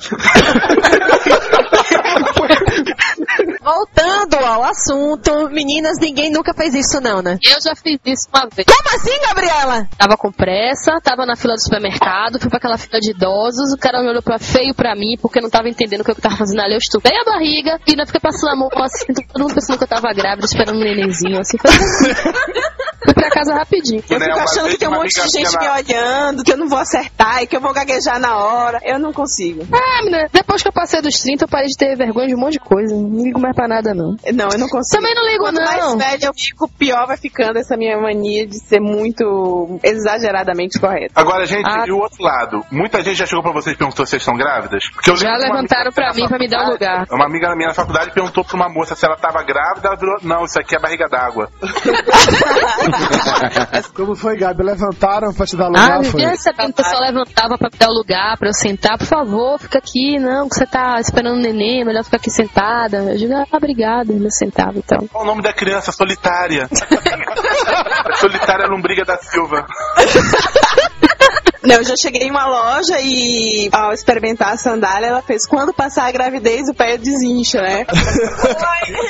Voltando 3.62 4.36
ao 4.46 4.64
assunto, 4.64 5.50
meninas, 5.50 5.98
ninguém 6.00 6.32
nunca 6.32 6.54
fez 6.54 6.74
isso 6.76 7.00
não, 7.02 7.22
né? 7.22 7.38
Eu 7.44 7.62
já 7.62 7.76
fiz 7.76 8.00
isso 8.06 8.28
uma 8.34 8.48
vez. 8.54 8.66
Como 8.68 8.96
assim, 8.96 9.20
Gabriela? 9.28 9.88
Tava 9.98 10.18
com 10.18 10.32
pressa, 10.32 11.00
tava 11.02 11.26
na 11.26 11.36
fila 11.36 11.54
do 11.56 11.62
supermercado, 11.62 12.40
fui 12.40 12.50
pra 12.50 12.58
aquela 12.58 12.78
fila 12.78 13.00
de 13.00 13.12
idosos, 13.12 13.74
o 13.74 13.78
cara 13.78 14.00
olhou 14.00 14.22
pra 14.22 14.38
feio 14.40 14.74
pra 14.74 14.96
mim, 14.96 15.18
porque 15.22 15.42
não 15.42 15.50
tava 15.50 15.70
entendendo 15.70 16.02
o 16.02 16.04
que 16.04 16.12
eu 16.12 16.16
tava 16.16 16.38
fazendo 16.38 16.62
ali. 16.62 16.74
Eu 16.74 16.80
estupei 16.80 17.16
a 17.18 17.24
barriga 17.24 17.80
e 17.88 17.92
ainda 17.92 18.06
fiquei 18.06 18.22
passando 18.22 18.52
a 18.52 18.56
mão 18.56 18.70
assim, 18.84 19.14
todo 19.14 19.42
mundo 19.42 19.54
pensando 19.56 19.78
que 19.78 19.84
eu 19.84 19.88
tava 19.88 20.14
grávida, 20.14 20.46
esperando 20.46 20.78
um 20.78 20.84
nenenzinho, 20.84 21.40
assim. 21.40 21.58
Foi 21.58 21.72
Fui 23.06 23.14
pra 23.14 23.30
casa 23.30 23.54
rapidinho. 23.54 24.04
Eu 24.10 24.20
Né, 24.20 24.26
fico 24.26 24.36
uma 24.38 24.44
achando 24.46 24.64
vez 24.64 24.74
que 24.74 24.80
tem 24.80 24.88
um 24.90 25.00
monte 25.06 25.32
de 25.32 25.40
gente 25.40 25.58
me 25.60 25.70
olhando, 25.70 26.44
que 26.44 26.52
eu 26.54 26.58
não 26.58 26.68
vou 26.68 26.80
acertar 26.80 27.44
e 27.44 27.48
que 27.48 27.56
eu 27.56 27.62
vou 27.62 27.74
gaguejar 27.74 28.20
na 28.20 28.38
hora. 28.38 28.80
Eu 28.84 29.00
não 29.00 29.14
consigo. 29.14 29.64
É, 29.74 30.04
menina, 30.04 30.28
depois 30.32 30.62
que 30.62 30.68
eu 30.68 30.74
passei 30.74 31.02
dos 31.02 31.16
30, 31.20 31.46
eu 31.46 31.48
parei 31.48 31.68
de 31.68 31.78
ter 31.78 31.96
vergonha 31.96 32.28
de 32.28 32.36
um 32.36 32.40
monte 32.40 32.54
de 32.54 32.60
coisa. 32.60 32.94
Não 32.96 33.24
ligo 33.24 33.40
mais 33.40 33.56
pra 33.56 33.68
nada, 33.68 33.94
não. 33.94 34.16
Não, 34.34 34.48
eu 34.52 34.58
não 34.60 34.68
consigo. 34.68 35.02
Também 35.02 35.16
não 35.16 35.24
ligo, 35.26 35.44
Quanto 35.44 35.56
não. 35.62 35.98
mais 35.98 36.12
velha 36.12 36.26
eu 36.28 36.34
fico, 36.36 36.68
pior 36.78 37.08
vai 37.08 37.18
ficando 37.18 37.58
essa 37.58 37.76
minha 37.78 37.98
mania 38.00 38.46
de 38.48 38.58
ser 38.60 38.80
muito 38.80 39.80
exageradamente 39.84 40.80
correta. 40.80 41.14
Agora, 41.16 41.46
gente, 41.46 41.66
Ah. 41.68 41.86
e 41.88 41.92
o 41.92 41.98
outro 42.00 42.24
lado? 42.24 42.64
Muita 42.72 43.02
gente 43.04 43.18
já 43.18 43.26
chegou 43.26 43.44
pra 43.44 43.52
vocês 43.54 43.76
e 43.76 43.78
perguntou 43.78 44.06
se 44.06 44.12
vocês 44.12 44.22
estão 44.22 44.36
grávidas? 44.36 44.84
Porque 44.92 45.12
eu 45.12 45.18
Já 45.18 45.36
levantaram 45.38 45.92
pra 45.92 46.14
mim 46.14 46.28
pra 46.28 46.38
me 46.38 46.48
dar 46.50 46.66
um 46.66 46.70
lugar. 46.72 47.06
Uma 47.12 47.26
amiga 47.26 47.56
minha 47.56 47.70
na 47.70 47.74
faculdade 47.74 48.12
perguntou 48.12 48.44
pra 48.44 48.56
uma 48.56 48.70
moça 48.70 48.96
se 48.96 49.06
ela 49.06 49.16
tava 49.16 49.44
grávida, 49.44 49.88
ela 49.88 49.96
virou, 49.98 50.16
não, 50.24 50.44
isso 50.46 50.60
aqui 50.60 50.76
é 50.76 50.80
barriga 50.80 51.08
d'água. 51.08 51.50
Como 53.96 54.16
foi, 54.16 54.38
Gabi? 54.38 54.64
Levantaram 54.96 55.34
pra 55.34 55.46
te 55.46 55.56
dar 55.58 55.68
lugar, 55.68 55.92
Ah, 56.00 56.04
foi? 56.04 56.22
vivia 56.22 56.36
sabendo 56.38 56.74
que 56.74 56.82
o 56.82 56.84
pessoal 56.84 57.02
levantava 57.02 57.58
pra 57.58 57.70
me 57.72 57.78
dar 57.78 57.90
o 57.90 57.94
lugar, 57.94 58.38
pra 58.38 58.48
eu 58.50 58.54
sentar. 58.54 58.98
Por 58.98 59.06
favor, 59.06 59.60
fica 59.60 59.78
aqui, 59.78 60.18
não, 60.18 60.48
que 60.48 60.56
você 60.56 60.66
tá 60.66 61.00
esperando 61.02 61.36
o 61.38 61.42
neném, 61.42 61.84
melhor 61.84 62.04
ficar 62.04 62.18
aqui 62.18 62.32
sentada. 62.32 62.98
Eu 62.98 63.18
digo, 63.18 63.34
ah, 63.34 63.46
obrigada, 63.52 64.14
eu 64.14 64.32
sentava 64.32 64.78
então. 64.78 65.08
Qual 65.12 65.24
o 65.24 65.28
nome 65.28 65.42
da 65.42 65.52
criança? 65.54 65.92
Solitária. 65.92 66.70
Solitária 68.20 68.68
Lombriga 68.68 69.04
da 69.04 69.18
Silva. 69.18 69.66
Não, 71.66 71.76
eu 71.78 71.84
já 71.84 71.96
cheguei 71.96 72.28
em 72.28 72.32
uma 72.32 72.46
loja 72.46 73.00
e 73.02 73.70
ao 73.72 73.92
experimentar 73.92 74.54
a 74.54 74.58
sandália, 74.58 75.08
ela 75.08 75.22
fez 75.22 75.48
quando 75.48 75.74
passar 75.74 76.08
a 76.08 76.12
gravidez 76.12 76.70
o 76.70 76.74
pé 76.74 76.98
desincha, 76.98 77.62
né? 77.62 77.86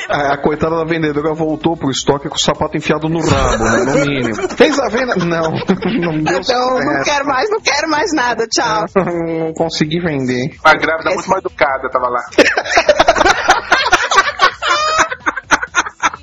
A, 0.08 0.34
a 0.34 0.38
coitada 0.38 0.76
da 0.76 0.84
vendedora 0.84 1.34
voltou 1.34 1.76
pro 1.76 1.90
estoque 1.90 2.28
com 2.28 2.36
o 2.36 2.38
sapato 2.38 2.76
enfiado 2.76 3.08
no 3.08 3.20
rabo, 3.20 3.64
né? 3.64 3.84
No 3.84 4.06
mínimo. 4.06 4.48
Fez 4.56 4.78
a 4.78 4.88
venda? 4.88 5.16
Não, 5.16 5.50
não 6.00 6.22
deu 6.22 6.38
Então, 6.38 6.80
não 6.80 7.02
quero 7.04 7.26
mais, 7.26 7.50
não 7.50 7.60
quero 7.60 7.90
mais 7.90 8.12
nada, 8.14 8.46
tchau. 8.46 8.84
Não 8.96 9.52
consegui 9.52 10.00
vender. 10.00 10.56
Uma 10.64 10.74
grávida 10.74 11.10
muito 11.10 11.28
mal 11.28 11.38
educada 11.38 11.90
tava 11.90 12.08
lá. 12.08 12.24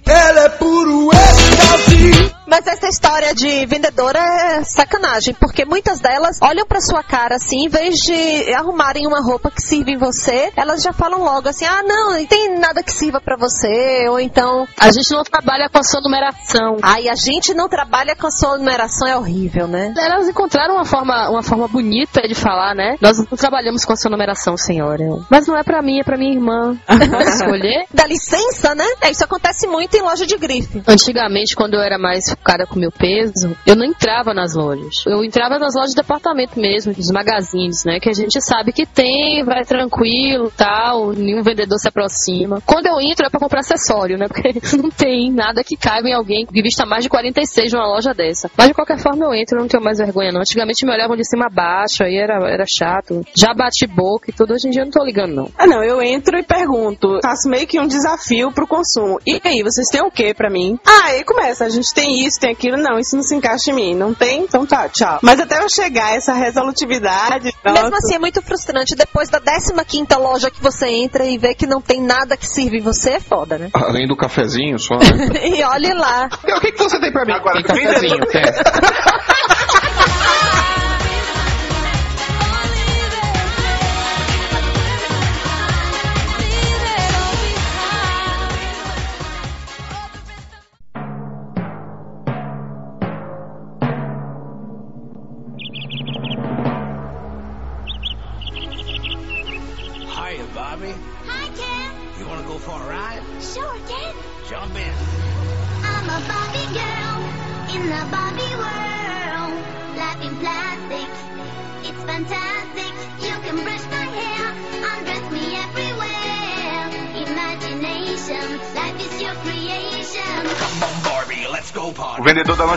Ela 0.05 0.45
é 0.45 0.49
puro 0.49 1.09
êxtase. 1.13 2.42
Mas 2.53 2.67
essa 2.67 2.87
história 2.87 3.33
de 3.33 3.65
vendedora 3.65 4.19
é 4.19 4.63
sacanagem, 4.63 5.33
porque 5.33 5.65
muitas 5.65 5.99
delas 5.99 6.37
olham 6.39 6.67
pra 6.67 6.79
sua 6.81 7.01
cara 7.01 7.37
assim, 7.37 7.65
em 7.65 7.67
vez 7.67 7.95
de 7.95 8.53
arrumarem 8.53 9.07
uma 9.07 9.23
roupa 9.23 9.49
que 9.49 9.59
sirva 9.59 9.89
em 9.89 9.97
você, 9.97 10.51
elas 10.55 10.83
já 10.83 10.93
falam 10.93 11.23
logo 11.23 11.49
assim: 11.49 11.65
ah, 11.65 11.81
não, 11.81 12.11
não 12.11 12.25
tem 12.27 12.59
nada 12.59 12.83
que 12.83 12.91
sirva 12.91 13.19
pra 13.19 13.35
você, 13.37 14.07
ou 14.07 14.19
então. 14.19 14.67
A 14.79 14.91
gente 14.91 15.09
não 15.11 15.23
trabalha 15.23 15.67
com 15.67 15.79
a 15.79 15.83
sua 15.83 15.99
numeração. 15.99 16.77
Ai, 16.83 17.09
a 17.09 17.15
gente 17.15 17.55
não 17.55 17.67
trabalha 17.67 18.15
com 18.15 18.27
a 18.27 18.31
sua 18.31 18.55
numeração, 18.55 19.07
é 19.07 19.17
horrível, 19.17 19.67
né? 19.67 19.91
Elas 19.97 20.27
encontraram 20.27 20.75
uma 20.75 20.85
forma, 20.85 21.29
uma 21.31 21.41
forma 21.41 21.67
bonita 21.67 22.21
de 22.21 22.35
falar, 22.35 22.75
né? 22.75 22.97
Nós 23.01 23.17
não 23.17 23.35
trabalhamos 23.35 23.83
com 23.83 23.93
a 23.93 23.95
sua 23.95 24.11
numeração, 24.11 24.55
senhora. 24.57 25.03
Mas 25.27 25.47
não 25.47 25.57
é 25.57 25.63
pra 25.63 25.81
mim, 25.81 25.99
é 25.99 26.03
pra 26.03 26.19
minha 26.19 26.35
irmã. 26.35 26.77
Pode 26.85 27.29
escolher? 27.29 27.87
Dá 27.91 28.05
licença, 28.05 28.75
né? 28.75 28.85
É, 29.01 29.09
isso 29.09 29.23
acontece 29.23 29.65
muito 29.65 29.97
em 29.97 30.03
loja 30.03 30.27
de 30.27 30.37
grife. 30.37 30.83
Antigamente, 30.87 31.55
quando 31.55 31.73
eu 31.73 31.81
era 31.81 31.97
mais 31.97 32.35
focada 32.43 32.67
com 32.67 32.77
meu 32.77 32.91
peso, 32.91 33.55
eu 33.65 33.75
não 33.75 33.85
entrava 33.85 34.33
nas 34.33 34.53
lojas. 34.53 35.05
Eu 35.07 35.23
entrava 35.23 35.57
nas 35.57 35.73
lojas 35.73 35.91
de 35.91 35.95
departamento 35.95 36.59
mesmo, 36.59 36.93
dos 36.93 37.09
magazines, 37.09 37.85
né? 37.85 37.99
Que 38.01 38.09
a 38.09 38.13
gente 38.13 38.41
sabe 38.41 38.73
que 38.73 38.85
tem, 38.85 39.43
vai 39.45 39.63
tranquilo, 39.63 40.51
tal, 40.55 41.13
nenhum 41.13 41.41
vendedor 41.41 41.79
se 41.79 41.87
aproxima. 41.87 42.61
Quando 42.65 42.87
eu 42.87 42.99
entro 42.99 43.25
é 43.25 43.29
pra 43.29 43.39
comprar 43.39 43.61
acessório, 43.61 44.17
né? 44.17 44.27
Porque 44.33 44.53
não 44.75 44.89
tem 44.89 45.31
nada 45.31 45.63
que 45.63 45.77
caiba 45.77 46.09
em 46.09 46.13
alguém 46.13 46.45
que 46.45 46.61
vista 46.61 46.85
mais 46.85 47.03
de 47.03 47.09
46 47.09 47.71
numa 47.71 47.87
loja 47.87 48.13
dessa. 48.13 48.51
Mas 48.57 48.67
de 48.67 48.73
qualquer 48.73 48.99
forma 48.99 49.25
eu 49.25 49.33
entro, 49.33 49.57
não 49.57 49.67
tenho 49.67 49.83
mais 49.83 49.99
vergonha 49.99 50.31
não. 50.31 50.41
Antigamente 50.41 50.85
me 50.85 50.91
olhavam 50.91 51.15
de 51.15 51.25
cima 51.25 51.45
a 51.45 51.49
baixo, 51.49 52.03
aí 52.03 52.17
era, 52.17 52.35
era 52.49 52.65
chato. 52.67 53.21
Já 53.33 53.53
bate 53.53 53.87
boca 53.87 54.29
e 54.29 54.33
tudo, 54.33 54.53
hoje 54.53 54.67
em 54.67 54.71
dia 54.71 54.81
eu 54.81 54.85
não 54.85 54.91
tô 54.91 55.03
ligando 55.03 55.33
não. 55.33 55.49
Ah, 55.57 55.67
não, 55.67 55.83
eu 55.83 56.01
entro 56.01 56.37
e 56.37 56.43
pergunto. 56.43 57.19
Faço 57.23 57.47
meio 57.49 57.65
que 57.65 57.79
um 57.79 57.87
desafio 57.87 58.51
pro 58.51 58.67
consumo. 58.67 59.19
E 59.25 59.39
aí, 59.43 59.63
vocês 59.63 59.87
têm 59.89 60.01
o 60.01 60.11
que 60.11 60.33
pra 60.33 60.49
mim? 60.49 60.77
Ah, 60.85 61.05
aí 61.05 61.23
começa. 61.23 61.65
A 61.65 61.69
gente 61.69 61.93
tem 61.93 62.25
isso, 62.25 62.32
tem 62.39 62.51
aquilo. 62.51 62.77
Não, 62.77 62.99
isso 62.99 63.15
não 63.15 63.23
se 63.23 63.35
encaixa 63.35 63.71
em 63.71 63.73
mim. 63.73 63.95
Não 63.95 64.13
tem? 64.13 64.43
Então 64.43 64.65
tá, 64.65 64.89
tchau. 64.89 65.19
Mas 65.21 65.39
até 65.39 65.59
eu 65.59 65.69
chegar 65.69 66.07
a 66.07 66.15
essa 66.15 66.33
resolutividade. 66.33 67.53
Mesmo 67.63 67.89
nossa. 67.89 67.97
assim, 67.97 68.15
é 68.15 68.19
muito 68.19 68.41
frustrante. 68.41 68.95
Depois 68.95 69.29
da 69.29 69.39
15 69.39 70.05
loja 70.19 70.49
que 70.49 70.61
você 70.61 70.87
entra 70.87 71.25
e 71.25 71.37
vê 71.37 71.53
que 71.53 71.67
não 71.67 71.81
tem 71.81 72.01
nada 72.01 72.35
que 72.37 72.47
sirva 72.47 72.75
em 72.75 72.81
você, 72.81 73.11
é 73.11 73.19
foda, 73.19 73.57
né? 73.57 73.69
Além 73.73 74.07
do 74.07 74.15
cafezinho 74.15 74.77
só. 74.79 74.95
né? 74.95 75.47
e 75.57 75.63
olhe 75.63 75.93
lá. 75.93 76.29
o 76.31 76.59
que, 76.59 76.71
que 76.71 76.77
você 76.77 76.99
tem 76.99 77.11
pra 77.11 77.25
mim? 77.25 77.33
Agora, 77.33 77.61
tem 77.61 77.63
cafezinho, 77.63 78.25
quer? 78.27 78.53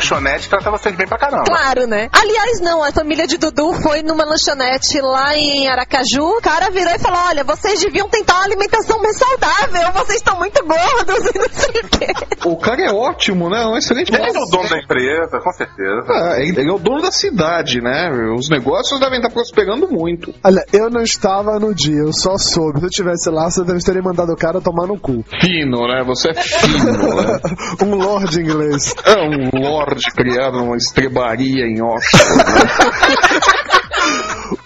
lanchonete 0.06 0.48
trata 0.48 0.70
vocês 0.70 0.94
bem 0.94 1.06
pra 1.06 1.18
caramba. 1.18 1.44
Claro, 1.66 1.88
né? 1.88 2.08
Aliás, 2.12 2.60
não, 2.60 2.84
a 2.84 2.92
família 2.92 3.26
de 3.26 3.38
Dudu 3.38 3.72
foi 3.82 4.00
numa 4.00 4.24
lanchonete 4.24 5.00
lá 5.00 5.36
em 5.36 5.66
Aracaju. 5.66 6.38
O 6.38 6.40
cara 6.40 6.70
virou 6.70 6.94
e 6.94 6.98
falou: 7.00 7.18
Olha, 7.26 7.42
vocês 7.42 7.80
deviam 7.80 8.08
tentar 8.08 8.34
uma 8.34 8.44
alimentação 8.44 9.02
mais 9.02 9.16
saudável, 9.16 9.92
vocês 9.94 10.18
estão 10.18 10.38
muito 10.38 10.64
gordos 10.64 11.26
e 11.26 11.38
não 11.38 11.48
sei 11.50 11.80
o 11.80 11.88
quê. 11.88 12.06
O 12.48 12.56
cara 12.56 12.82
é 12.82 12.92
ótimo, 12.92 13.50
né? 13.50 13.66
Um 13.66 13.76
excelente 13.76 14.14
Ele 14.14 14.28
é 14.28 14.30
o 14.30 14.46
dono 14.48 14.68
da 14.68 14.78
empresa, 14.78 15.40
com 15.42 15.52
certeza. 15.52 16.04
Ah, 16.08 16.36
ele 16.38 16.70
é 16.70 16.72
o 16.72 16.78
dono 16.78 17.02
da 17.02 17.10
cidade, 17.10 17.80
né? 17.80 18.10
Os 18.38 18.48
negócios 18.48 19.00
devem 19.00 19.16
estar 19.16 19.30
prosperando 19.30 19.88
muito. 19.88 20.32
Olha, 20.44 20.64
eu 20.72 20.88
não 20.88 21.02
estava 21.02 21.58
no 21.58 21.74
dia, 21.74 21.98
eu 21.98 22.12
só 22.12 22.38
soube. 22.38 22.78
Se 22.78 22.86
eu 22.86 22.90
tivesse 22.90 23.28
lá, 23.28 23.50
você 23.50 23.64
deve 23.64 23.80
ter 23.80 24.00
mandado 24.00 24.32
o 24.32 24.36
cara 24.36 24.60
tomar 24.60 24.86
no 24.86 25.00
cu. 25.00 25.24
Fino, 25.40 25.88
né? 25.88 26.04
Você 26.06 26.30
é 26.30 26.34
fino, 26.34 27.16
né? 27.16 27.40
um 27.82 27.96
lord 27.96 28.40
inglês. 28.40 28.94
É 29.04 29.16
um 29.16 29.50
lord 29.60 30.00
criado 30.14 30.58
numa 30.58 30.76
estrebaria 30.76 31.55
em 31.62 31.80
Oxford. 31.82 33.22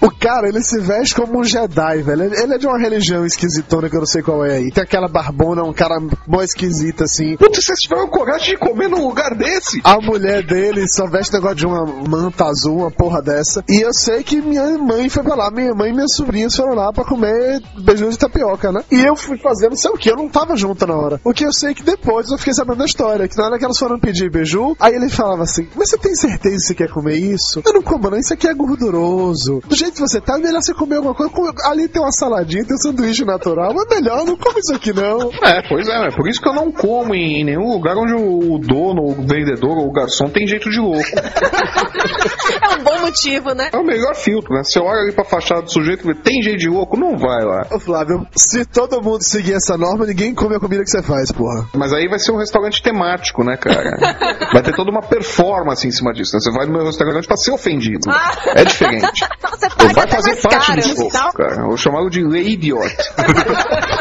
O 0.00 0.10
cara, 0.10 0.48
ele 0.48 0.62
se 0.62 0.80
veste 0.80 1.14
como 1.14 1.40
um 1.40 1.44
Jedi, 1.44 2.02
velho. 2.02 2.34
Ele 2.34 2.54
é 2.54 2.58
de 2.58 2.66
uma 2.66 2.78
religião 2.78 3.24
esquisitona 3.24 3.88
que 3.88 3.96
eu 3.96 4.00
não 4.00 4.06
sei 4.06 4.22
qual 4.22 4.44
é 4.44 4.56
aí. 4.56 4.70
Tem 4.70 4.82
aquela 4.82 5.08
barbona, 5.08 5.62
um 5.62 5.72
cara 5.72 6.00
mó 6.26 6.42
esquisito 6.42 7.04
assim. 7.04 7.36
Putz, 7.36 7.64
vocês 7.64 7.80
tiveram 7.80 8.08
coragem 8.08 8.54
de 8.54 8.56
comer 8.56 8.88
num 8.88 9.06
lugar 9.06 9.34
desse? 9.36 9.80
A 9.84 10.00
mulher 10.00 10.44
dele 10.44 10.88
só 10.88 11.06
veste 11.06 11.34
negócio 11.34 11.56
de 11.56 11.66
uma 11.66 11.84
manta 11.84 12.46
azul, 12.46 12.78
uma 12.78 12.90
porra 12.90 13.20
dessa. 13.20 13.62
E 13.68 13.80
eu 13.80 13.92
sei 13.92 14.22
que 14.22 14.40
minha 14.40 14.78
mãe 14.78 15.08
foi 15.08 15.22
pra 15.22 15.34
lá. 15.34 15.50
Minha 15.50 15.74
mãe 15.74 15.90
e 15.90 15.94
minhas 15.94 16.14
sobrinhas 16.14 16.56
foram 16.56 16.74
lá 16.74 16.92
pra 16.92 17.04
comer 17.04 17.62
beijinho 17.78 18.10
de 18.10 18.18
tapioca, 18.18 18.72
né? 18.72 18.82
E 18.90 19.00
eu 19.00 19.14
fui 19.16 19.38
fazer 19.38 19.68
não 19.68 19.76
sei 19.76 19.90
o 19.90 19.96
que, 19.96 20.10
eu 20.10 20.16
não 20.16 20.28
tava 20.28 20.56
junto 20.56 20.86
na 20.86 20.96
hora. 20.96 21.20
O 21.24 21.32
que 21.32 21.44
eu 21.44 21.52
sei 21.52 21.70
é 21.70 21.74
que 21.74 21.82
depois 21.82 22.30
eu 22.30 22.38
fiquei 22.38 22.54
sabendo 22.54 22.78
da 22.78 22.84
história, 22.84 23.28
que 23.28 23.36
na 23.36 23.46
hora 23.46 23.58
que 23.58 23.64
elas 23.64 23.78
foram 23.78 23.98
pedir 23.98 24.30
beiju, 24.30 24.76
aí 24.80 24.94
ele 24.94 25.08
falava 25.08 25.42
assim, 25.42 25.68
mas 25.76 25.90
você 25.90 25.98
tem 25.98 26.14
certeza 26.14 26.56
que 26.56 26.60
você 26.60 26.74
quer 26.74 26.88
comer 26.90 27.16
isso? 27.16 27.62
Eu 27.64 27.72
não 27.72 27.82
como 27.82 28.10
não, 28.10 28.18
isso 28.18 28.32
aqui 28.32 28.48
é 28.48 28.54
gorduroso. 28.54 29.60
Do 29.66 29.74
jeito 29.74 29.89
que 29.90 30.00
você 30.00 30.20
tá, 30.20 30.34
é 30.36 30.38
melhor 30.38 30.60
você 30.60 30.74
comer 30.74 30.96
alguma 30.96 31.14
coisa. 31.14 31.52
Ali 31.66 31.88
tem 31.88 32.00
uma 32.00 32.12
saladinha, 32.12 32.64
tem 32.64 32.74
um 32.74 32.78
sanduíche 32.78 33.24
natural, 33.24 33.72
mas 33.74 33.86
melhor, 33.88 34.24
não 34.24 34.36
come 34.36 34.60
isso 34.60 34.74
aqui 34.74 34.92
não. 34.92 35.30
É, 35.42 35.62
pois 35.68 35.88
é, 35.88 36.06
é 36.06 36.10
por 36.10 36.28
isso 36.28 36.40
que 36.40 36.48
eu 36.48 36.54
não 36.54 36.70
como 36.72 37.14
em, 37.14 37.44
nenhum 37.44 37.72
lugar 37.72 37.96
onde 37.96 38.14
o 38.14 38.58
dono, 38.58 39.02
o 39.02 39.26
vendedor 39.26 39.78
ou 39.78 39.88
o 39.88 39.92
garçom 39.92 40.28
tem 40.28 40.46
jeito 40.46 40.70
de 40.70 40.78
louco. 40.78 41.00
É 42.62 42.76
um 42.76 42.82
bom 42.82 43.00
motivo, 43.00 43.54
né? 43.54 43.70
É 43.72 43.76
o 43.76 43.84
melhor 43.84 44.14
filtro, 44.14 44.52
né? 44.54 44.62
Você 44.62 44.78
olha 44.78 45.00
ali 45.00 45.12
pra 45.12 45.24
fachada 45.24 45.62
do 45.62 45.72
sujeito 45.72 46.08
e 46.10 46.14
tem 46.14 46.42
jeito 46.42 46.58
de 46.58 46.68
louco? 46.68 46.98
Não 46.98 47.16
vai 47.16 47.44
lá. 47.44 47.66
Ô 47.70 47.78
Flávio, 47.78 48.26
se 48.36 48.64
todo 48.64 49.00
mundo 49.02 49.22
seguir 49.22 49.54
essa 49.54 49.76
norma, 49.76 50.06
ninguém 50.06 50.34
come 50.34 50.56
a 50.56 50.60
comida 50.60 50.82
que 50.82 50.90
você 50.90 51.02
faz, 51.02 51.32
porra. 51.32 51.66
Mas 51.74 51.92
aí 51.92 52.08
vai 52.08 52.18
ser 52.18 52.32
um 52.32 52.38
restaurante 52.38 52.82
temático, 52.82 53.44
né, 53.44 53.56
cara? 53.56 53.90
Vai 54.52 54.62
ter 54.62 54.74
toda 54.74 54.90
uma 54.90 55.02
performance 55.02 55.86
em 55.86 55.90
cima 55.90 56.12
disso, 56.12 56.32
né? 56.34 56.40
Você 56.40 56.50
vai 56.50 56.66
no 56.66 56.72
meu 56.72 56.84
restaurante 56.84 57.26
pra 57.26 57.36
ser 57.36 57.52
ofendido. 57.52 58.00
É 58.54 58.64
diferente. 58.64 59.24
Você 59.50 59.68
Vai 59.88 60.04
até 60.04 60.16
fazer 60.16 60.30
mais 60.30 60.42
parte 60.42 60.66
caro. 60.66 60.82
do 60.82 60.88
escopo, 60.88 61.32
cara. 61.32 61.56
Eu 61.56 61.68
vou 61.68 61.76
chamá-lo 61.76 62.10
de 62.10 62.22
Ladiot. 62.22 62.96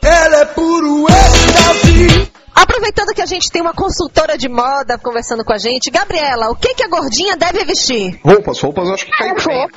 Ela 0.02 0.36
é 0.36 0.44
puro 0.46 1.06
êxtase. 1.08 2.29
Aproveitando 2.54 3.14
que 3.14 3.22
a 3.22 3.26
gente 3.26 3.50
tem 3.50 3.62
uma 3.62 3.72
consultora 3.72 4.36
de 4.36 4.48
moda 4.48 4.98
conversando 4.98 5.44
com 5.44 5.52
a 5.52 5.58
gente, 5.58 5.90
Gabriela, 5.90 6.50
o 6.50 6.56
que, 6.56 6.74
que 6.74 6.84
a 6.84 6.88
gordinha 6.88 7.36
deve 7.36 7.64
vestir? 7.64 8.20
Roupas, 8.24 8.60
roupas 8.60 8.88
eu 8.88 8.94
acho 8.94 9.06
que 9.06 9.12
cai 9.12 9.34
bem. 9.34 9.68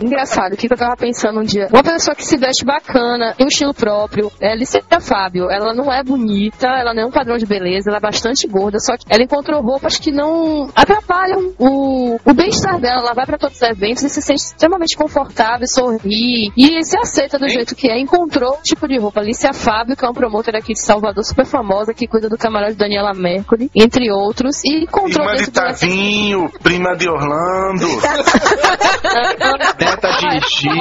Engraçado, 0.02 0.54
o 0.54 0.56
que 0.56 0.68
que 0.68 0.74
eu 0.74 0.78
tava 0.78 0.96
pensando 0.96 1.40
um 1.40 1.42
dia? 1.42 1.68
Uma 1.72 1.82
pessoa 1.82 2.14
que 2.14 2.24
se 2.24 2.36
veste 2.36 2.64
bacana, 2.64 3.34
tem 3.36 3.46
um 3.46 3.48
estilo 3.48 3.74
próprio, 3.74 4.30
é 4.40 4.52
Alicia 4.52 4.82
Fábio. 5.00 5.50
Ela 5.50 5.74
não 5.74 5.92
é 5.92 6.02
bonita, 6.02 6.66
ela 6.66 6.94
não 6.94 7.02
é 7.02 7.06
um 7.06 7.10
padrão 7.10 7.36
de 7.36 7.46
beleza, 7.46 7.90
ela 7.90 7.98
é 7.98 8.00
bastante 8.00 8.46
gorda, 8.46 8.78
só 8.78 8.96
que 8.96 9.04
ela 9.08 9.22
encontrou 9.22 9.60
roupas 9.60 9.98
que 9.98 10.10
não 10.10 10.70
atrapalham 10.74 11.54
o, 11.58 12.16
o 12.24 12.34
bem-estar 12.34 12.80
dela. 12.80 13.00
Ela 13.00 13.14
vai 13.14 13.26
pra 13.26 13.38
todos 13.38 13.56
os 13.56 13.62
eventos 13.62 14.02
e 14.02 14.08
se 14.08 14.22
sente 14.22 14.42
extremamente 14.42 14.96
confortável, 14.96 15.66
sorri 15.66 16.52
e 16.56 16.82
se 16.84 16.98
aceita 16.98 17.38
do 17.38 17.48
jeito 17.48 17.74
que 17.74 17.88
é. 17.88 17.98
Encontrou 17.98 18.56
um 18.56 18.62
tipo 18.62 18.86
de 18.88 18.98
roupa. 18.98 19.20
Alicia 19.20 19.52
Fábio, 19.52 19.96
que 19.96 20.04
é 20.04 20.08
uma 20.08 20.14
promotora 20.14 20.58
aqui 20.58 20.72
de 20.72 20.80
Salvador, 20.80 21.24
super 21.24 21.46
famosa, 21.46 21.94
que 21.94 22.03
cuida 22.08 22.28
do 22.28 22.36
camarote 22.38 22.74
Daniela 22.74 23.12
Mercury, 23.14 23.70
entre 23.74 24.10
outros, 24.10 24.64
e 24.64 24.84
encontrou 24.84 25.26
Irmã 25.26 25.36
de 25.36 25.50
Tavinho, 25.50 26.50
prima 26.62 26.96
de 26.96 27.08
Orlando. 27.08 27.86
Neta 29.78 30.08
de 30.18 30.40
Gil. 30.48 30.72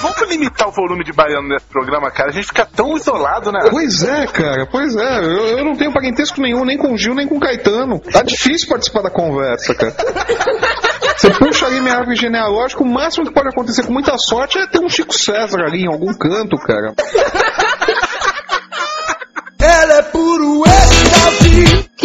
Vamos 0.00 0.28
limitar 0.28 0.68
o 0.68 0.72
volume 0.72 1.04
de 1.04 1.12
baiano 1.12 1.48
nesse 1.48 1.66
programa, 1.66 2.10
cara. 2.10 2.30
A 2.30 2.32
gente 2.32 2.46
fica 2.48 2.66
tão 2.66 2.96
isolado, 2.96 3.50
né? 3.50 3.68
Pois 3.70 4.02
é, 4.02 4.26
cara, 4.26 4.66
pois 4.66 4.94
é. 4.94 5.18
Eu, 5.18 5.58
eu 5.58 5.64
não 5.64 5.76
tenho 5.76 5.92
parentesco 5.92 6.40
nenhum, 6.40 6.64
nem 6.64 6.76
com 6.76 6.92
o 6.92 6.98
Gil, 6.98 7.14
nem 7.14 7.26
com 7.26 7.36
o 7.36 7.40
Caetano. 7.40 8.00
Tá 8.00 8.22
difícil 8.22 8.68
participar 8.68 9.02
da 9.02 9.10
conversa, 9.10 9.74
cara. 9.74 9.94
Você 11.16 11.30
puxa 11.30 11.66
ali 11.66 11.80
minha 11.80 11.96
árvore 11.96 12.16
genealógica, 12.16 12.82
o 12.82 12.86
máximo 12.86 13.26
que 13.26 13.32
pode 13.32 13.48
acontecer 13.48 13.84
com 13.84 13.92
muita 13.92 14.16
sorte 14.18 14.58
é 14.58 14.66
ter 14.66 14.78
um 14.78 14.88
Chico 14.88 15.12
César 15.12 15.62
ali 15.62 15.82
em 15.82 15.88
algum 15.88 16.12
canto, 16.12 16.56
cara. 16.58 16.94
É 19.98 20.02
puro 20.02 20.62
êxtase. 20.64 20.87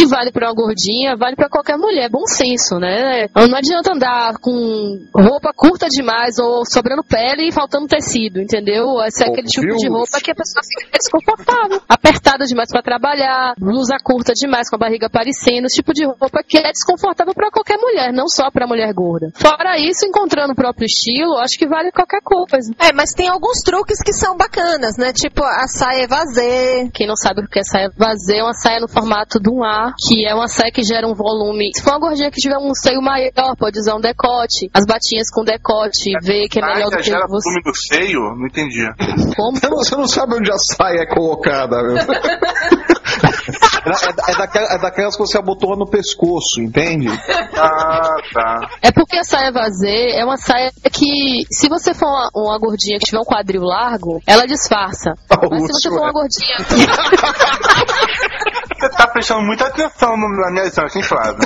Que 0.04 0.08
vale 0.08 0.32
pra 0.32 0.48
uma 0.48 0.54
gordinha, 0.54 1.16
vale 1.16 1.36
pra 1.36 1.48
qualquer 1.50 1.78
mulher, 1.78 2.10
bom 2.10 2.28
senso, 2.28 2.76
né? 2.76 3.28
Não 3.34 3.58
adianta 3.58 3.94
andar 3.94 4.34
com 4.40 5.00
roupa 5.16 5.52
curta 5.56 5.88
demais 5.88 6.38
ou 6.40 6.66
sobrando 6.66 7.04
pele 7.04 7.48
e 7.48 7.52
faltando 7.54 7.88
tecido, 7.88 8.42
entendeu? 8.42 9.00
Esse 9.08 9.24
é 9.24 9.28
aquele 9.28 9.48
tipo 9.48 9.76
de 9.78 9.88
roupa 9.88 10.20
que 10.20 10.32
a 10.32 10.36
pessoa 10.36 10.62
fica 10.64 10.98
desconfortável. 10.98 11.82
Apertada 11.88 12.46
demais 12.46 12.70
pra 12.70 12.82
trabalhar, 12.82 13.54
blusa 13.58 13.96
curta 14.04 14.34
demais 14.34 14.70
com 14.70 14.76
a 14.76 14.80
barriga 14.80 15.08
aparecendo, 15.08 15.66
esse 15.66 15.78
tipo 15.78 15.94
de 15.94 16.06
roupa 16.06 16.44
que 16.46 16.58
é 16.58 16.72
desconfortável 16.72 17.34
pra 17.34 17.50
qualquer 17.50 17.78
mulher, 17.78 18.12
não 18.12 18.28
só 18.28 18.52
pra 18.52 18.68
mulher 18.68 18.92
gorda. 18.94 19.32
Fora 19.36 19.78
isso, 19.80 20.06
encontrando 20.06 20.52
o 20.52 20.56
próprio 20.56 20.86
estilo, 20.86 21.38
acho 21.38 21.58
que 21.58 21.68
vale 21.68 21.92
qualquer 21.92 22.22
coisa. 22.22 22.74
É, 22.78 22.92
mas 22.92 23.12
tem 23.12 23.30
alguns 23.30 23.60
truques 23.64 24.00
que 24.04 24.12
são 24.12 24.36
bacanas, 24.36 24.98
né? 24.98 25.14
Tipo 25.14 25.44
a 25.44 25.68
saia 25.68 26.08
vazê. 26.08 26.90
Quem 26.94 27.08
não 27.08 27.16
sabe 27.16 27.42
o 27.42 27.48
que 27.48 27.60
é 27.60 27.64
saia 27.64 27.90
vazia, 27.96 28.40
é 28.40 28.44
uma 28.44 28.54
saia 28.54 28.82
no 28.82 28.90
formato 28.90 29.40
de 29.40 29.50
um 29.50 29.64
A, 29.64 29.93
que 30.08 30.26
é 30.28 30.34
uma 30.34 30.48
saia 30.48 30.72
que 30.72 30.84
gera 30.84 31.08
um 31.08 31.14
volume. 31.14 31.72
Se 31.76 31.82
for 31.84 31.92
uma 31.92 32.00
gordinha 32.00 32.30
que 32.32 32.40
tiver 32.42 32.58
um 32.58 32.74
seio 32.74 33.02
maior, 33.02 33.56
pode 33.58 33.80
usar 33.80 33.96
um 33.96 34.02
decote. 34.02 34.70
As 34.74 34.86
batinhas 34.86 35.30
com 35.32 35.44
decote, 35.44 36.12
ver 36.22 36.48
que 36.48 36.60
é 36.60 36.66
melhor 36.66 36.90
do 36.90 36.98
que 36.98 37.04
gera 37.04 37.26
você. 37.28 37.50
volume 37.50 37.64
do 37.64 37.76
seio? 37.76 38.20
Não 38.36 38.48
entendi. 38.48 38.82
Como? 39.36 39.58
Você 39.58 39.68
não, 39.70 39.78
você 39.78 39.96
não 39.96 40.08
sabe 40.08 40.36
onde 40.36 40.52
a 40.52 40.58
saia 40.58 41.02
é 41.02 41.06
colocada, 41.06 41.82
meu. 41.84 41.96
É, 43.86 44.14
da- 44.14 44.24
é 44.30 44.36
daquela- 44.38 44.74
é 44.74 44.78
daquelas 44.78 45.16
que 45.16 45.22
você 45.22 45.38
abotoa 45.38 45.76
no 45.76 45.86
pescoço, 45.86 46.62
entende? 46.62 47.08
Ah, 47.58 48.16
tá. 48.34 48.70
É 48.82 48.92
porque 48.94 49.18
a 49.18 49.24
saia 49.26 49.52
vazê 49.52 50.12
é 50.14 50.24
uma 50.24 50.38
saia 50.38 50.72
que, 50.92 51.44
se 51.52 51.68
você 51.68 51.94
for 51.94 52.08
uma, 52.08 52.30
uma 52.34 52.58
gordinha 52.60 52.98
que 52.98 53.06
tiver 53.06 53.20
um 53.20 53.26
quadril 53.26 53.62
largo, 53.62 54.22
ela 54.26 54.46
disfarça. 54.48 55.14
Mas 55.52 55.66
se 55.68 55.74
você 55.74 55.90
for 55.90 56.00
uma 56.00 56.14
gordinha. 56.14 56.56
Tá 58.90 59.08
prestando 59.08 59.42
muita 59.42 59.68
atenção 59.68 60.18
na 60.18 60.52
minha 60.52 60.66
aqui, 60.86 61.00
hein, 61.00 61.04
Flávio? 61.04 61.38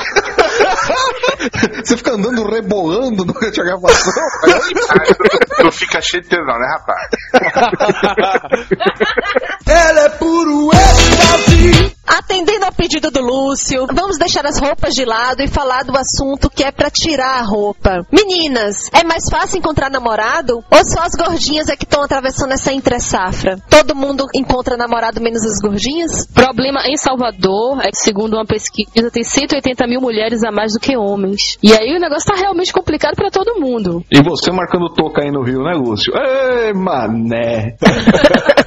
Você 1.83 1.97
fica 1.97 2.11
andando 2.11 2.43
rebolando 2.49 3.23
durante 3.25 3.61
a 3.61 3.63
gravação. 3.63 4.13
tu, 5.17 5.63
tu 5.63 5.71
fica 5.71 6.01
cheio 6.01 6.23
de 6.23 6.29
tesão, 6.29 6.59
né, 6.59 6.67
rapaz? 6.77 7.09
Ela 9.67 10.01
é 10.01 10.09
puro 10.09 10.69
êxtase. 10.73 11.97
Atendendo 12.07 12.65
ao 12.65 12.71
pedido 12.71 13.11
do 13.11 13.19
Lúcio, 13.19 13.85
vamos 13.93 14.17
deixar 14.17 14.45
as 14.45 14.57
roupas 14.59 14.93
de 14.93 15.03
lado 15.03 15.41
e 15.41 15.47
falar 15.47 15.83
do 15.83 15.93
assunto 15.97 16.49
que 16.49 16.63
é 16.63 16.71
pra 16.71 16.89
tirar 16.89 17.39
a 17.39 17.41
roupa. 17.41 18.05
Meninas, 18.09 18.89
é 18.93 19.03
mais 19.03 19.25
fácil 19.29 19.59
encontrar 19.59 19.89
namorado? 19.89 20.63
Ou 20.71 20.85
só 20.85 21.01
as 21.01 21.11
gordinhas 21.11 21.67
é 21.67 21.75
que 21.75 21.83
estão 21.83 22.01
atravessando 22.01 22.53
essa 22.53 22.71
entre-safra? 22.71 23.57
Todo 23.69 23.93
mundo 23.93 24.25
encontra 24.33 24.77
namorado 24.77 25.19
menos 25.19 25.43
as 25.43 25.59
gordinhas? 25.61 26.25
Problema 26.33 26.79
em 26.87 26.95
Salvador 26.95 27.81
é 27.81 27.89
que, 27.89 27.99
segundo 27.99 28.35
uma 28.35 28.45
pesquisa, 28.45 29.11
tem 29.11 29.23
180 29.23 29.85
mil 29.85 29.99
mulheres 29.99 30.43
a 30.45 30.51
mais 30.51 30.66
do 30.73 30.79
que 30.79 30.97
homens. 30.97 31.57
E 31.61 31.73
aí 31.73 31.95
o 31.95 31.99
negócio 31.99 32.31
tá 32.31 32.37
realmente 32.37 32.73
complicado 32.73 33.15
pra 33.15 33.29
todo 33.29 33.59
mundo. 33.59 34.03
E 34.11 34.21
você 34.21 34.51
marcando 34.51 34.89
toca 34.93 35.21
aí 35.21 35.31
no 35.31 35.43
Rio, 35.43 35.63
né, 35.63 35.73
Lúcio? 35.73 36.13
Ê, 36.15 36.73
mané. 36.73 37.75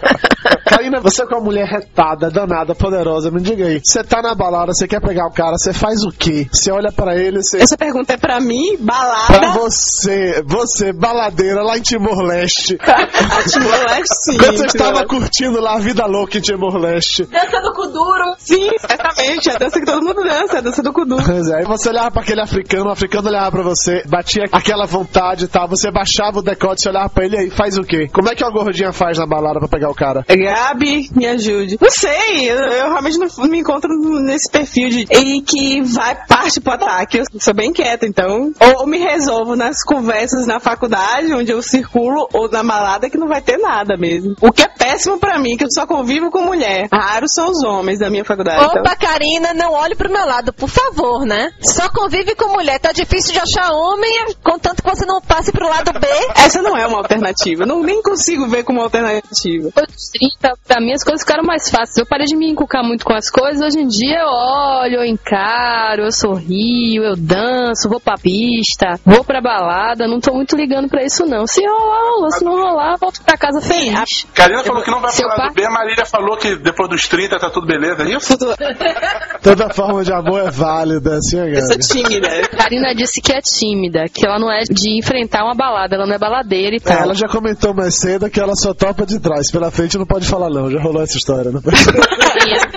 Karina, 0.71 1.01
você 1.01 1.27
que 1.27 1.35
é 1.35 1.37
uma 1.37 1.45
mulher 1.45 1.67
retada, 1.67 2.31
danada, 2.31 2.75
poderosa, 2.77 3.29
me 3.31 3.41
diga 3.41 3.67
aí. 3.67 3.81
Você 3.83 4.05
tá 4.05 4.23
na 4.23 4.37
balada, 4.37 4.73
você 4.73 4.87
quer 4.87 5.01
pegar 5.01 5.27
o 5.27 5.33
cara, 5.33 5.59
você 5.59 5.73
faz 5.73 6.05
o 6.05 6.11
quê? 6.13 6.47
Você 6.53 6.71
olha 6.71 6.93
pra 6.93 7.17
ele, 7.17 7.43
você. 7.43 7.61
Essa 7.61 7.77
pergunta 7.77 8.13
é 8.13 8.17
pra 8.17 8.39
mim, 8.41 8.77
Pra 8.77 8.87
balada. 8.87 9.59
você, 9.59 10.43
você, 10.47 10.93
baladeira 10.93 11.63
lá 11.65 11.77
em 11.77 11.83
Timor-Leste. 11.83 12.79
Timor-Leste, 13.51 14.15
sim. 14.25 14.39
Quando 14.39 14.59
você 14.59 14.67
estava 14.67 15.05
curtindo 15.07 15.61
lá 15.61 15.75
a 15.75 15.79
vida 15.81 16.07
louca 16.07 16.39
em 16.39 16.41
Timor-Leste. 16.41 17.25
Dança 17.25 17.61
do 17.63 17.73
Kuduro. 17.73 18.35
Sim, 18.39 18.71
exatamente. 18.73 19.51
É 19.51 19.55
a 19.55 19.59
dança 19.59 19.81
que 19.81 19.87
todo 19.87 20.05
mundo 20.05 20.23
dança, 20.23 20.55
é 20.57 20.59
a 20.59 20.61
dança 20.63 20.83
do 20.83 20.93
Kudu. 20.93 21.17
Pois 21.25 21.49
é, 21.49 21.57
aí 21.59 21.65
você 21.65 21.89
olhava 21.89 22.11
pra 22.13 22.23
aquele 22.23 22.41
africano, 22.43 22.87
o 22.87 22.93
africano 22.93 23.29
olhava 23.29 23.51
pra 23.51 23.63
você, 23.63 24.03
batia 24.07 24.45
aquela 24.53 24.87
vontade 24.87 25.47
e 25.47 25.49
tal, 25.49 25.67
você 25.69 25.91
baixava 25.91 26.39
o 26.39 26.43
decote, 26.43 26.83
você 26.83 26.89
olhava 26.91 27.09
pra 27.09 27.25
ele 27.25 27.37
e 27.37 27.39
aí 27.41 27.51
faz 27.51 27.77
o 27.77 27.83
quê? 27.83 28.09
Como 28.13 28.29
é 28.29 28.35
que 28.37 28.45
uma 28.45 28.53
gordinha 28.53 28.93
faz 28.93 29.19
na 29.19 29.27
balada 29.27 29.59
pra 29.59 29.69
pegar 29.69 29.91
o 29.91 29.95
cara? 29.95 30.25
Graças 30.29 30.60
Gabi, 30.61 31.11
me 31.17 31.27
ajude. 31.27 31.79
Não 31.81 31.91
sei, 31.91 32.51
eu, 32.51 32.57
eu 32.57 32.89
realmente 32.91 33.19
não 33.19 33.49
me 33.49 33.59
encontro 33.59 33.89
nesse 34.21 34.51
perfil 34.51 34.91
de 34.91 35.07
e 35.11 35.41
que 35.41 35.83
vai 35.83 36.15
parte 36.27 36.61
pro 36.61 36.75
ataque. 36.75 37.19
Eu 37.19 37.25
sou 37.41 37.55
bem 37.55 37.73
quieta, 37.73 38.07
então. 38.07 38.53
Ou 38.61 38.87
me 38.87 38.99
resolvo 38.99 39.57
nas 39.57 39.83
conversas 39.83 40.47
na 40.47 40.61
faculdade, 40.61 41.33
onde 41.33 41.51
eu 41.51 41.63
circulo, 41.63 42.29
ou 42.35 42.49
na 42.51 42.63
balada, 42.63 43.09
que 43.09 43.17
não 43.17 43.27
vai 43.27 43.41
ter 43.41 43.57
nada 43.57 43.97
mesmo. 43.97 44.37
O 44.41 44.53
que 44.53 44.63
é 44.63 44.69
péssimo 44.69 45.19
pra 45.19 45.39
mim, 45.39 45.57
que 45.57 45.65
eu 45.65 45.71
só 45.71 45.87
convivo 45.87 46.31
com 46.31 46.43
mulher. 46.43 46.89
Raros 46.93 47.33
são 47.35 47.51
os 47.51 47.65
homens 47.65 47.99
da 47.99 48.11
minha 48.11 48.25
faculdade. 48.25 48.63
Opa, 48.65 48.81
então. 48.81 48.97
Karina, 49.01 49.55
não 49.55 49.73
olhe 49.73 49.95
pro 49.95 50.13
meu 50.13 50.27
lado, 50.27 50.53
por 50.53 50.69
favor, 50.69 51.25
né? 51.25 51.51
Só 51.63 51.89
convive 51.91 52.35
com 52.35 52.49
mulher. 52.53 52.79
Tá 52.79 52.93
difícil 52.93 53.33
de 53.33 53.39
achar 53.39 53.73
homem, 53.73 54.35
contanto 54.43 54.83
que 54.83 54.89
você 54.89 55.07
não 55.07 55.21
passe 55.21 55.51
pro 55.53 55.69
lado 55.69 55.93
B. 55.99 56.07
Essa 56.35 56.61
não 56.61 56.77
é 56.77 56.87
uma 56.87 56.99
alternativa. 56.99 57.65
Não 57.65 57.83
nem 57.83 58.03
consigo 58.03 58.47
ver 58.47 58.63
como 58.63 58.81
alternativa. 58.81 59.71
Dos 59.71 60.11
30, 60.11 60.50
pra 60.67 60.81
mim 60.81 60.93
as 60.93 61.03
coisas 61.05 61.23
ficaram 61.23 61.45
mais 61.45 61.69
fáceis. 61.71 61.97
Eu 61.99 62.07
parei 62.07 62.27
de 62.27 62.37
me 62.37 62.49
encucar 62.51 62.83
muito 62.85 63.05
com 63.05 63.15
as 63.15 63.31
coisas. 63.31 63.61
Hoje 63.63 63.81
em 63.81 63.87
dia 63.87 64.21
eu 64.21 64.29
olho, 64.29 64.97
eu 64.97 65.05
encaro, 65.05 66.03
eu 66.05 66.13
sorrio, 66.13 67.05
eu 67.05 67.17
danço, 67.17 67.89
vou 67.89 68.01
pra 68.01 68.17
pista, 68.17 68.99
vou 69.05 69.25
pra 69.25 69.41
balada. 69.41 70.07
Não 70.07 70.21
tô 70.21 70.33
muito 70.35 70.57
ligando 70.57 70.89
pra 70.89 71.05
isso, 71.05 71.25
não. 71.27 71.47
Se 71.47 71.61
rolar, 71.67 72.11
rola. 72.17 72.31
Se 72.31 72.45
não 72.45 72.53
rolar, 72.53 72.97
volto 72.99 73.23
pra 73.23 73.37
casa 73.37 73.61
feliz. 73.61 74.27
Karina 74.35 74.63
falou 74.63 74.83
que 74.83 74.91
não 74.91 75.01
vai 75.01 75.11
Se 75.13 75.23
eu 75.23 75.29
falar 75.29 75.37
par- 75.43 75.49
do 75.49 75.55
B, 75.55 75.65
a 75.67 75.71
Marília 75.71 76.05
falou 76.07 76.37
que 76.37 76.57
depois 76.57 76.89
dos 76.89 77.07
30 77.09 77.39
tá 77.39 77.51
tudo 77.51 77.67
beleza, 77.67 78.03
é 78.03 78.11
isso? 78.17 78.37
Toda 79.43 79.71
forma 79.73 80.05
de 80.05 80.13
amor 80.13 80.41
é 80.47 80.51
válida, 80.51 81.17
assim, 81.17 81.39
é, 81.39 81.51
Gabi? 81.51 81.79
tímida. 81.79 82.29
Karina 82.49 82.95
disse 82.95 83.21
que 83.21 83.33
é 83.33 83.41
tímida, 83.41 84.05
que 84.13 84.27
ela 84.27 84.39
não 84.39 84.51
é 84.51 84.61
de 84.63 84.99
enfrentar 84.99 85.45
uma 85.45 85.55
balada, 85.55 85.97
ela 85.97 86.07
não 86.07 86.15
é 86.15 86.19
baladeira 86.19 86.75
e 86.75 86.79
É, 86.79 86.81
tal. 86.81 86.99
ela 87.03 87.15
já 87.15 87.29
comentou 87.29 87.75
mais 87.75 87.95
cedo 87.99 88.29
que 88.31 88.39
ela 88.41 88.55
só 88.55 88.75
topa 88.75 89.07
de 89.07 89.19
trás. 89.19 89.51
Pela 89.51 89.71
frente 89.71 89.97
não 89.99 90.07
pode 90.07 90.27
falar, 90.27 90.40
não. 90.49 90.71
Já 90.71 90.81
rolou 90.81 91.03
essa 91.03 91.17
história, 91.17 91.51
né? 91.51 91.61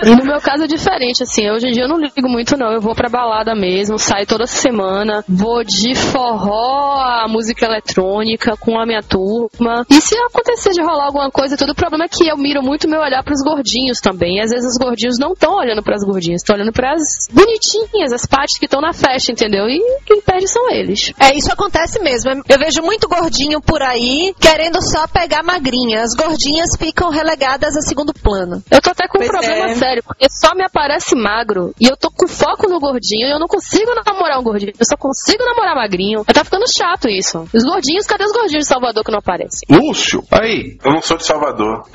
E 0.04 0.10
no 0.16 0.24
meu 0.24 0.40
caso 0.40 0.64
é 0.64 0.66
diferente, 0.66 1.22
assim, 1.22 1.50
hoje 1.50 1.68
em 1.68 1.72
dia 1.72 1.84
eu 1.84 1.88
não 1.88 1.98
ligo 1.98 2.28
muito 2.28 2.56
não, 2.56 2.72
eu 2.72 2.80
vou 2.80 2.94
pra 2.94 3.08
balada 3.08 3.54
mesmo, 3.54 3.98
saio 3.98 4.26
toda 4.26 4.46
semana, 4.46 5.24
vou 5.28 5.64
de 5.64 5.94
forró 5.94 6.98
a 6.98 7.26
música 7.28 7.66
eletrônica 7.66 8.56
com 8.56 8.78
a 8.78 8.86
minha 8.86 9.02
turma. 9.02 9.84
E 9.88 10.00
se 10.00 10.16
acontecer 10.16 10.70
de 10.70 10.82
rolar 10.82 11.06
alguma 11.06 11.30
coisa, 11.30 11.56
tudo 11.56 11.72
o 11.72 11.74
problema 11.74 12.04
é 12.04 12.08
que 12.08 12.28
eu 12.28 12.36
miro 12.36 12.62
muito 12.62 12.88
meu 12.88 13.00
olhar 13.00 13.22
pros 13.22 13.42
gordinhos 13.42 14.00
também. 14.00 14.38
E 14.38 14.40
às 14.40 14.50
vezes 14.50 14.72
os 14.72 14.78
gordinhos 14.78 15.16
não 15.18 15.32
estão 15.32 15.56
olhando 15.56 15.82
pras 15.82 16.04
gordinhas, 16.04 16.42
estão 16.42 16.56
olhando 16.56 16.72
pras 16.72 17.02
bonitinhas, 17.32 18.12
as 18.12 18.26
partes 18.26 18.58
que 18.58 18.64
estão 18.64 18.80
na 18.80 18.92
festa, 18.92 19.32
entendeu? 19.32 19.66
E 19.68 19.80
quem 20.04 20.20
perde 20.20 20.48
são 20.48 20.70
eles. 20.70 21.12
É, 21.20 21.36
isso 21.36 21.52
acontece 21.52 22.00
mesmo. 22.00 22.30
Eu 22.48 22.58
vejo 22.58 22.82
muito 22.82 23.08
gordinho 23.08 23.60
por 23.60 23.82
aí 23.82 24.34
querendo 24.40 24.80
só 24.82 25.06
pegar 25.06 25.42
magrinha. 25.42 26.02
As 26.02 26.14
gordinhas 26.14 26.70
ficam 26.78 27.10
relegadas 27.10 27.53
a 27.62 27.82
segundo 27.82 28.12
plano. 28.12 28.62
Eu 28.70 28.80
tô 28.80 28.90
até 28.90 29.06
com 29.06 29.18
um 29.18 29.20
Pois 29.20 29.30
problema 29.30 29.70
é. 29.70 29.74
sério, 29.74 30.02
porque 30.02 30.26
só 30.30 30.54
me 30.54 30.64
aparece 30.64 31.14
magro 31.14 31.74
e 31.80 31.86
eu 31.86 31.96
tô 31.96 32.10
com 32.10 32.26
foco 32.26 32.68
no 32.68 32.78
gordinho 32.80 33.26
e 33.26 33.30
eu 33.30 33.38
não 33.38 33.46
consigo 33.46 33.92
namorar 34.04 34.38
um 34.38 34.42
gordinho, 34.42 34.72
eu 34.78 34.86
só 34.86 34.96
consigo 34.96 35.44
namorar 35.44 35.74
magrinho. 35.74 36.24
Tá 36.24 36.44
ficando 36.44 36.64
chato 36.76 37.08
isso. 37.08 37.48
Os 37.54 37.64
gordinhos, 37.64 38.06
cadê 38.06 38.24
os 38.24 38.32
gordinhos 38.32 38.64
de 38.64 38.68
Salvador 38.68 39.04
que 39.04 39.12
não 39.12 39.18
aparecem? 39.18 39.60
Lúcio, 39.70 40.22
aí. 40.30 40.76
Eu 40.84 40.92
não 40.92 41.00
sou 41.02 41.16
de 41.16 41.24
Salvador. 41.24 41.84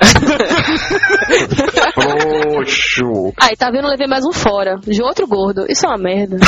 Frouxo. 1.94 3.32
Aí, 3.40 3.56
tá 3.56 3.70
vendo? 3.70 3.84
Eu 3.84 3.90
levei 3.90 4.06
mais 4.06 4.24
um 4.24 4.32
fora, 4.32 4.78
de 4.82 5.02
outro 5.02 5.26
gordo. 5.26 5.66
Isso 5.68 5.84
é 5.86 5.88
uma 5.88 5.98
merda. 5.98 6.36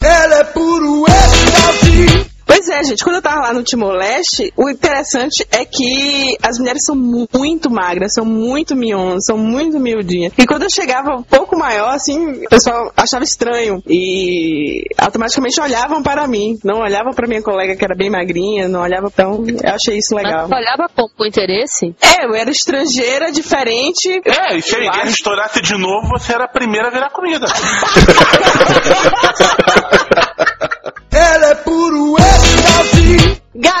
Ela 0.00 0.34
é 0.40 0.44
puro 0.44 1.04
êxtase. 1.06 2.31
Pois 2.54 2.68
é, 2.68 2.84
gente, 2.84 3.02
quando 3.02 3.16
eu 3.16 3.22
tava 3.22 3.40
lá 3.40 3.54
no 3.54 3.62
Timor-Leste, 3.62 4.52
o 4.56 4.68
interessante 4.68 5.42
é 5.50 5.64
que 5.64 6.36
as 6.42 6.58
mulheres 6.58 6.82
são 6.84 6.94
mu- 6.94 7.26
muito 7.32 7.70
magras, 7.70 8.12
são 8.12 8.26
muito 8.26 8.76
mionas, 8.76 9.24
são 9.24 9.38
muito 9.38 9.80
miudinhas. 9.80 10.34
E 10.36 10.44
quando 10.46 10.64
eu 10.64 10.70
chegava 10.70 11.16
um 11.16 11.22
pouco 11.22 11.58
maior, 11.58 11.94
assim, 11.94 12.44
o 12.44 12.48
pessoal 12.50 12.92
achava 12.94 13.24
estranho. 13.24 13.82
E 13.88 14.84
automaticamente 14.98 15.58
olhavam 15.62 16.02
para 16.02 16.28
mim. 16.28 16.58
Não 16.62 16.80
olhavam 16.80 17.14
para 17.14 17.26
minha 17.26 17.42
colega 17.42 17.74
que 17.74 17.82
era 17.84 17.94
bem 17.96 18.10
magrinha, 18.10 18.68
não 18.68 18.82
olhavam. 18.82 19.08
Então, 19.10 19.42
eu 19.46 19.74
achei 19.74 19.96
isso 19.96 20.14
legal. 20.14 20.46
Mas 20.46 20.60
olhava 20.60 20.90
como 20.94 21.08
com 21.16 21.24
interesse? 21.24 21.94
É, 22.02 22.26
eu 22.26 22.34
era 22.34 22.50
estrangeira, 22.50 23.32
diferente. 23.32 24.20
É, 24.26 24.56
e 24.58 24.62
se 24.62 24.76
acho- 24.76 25.08
estourasse 25.08 25.62
de 25.62 25.72
novo, 25.78 26.06
você 26.10 26.34
era 26.34 26.44
a 26.44 26.48
primeira 26.48 26.88
a 26.88 26.90
virar 26.90 27.08
comida. 27.10 27.46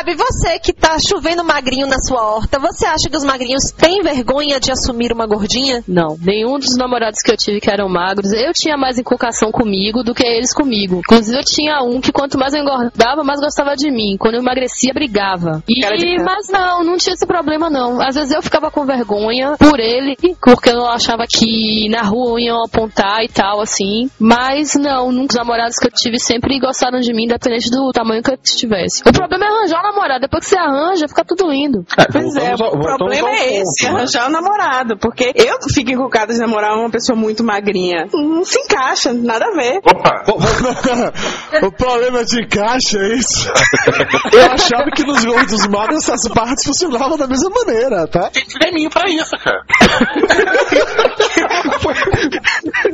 Gabi, 0.02 0.16
você 0.16 0.58
que 0.58 0.72
tá 0.72 0.96
chovendo 0.98 1.44
magrinho 1.44 1.86
na 1.86 1.98
sua 2.00 2.26
horta, 2.26 2.58
você 2.58 2.84
acha 2.86 3.08
que 3.08 3.16
os 3.16 3.22
magrinhos 3.22 3.70
têm 3.70 4.02
vergonha 4.02 4.58
de 4.58 4.72
assumir 4.72 5.12
uma 5.12 5.28
gordinha? 5.28 5.84
Não, 5.86 6.18
nenhum 6.20 6.58
dos 6.58 6.76
namorados 6.76 7.20
que 7.22 7.30
eu 7.30 7.36
tive 7.36 7.60
que 7.60 7.70
eram 7.70 7.88
magros, 7.88 8.32
eu 8.32 8.52
tinha 8.52 8.76
mais 8.76 8.98
inculcação 8.98 9.52
comigo 9.52 10.02
do 10.02 10.12
que 10.12 10.26
eles 10.26 10.52
comigo. 10.52 10.98
Inclusive 10.98 11.38
eu 11.38 11.44
tinha 11.44 11.82
um 11.84 12.00
que 12.00 12.10
quanto 12.10 12.36
mais 12.36 12.52
eu 12.52 12.62
engordava, 12.62 13.22
mais 13.22 13.38
gostava 13.38 13.76
de 13.76 13.92
mim. 13.92 14.16
Quando 14.18 14.34
eu 14.34 14.40
emagrecia, 14.40 14.92
brigava. 14.92 15.62
E, 15.68 15.80
mas 16.20 16.48
não, 16.50 16.82
não 16.82 16.96
tinha 16.96 17.14
esse 17.14 17.24
problema 17.26 17.70
não. 17.70 18.02
Às 18.02 18.16
vezes 18.16 18.32
eu 18.32 18.42
ficava 18.42 18.72
com 18.72 18.84
vergonha 18.84 19.54
por 19.56 19.78
ele, 19.78 20.16
porque 20.40 20.70
eu 20.70 20.84
achava 20.84 21.26
que 21.28 21.88
na 21.88 22.02
rua 22.02 22.40
iam 22.40 22.64
apontar 22.64 23.22
e 23.22 23.28
tal, 23.28 23.60
assim. 23.60 24.10
Mas 24.18 24.74
não, 24.74 25.12
nunca 25.12 25.34
os 25.34 25.38
namorados 25.38 25.76
que 25.76 25.86
eu 25.86 25.92
tive 25.94 26.18
sempre 26.18 26.58
gostaram 26.58 26.98
de 26.98 27.12
mim, 27.14 27.26
independente 27.26 27.70
do 27.70 27.92
tamanho 27.92 28.20
que 28.20 28.32
eu 28.32 28.36
tivesse. 28.36 29.02
O 29.06 29.12
problema 29.12 29.44
é 29.44 29.48
arranjar 29.48 29.91
namorado. 29.92 30.20
Depois 30.20 30.44
que 30.44 30.50
você 30.50 30.56
arranja, 30.58 31.08
fica 31.08 31.24
tudo 31.24 31.50
lindo. 31.50 31.84
Pois 32.10 32.36
é, 32.36 32.54
o 32.54 32.80
problema 32.80 33.30
é 33.30 33.60
esse, 33.60 33.86
arranjar 33.86 34.28
um 34.28 34.30
namorado. 34.32 34.96
Porque 34.98 35.32
eu 35.34 35.58
fico 35.72 35.90
encucada 35.90 36.32
de 36.32 36.38
namorar 36.38 36.76
uma 36.76 36.90
pessoa 36.90 37.16
muito 37.16 37.44
magrinha. 37.44 38.06
Não 38.12 38.44
se 38.44 38.58
encaixa, 38.60 39.12
nada 39.12 39.46
a 39.46 39.50
ver. 39.52 39.80
Opa! 39.84 40.24
o 41.66 41.72
problema 41.72 42.24
de 42.24 42.42
encaixe 42.42 42.98
é 42.98 43.14
isso. 43.14 43.50
Eu 44.32 44.50
achava 44.50 44.90
que 44.94 45.04
nos 45.04 45.24
gordos 45.24 45.66
magros 45.68 46.08
essas 46.08 46.28
partes 46.32 46.64
funcionavam 46.64 47.16
da 47.16 47.26
mesma 47.26 47.50
maneira, 47.50 48.06
tá? 48.06 48.30
Tem 48.30 48.44
creminho 48.44 48.90
pra 48.90 49.08
isso, 49.08 49.36
cara. 49.38 49.62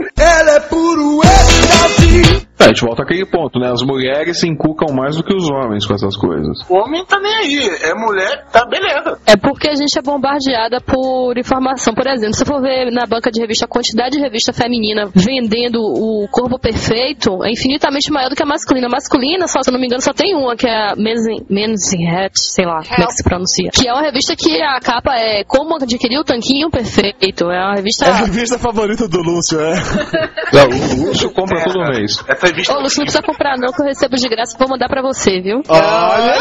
Ela 0.29 0.57
é 0.57 0.61
puro 0.61 1.20
êxtase. 1.22 2.49
É, 2.59 2.64
a 2.64 2.68
gente 2.68 2.83
volta 2.83 3.05
àquele 3.05 3.24
ponto, 3.24 3.59
né? 3.61 3.70
As 3.70 3.83
mulheres 3.83 4.41
se 4.41 4.49
inculcam 4.49 4.93
mais 4.93 5.16
do 5.16 5.22
que 5.22 5.33
os 5.33 5.49
homens 5.49 5.87
com 5.87 5.95
essas 5.95 6.16
coisas. 6.16 6.59
O 6.68 6.74
homem 6.74 7.05
tá 7.05 7.18
nem 7.20 7.35
aí. 7.35 7.70
É 7.83 7.95
mulher, 7.95 8.47
tá 8.51 8.66
beleza. 8.66 9.18
É 9.26 9.37
porque 9.37 9.68
a 9.68 9.76
gente 9.76 9.97
é 9.97 10.03
bombardeada 10.03 10.81
por 10.81 11.39
informação. 11.39 11.95
Por 11.95 12.07
exemplo, 12.09 12.35
se 12.35 12.41
você 12.41 12.45
for 12.45 12.61
ver 12.61 12.91
na 12.91 13.07
banca 13.07 13.31
de 13.31 13.41
revista 13.41 13.64
a 13.64 13.68
quantidade 13.68 14.16
de 14.16 14.20
revista 14.20 14.53
feminina 14.53 15.09
vendendo 15.14 15.79
o 15.81 16.26
corpo 16.31 16.59
perfeito 16.59 17.45
é 17.45 17.53
infinitamente 17.53 18.11
maior 18.11 18.29
do 18.29 18.35
que 18.35 18.43
a 18.43 18.47
masculina. 18.47 18.89
A 18.89 18.91
masculina, 18.91 19.47
só, 19.47 19.62
se 19.62 19.70
eu 19.70 19.72
não 19.72 19.81
me 19.81 19.87
engano, 19.87 20.03
só 20.03 20.12
tem 20.12 20.35
uma, 20.35 20.57
que 20.57 20.66
é 20.66 20.91
a 20.91 20.97
Men's 20.97 21.93
in 21.93 22.09
Hat, 22.09 22.33
sei 22.35 22.66
lá 22.66 22.83
como 22.83 23.03
é 23.03 23.07
que 23.07 23.12
se 23.12 23.22
pronuncia. 23.22 23.70
Que 23.72 23.89
é 23.89 23.93
uma 23.93 24.03
revista 24.03 24.35
que 24.35 24.61
a 24.61 24.81
capa 24.81 25.14
é 25.14 25.45
Como 25.45 25.76
Adquirir 25.76 26.18
o 26.18 26.24
Tanquinho 26.24 26.70
Perfeito. 26.70 27.51
É 27.51 27.64
uma 27.64 27.74
revista... 27.76 28.07
É 28.07 28.11
a 28.11 28.16
revista 28.16 28.59
favorita 28.59 29.07
do 29.07 29.18
Lúcio, 29.18 29.61
é. 29.61 29.74
Não, 30.53 30.69
o 31.05 31.09
Lúcio 31.09 31.31
compra 31.33 31.62
todo 31.64 31.81
mês. 31.91 32.23
Essa 32.27 32.47
revista. 32.47 32.75
Ô, 32.75 32.81
Lúcio, 32.81 32.99
não 32.99 33.05
precisa 33.05 33.23
comprar 33.23 33.57
não, 33.59 33.73
que 33.73 33.83
eu 33.83 33.87
recebo 33.87 34.16
de 34.16 34.29
graça 34.29 34.55
e 34.55 34.59
vou 34.59 34.69
mandar 34.69 34.89
pra 34.89 35.03
você, 35.03 35.41
viu? 35.41 35.62
Olha 35.69 36.39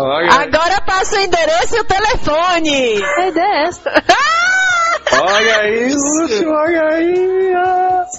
olha, 0.00 0.32
Agora 0.32 0.80
passa 0.86 1.16
o 1.16 1.20
endereço 1.20 1.76
e 1.76 1.80
o 1.80 1.84
telefone. 1.84 3.02
A 3.18 3.28
ideia 3.28 3.46
é 3.46 3.68
essa. 3.68 3.90
olha 5.22 5.56
aí, 5.60 5.92
Lúcio, 5.94 6.50
olha 6.50 6.82
aí. 6.94 7.34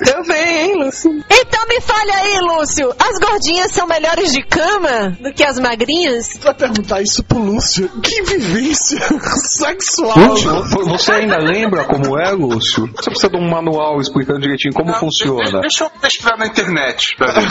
Deu 0.03 0.23
bem, 0.27 0.61
hein, 0.71 0.83
Lúcio? 0.83 1.11
Então 1.29 1.65
me 1.67 1.79
fale 1.79 2.11
aí, 2.11 2.39
Lúcio. 2.39 2.93
As 2.99 3.17
gordinhas 3.19 3.71
são 3.71 3.87
melhores 3.87 4.31
de 4.31 4.43
cama 4.45 5.15
do 5.21 5.31
que 5.33 5.43
as 5.43 5.57
magrinhas? 5.59 6.37
Vai 6.41 6.53
perguntar 6.53 7.01
isso 7.01 7.23
pro 7.23 7.37
Lúcio. 7.39 7.87
Que 8.01 8.21
vivência 8.23 8.99
sexual. 9.57 10.17
Lúcio, 10.17 10.63
vo- 10.65 10.85
você 10.85 11.11
ainda 11.13 11.37
lembra 11.37 11.85
como 11.85 12.19
é, 12.19 12.31
Lúcio? 12.31 12.89
Você 12.95 13.09
precisa 13.09 13.29
de 13.29 13.37
um 13.37 13.47
manual 13.49 14.01
explicando 14.01 14.39
direitinho 14.41 14.73
como 14.73 14.91
Não, 14.91 14.99
funciona. 14.99 15.61
Deixa 15.61 15.85
eu 15.85 15.89
pesquisar 15.91 16.35
na 16.37 16.47
internet 16.47 17.15
pra 17.17 17.31
ver. 17.31 17.47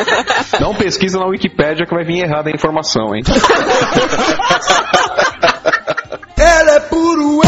Não 0.60 0.74
pesquisa 0.74 1.18
na 1.18 1.26
Wikipédia 1.26 1.84
que 1.86 1.94
vai 1.94 2.04
vir 2.04 2.24
errada 2.24 2.48
a 2.48 2.52
informação, 2.52 3.14
hein? 3.14 3.22
Ela 6.36 6.72
é 6.76 6.80
puro. 6.80 7.41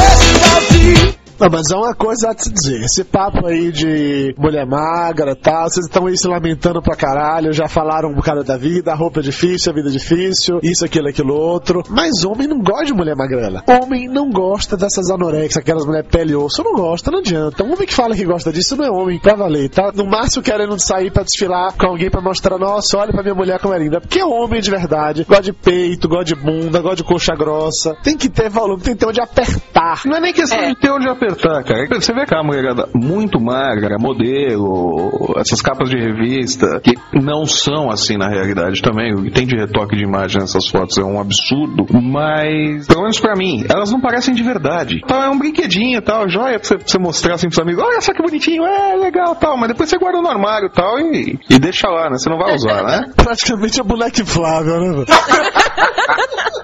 Não, 1.38 1.48
mas 1.50 1.70
é 1.70 1.76
uma 1.76 1.94
coisa 1.94 2.30
a 2.30 2.34
te 2.34 2.50
dizer. 2.50 2.82
Esse 2.82 3.04
papo 3.04 3.46
aí 3.46 3.72
de 3.72 4.34
mulher 4.38 4.66
magra 4.66 5.32
e 5.32 5.34
tal, 5.34 5.68
vocês 5.68 5.86
estão 5.86 6.06
aí 6.06 6.16
se 6.16 6.28
lamentando 6.28 6.80
pra 6.80 6.96
caralho, 6.96 7.52
já 7.52 7.68
falaram 7.68 8.10
um 8.10 8.14
bocado 8.14 8.44
da 8.44 8.56
vida, 8.56 8.92
a 8.92 8.94
roupa 8.94 9.20
é 9.20 9.22
difícil, 9.22 9.72
a 9.72 9.74
vida 9.74 9.88
é 9.88 9.92
difícil, 9.92 10.60
isso, 10.62 10.84
aquilo, 10.84 11.08
aquilo 11.08 11.34
outro. 11.34 11.82
Mas 11.90 12.24
homem 12.24 12.46
não 12.46 12.60
gosta 12.60 12.86
de 12.86 12.94
mulher 12.94 13.16
magrela. 13.16 13.62
Homem 13.66 14.08
não 14.08 14.30
gosta 14.30 14.76
dessas 14.76 15.10
anorexas, 15.10 15.56
aquelas 15.56 15.84
mulher 15.84 16.04
pele 16.04 16.32
e 16.32 16.36
osso, 16.36 16.62
não 16.62 16.74
gosta, 16.74 17.10
não 17.10 17.18
adianta. 17.18 17.64
Um 17.64 17.72
homem 17.72 17.86
que 17.86 17.94
fala 17.94 18.14
que 18.14 18.24
gosta 18.24 18.52
disso 18.52 18.76
não 18.76 18.84
é 18.84 18.90
homem, 18.90 19.18
pra 19.18 19.34
valer, 19.34 19.68
tá? 19.68 19.90
No 19.94 20.06
máximo 20.06 20.42
querendo 20.42 20.78
sair 20.78 21.10
pra 21.10 21.22
desfilar 21.22 21.72
com 21.76 21.86
alguém 21.86 22.10
pra 22.10 22.20
mostrar, 22.20 22.58
nossa, 22.58 22.98
olha 22.98 23.12
pra 23.12 23.22
minha 23.22 23.34
mulher 23.34 23.58
como 23.58 23.74
é 23.74 23.78
linda. 23.78 24.00
Porque 24.00 24.20
é 24.20 24.24
homem 24.24 24.60
de 24.60 24.70
verdade, 24.70 25.24
gosta 25.24 25.42
de 25.42 25.52
peito, 25.52 26.08
gosta 26.08 26.24
de 26.24 26.34
bunda, 26.36 26.80
gosta 26.80 26.96
de 26.96 27.04
coxa 27.04 27.34
grossa. 27.34 27.94
Tem 28.02 28.16
que 28.16 28.28
ter 28.28 28.48
volume, 28.48 28.82
tem 28.82 28.94
que 28.94 29.00
ter 29.00 29.06
onde 29.06 29.20
apertar. 29.20 30.02
Não 30.04 30.16
é 30.16 30.20
nem 30.20 30.32
questão 30.32 30.58
de 30.68 30.76
ter 30.76 30.90
onde 30.90 31.08
apertar, 31.08 31.23
cara. 31.64 31.86
Você 32.00 32.12
vê 32.12 32.22
aquela 32.22 32.42
mulherada 32.42 32.88
muito 32.94 33.40
magra, 33.40 33.96
modelo, 33.98 35.34
essas 35.38 35.60
capas 35.60 35.88
de 35.88 35.96
revista, 35.96 36.80
que 36.80 36.94
não 37.14 37.46
são 37.46 37.90
assim 37.90 38.16
na 38.16 38.28
realidade 38.28 38.82
também. 38.82 39.14
O 39.14 39.22
que 39.22 39.30
tem 39.30 39.46
de 39.46 39.56
retoque 39.56 39.96
de 39.96 40.04
imagem 40.04 40.40
nessas 40.40 40.68
fotos 40.68 40.98
é 40.98 41.04
um 41.04 41.20
absurdo, 41.20 41.86
mas, 41.92 42.86
pelo 42.86 43.02
menos 43.02 43.20
pra 43.20 43.34
mim, 43.36 43.64
elas 43.68 43.90
não 43.90 44.00
parecem 44.00 44.34
de 44.34 44.42
verdade. 44.42 45.00
Então 45.04 45.22
é 45.22 45.28
um 45.28 45.38
brinquedinho 45.38 45.98
e 45.98 46.02
tal, 46.02 46.28
joia 46.28 46.58
pra 46.58 46.78
você, 46.84 46.98
mostrar 46.98 47.34
assim 47.34 47.48
pros 47.48 47.60
amigos: 47.60 47.82
olha 47.82 48.00
só 48.00 48.12
que 48.12 48.22
bonitinho, 48.22 48.64
é 48.64 48.96
legal 48.96 49.34
tal, 49.36 49.56
mas 49.56 49.68
depois 49.68 49.88
você 49.88 49.98
guarda 49.98 50.20
no 50.20 50.28
armário 50.28 50.68
e 50.68 50.72
tal 50.72 50.98
e, 50.98 51.58
deixa 51.58 51.88
lá, 51.88 52.10
né? 52.10 52.18
Você 52.18 52.28
não 52.28 52.38
vai 52.38 52.54
usar, 52.54 52.82
né? 52.82 53.12
Praticamente 53.16 53.80
a 53.80 53.84
boneca 53.84 54.20
inflável, 54.20 54.80
né? 54.80 55.04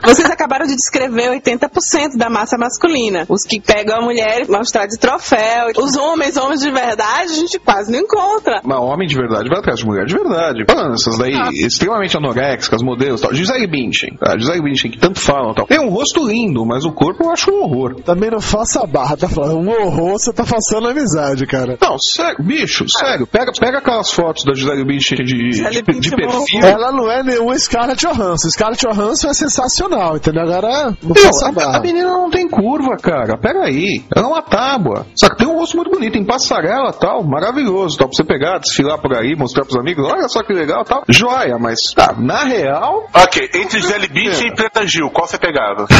Vocês 0.02 0.30
acabaram 0.30 0.66
de 0.66 0.74
descrever 0.74 1.30
80% 1.40 2.16
da 2.16 2.30
massa 2.30 2.56
masculina. 2.56 3.26
Os 3.28 3.44
que 3.44 3.60
pegam 3.60 3.98
a 3.98 4.00
mulher 4.00 4.42
e 4.42 4.49
mostrar 4.50 4.86
de 4.86 4.98
troféu. 4.98 5.68
Os 5.78 5.96
homens, 5.96 6.36
homens 6.36 6.60
de 6.60 6.70
verdade, 6.70 7.32
a 7.32 7.34
gente 7.34 7.58
quase 7.58 7.90
não 7.92 8.00
encontra. 8.00 8.60
Mas 8.64 8.78
homem 8.78 9.06
de 9.08 9.14
verdade 9.14 9.48
vai 9.48 9.58
atrás 9.58 9.78
de 9.80 9.86
mulher 9.86 10.06
de 10.06 10.14
verdade. 10.14 10.64
Mano, 10.68 10.94
essas 10.94 11.18
daí 11.18 11.34
extremamente 11.64 12.16
anorexicas, 12.16 12.82
modelos 12.82 13.20
e 13.20 13.22
tal. 13.22 13.34
Gisele 13.34 13.66
Bündchen, 13.66 14.16
tá? 14.18 14.36
Gisele 14.38 14.62
Bündchen, 14.62 14.90
que 14.90 14.98
tanto 14.98 15.20
falam 15.20 15.52
e 15.52 15.54
tal. 15.54 15.66
Tem 15.66 15.80
um 15.80 15.90
rosto 15.90 16.26
lindo, 16.26 16.64
mas 16.66 16.84
o 16.84 16.92
corpo 16.92 17.24
eu 17.24 17.30
acho 17.30 17.50
um 17.50 17.62
horror. 17.62 17.96
Também 18.02 18.30
não 18.30 18.40
faça 18.40 18.82
a 18.82 18.86
barra, 18.86 19.16
tá 19.16 19.28
falando 19.28 19.58
um 19.58 19.70
horror, 19.70 20.12
você 20.12 20.32
tá 20.32 20.44
passando 20.44 20.88
amizade, 20.88 21.46
cara. 21.46 21.78
Não, 21.80 21.98
sério, 21.98 22.42
bicho, 22.44 22.88
sério. 22.88 23.26
Pega, 23.26 23.52
pega 23.58 23.78
aquelas 23.78 24.10
fotos 24.10 24.44
da 24.44 24.54
Gisele 24.54 24.84
Bündchen 24.84 25.18
de, 25.18 25.24
de, 25.24 25.52
Gisele 25.52 25.74
de 25.76 25.82
Bündchen 25.82 26.16
perfil. 26.16 26.60
Ela 26.62 26.92
não 26.92 27.10
é 27.10 27.22
nenhuma 27.22 27.58
Scarlett 27.58 28.04
Johansson. 28.06 28.50
Scarlett 28.50 28.86
Johansson 28.86 29.28
é 29.28 29.34
sensacional, 29.34 30.16
entendeu? 30.16 30.42
Agora, 30.42 30.96
não 31.02 31.12
Meu, 31.14 31.22
faça 31.24 31.46
a 31.46 31.48
a, 31.48 31.50
a 31.50 31.52
barra. 31.52 31.80
menina 31.80 32.08
não 32.08 32.30
tem 32.30 32.48
curva, 32.48 32.96
cara. 32.96 33.36
Pega 33.38 33.64
aí. 33.64 34.02
Ela 34.14 34.26
é 34.26 34.28
uma 34.28 34.39
tábua. 34.42 35.06
Só 35.14 35.28
que 35.28 35.36
tem 35.36 35.46
um 35.46 35.56
rosto 35.56 35.76
muito 35.76 35.90
bonito, 35.90 36.16
em 36.16 36.24
passarela 36.24 36.92
tal, 36.92 37.22
maravilhoso, 37.24 37.96
tal, 37.96 38.08
pra 38.08 38.16
você 38.16 38.24
pegar, 38.24 38.58
desfilar 38.58 38.98
por 38.98 39.14
aí, 39.16 39.34
mostrar 39.36 39.64
pros 39.64 39.78
amigos, 39.78 40.04
olha 40.06 40.28
só 40.28 40.42
que 40.42 40.52
legal 40.52 40.84
tal. 40.84 41.04
Joia, 41.08 41.58
mas 41.58 41.80
tá, 41.94 42.14
na 42.18 42.44
real. 42.44 43.08
Ok, 43.14 43.50
entre 43.54 43.80
Gisele 43.80 44.08
Bündchen 44.08 44.48
e 44.48 44.54
Preta 44.54 44.86
Gil, 44.86 45.10
qual 45.10 45.26
você 45.26 45.38
pegava? 45.38 45.86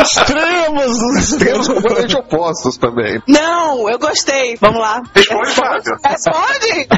Extremos! 0.00 0.98
Extremos 1.18 1.68
completamente 1.68 2.16
opostos 2.16 2.76
também. 2.76 3.20
Não, 3.26 3.88
eu 3.88 3.98
gostei. 3.98 4.56
Vamos 4.60 4.80
lá. 4.80 5.02
Responde, 5.14 5.50
Fábio. 5.50 5.96
Responde! 6.04 6.88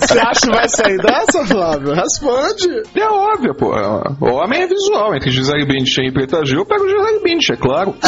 Você 0.00 0.18
acha 0.18 0.40
que 0.40 0.50
vai 0.50 0.68
sair 0.68 0.96
dessa, 0.98 1.44
Flávio? 1.46 1.94
Responde. 1.94 2.82
É 2.94 3.08
óbvio, 3.08 3.54
pô. 3.54 3.72
O 4.20 4.34
homem 4.34 4.62
é 4.62 4.66
visual. 4.66 5.14
Entre 5.14 5.30
Gisele 5.30 5.64
Bündchen 5.64 6.08
e 6.08 6.12
Preta 6.12 6.44
Gil, 6.44 6.60
eu 6.60 6.66
pego 6.66 6.88
Gisele 6.88 7.20
Bündchen, 7.20 7.54
é 7.54 7.58
claro. 7.58 7.94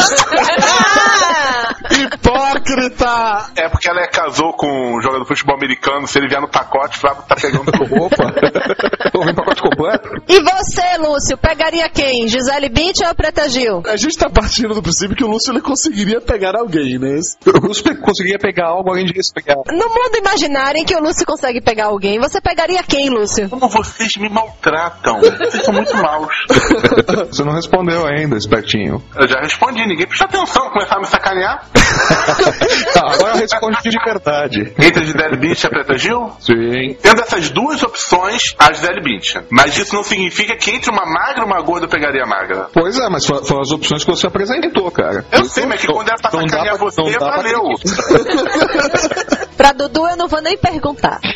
ah! 0.57 1.55
Hipócrita! 1.91 3.51
É 3.55 3.69
porque 3.69 3.89
ela 3.89 4.01
é, 4.01 4.07
casou 4.07 4.53
com 4.53 4.67
um 4.97 5.01
jogador 5.01 5.23
de 5.23 5.27
futebol 5.27 5.55
americano, 5.55 6.07
se 6.07 6.17
ele 6.17 6.27
vier 6.27 6.41
no 6.41 6.47
pacote, 6.49 6.97
o 6.97 7.01
Flávio 7.01 7.23
tá 7.27 7.35
pegando 7.35 7.69
Opa! 7.69 8.33
Tô 9.11 9.21
vendo 9.21 9.35
pacote 9.35 9.61
completo? 9.61 10.09
E 10.27 10.41
você, 10.41 10.97
Lúcio, 10.97 11.37
pegaria 11.37 11.89
quem? 11.89 12.27
Gisele 12.27 12.69
Bündchen 12.69 13.07
ou 13.07 13.15
Preta 13.15 13.49
Gil? 13.49 13.81
A 13.87 13.95
gente 13.97 14.17
tá 14.17 14.29
partindo 14.29 14.73
do 14.73 14.81
princípio 14.81 15.15
que 15.15 15.23
o 15.23 15.27
Lúcio 15.27 15.51
ele 15.51 15.61
conseguiria 15.61 16.21
pegar 16.21 16.55
alguém, 16.55 16.97
né? 16.99 17.19
O 17.47 17.83
pe- 17.83 17.95
conseguiria 17.95 18.37
pegar 18.39 18.67
algo 18.67 18.89
além 18.91 19.05
disso 19.05 19.33
pegar. 19.33 19.55
No 19.55 19.89
mundo 19.89 20.15
imaginário 20.17 20.79
em 20.79 20.85
que 20.85 20.95
o 20.95 20.99
Lúcio 21.01 21.25
consegue 21.25 21.61
pegar 21.61 21.85
alguém, 21.87 22.19
você 22.19 22.39
pegaria 22.39 22.81
quem, 22.83 23.09
Lúcio? 23.09 23.49
Como 23.49 23.67
vocês 23.67 24.15
me 24.17 24.29
maltratam. 24.29 25.19
Vocês 25.19 25.63
são 25.63 25.73
muito 25.73 25.95
maus. 25.97 26.27
Você 27.29 27.43
não 27.43 27.53
respondeu 27.53 28.05
ainda, 28.05 28.37
espertinho. 28.37 29.03
Eu 29.15 29.27
já 29.27 29.39
respondi, 29.41 29.85
ninguém 29.85 30.07
presta 30.07 30.25
atenção, 30.25 30.69
começar 30.69 30.95
a 30.95 30.99
me 30.99 31.05
sacanear. 31.07 31.67
Tá, 32.93 33.01
agora 33.13 33.33
eu 33.35 33.39
respondi 33.41 33.77
de 33.89 33.97
verdade. 34.03 34.73
Entre 34.79 35.05
Gisele 35.05 35.37
Bündchen 35.37 35.63
e 35.63 35.67
a 35.67 35.69
Preta 35.69 35.97
Gil? 35.97 36.31
Sim. 36.39 36.95
Tendo 37.01 37.21
essas 37.21 37.49
duas 37.49 37.81
opções, 37.83 38.55
a 38.57 38.71
Gisele 38.73 39.01
Bündchen. 39.01 39.43
Mas 39.49 39.77
isso 39.77 39.93
não 39.95 40.03
significa 40.03 40.55
que 40.55 40.71
entre 40.71 40.89
uma 40.91 41.05
magra 41.05 41.43
e 41.43 41.45
uma 41.45 41.61
gorda 41.61 41.85
eu 41.85 41.89
pegaria 41.89 42.23
a 42.23 42.27
magra. 42.27 42.67
Pois 42.73 42.97
é, 42.97 43.07
mas 43.09 43.25
foram 43.25 43.43
foram 43.45 43.61
as 43.61 43.71
opções 43.71 44.03
que 44.03 44.09
você 44.11 44.27
apresentou, 44.27 44.89
cara. 44.91 45.25
Eu 45.31 45.45
sei, 45.45 45.65
mas 45.65 45.81
que 45.81 45.87
quando 45.87 46.07
era 46.07 46.17
pra 46.17 46.29
dá 46.31 46.39
sacanear 46.41 46.77
pra- 46.77 46.85
você, 46.85 47.01
não 47.01 47.11
dá 47.11 47.17
pra 47.17 47.35
valeu. 47.37 47.63
Pra 49.59 49.73
Dudu 49.73 50.07
eu 50.07 50.15
não 50.15 50.27
vou 50.29 50.41
nem 50.41 50.57
perguntar. 50.57 51.19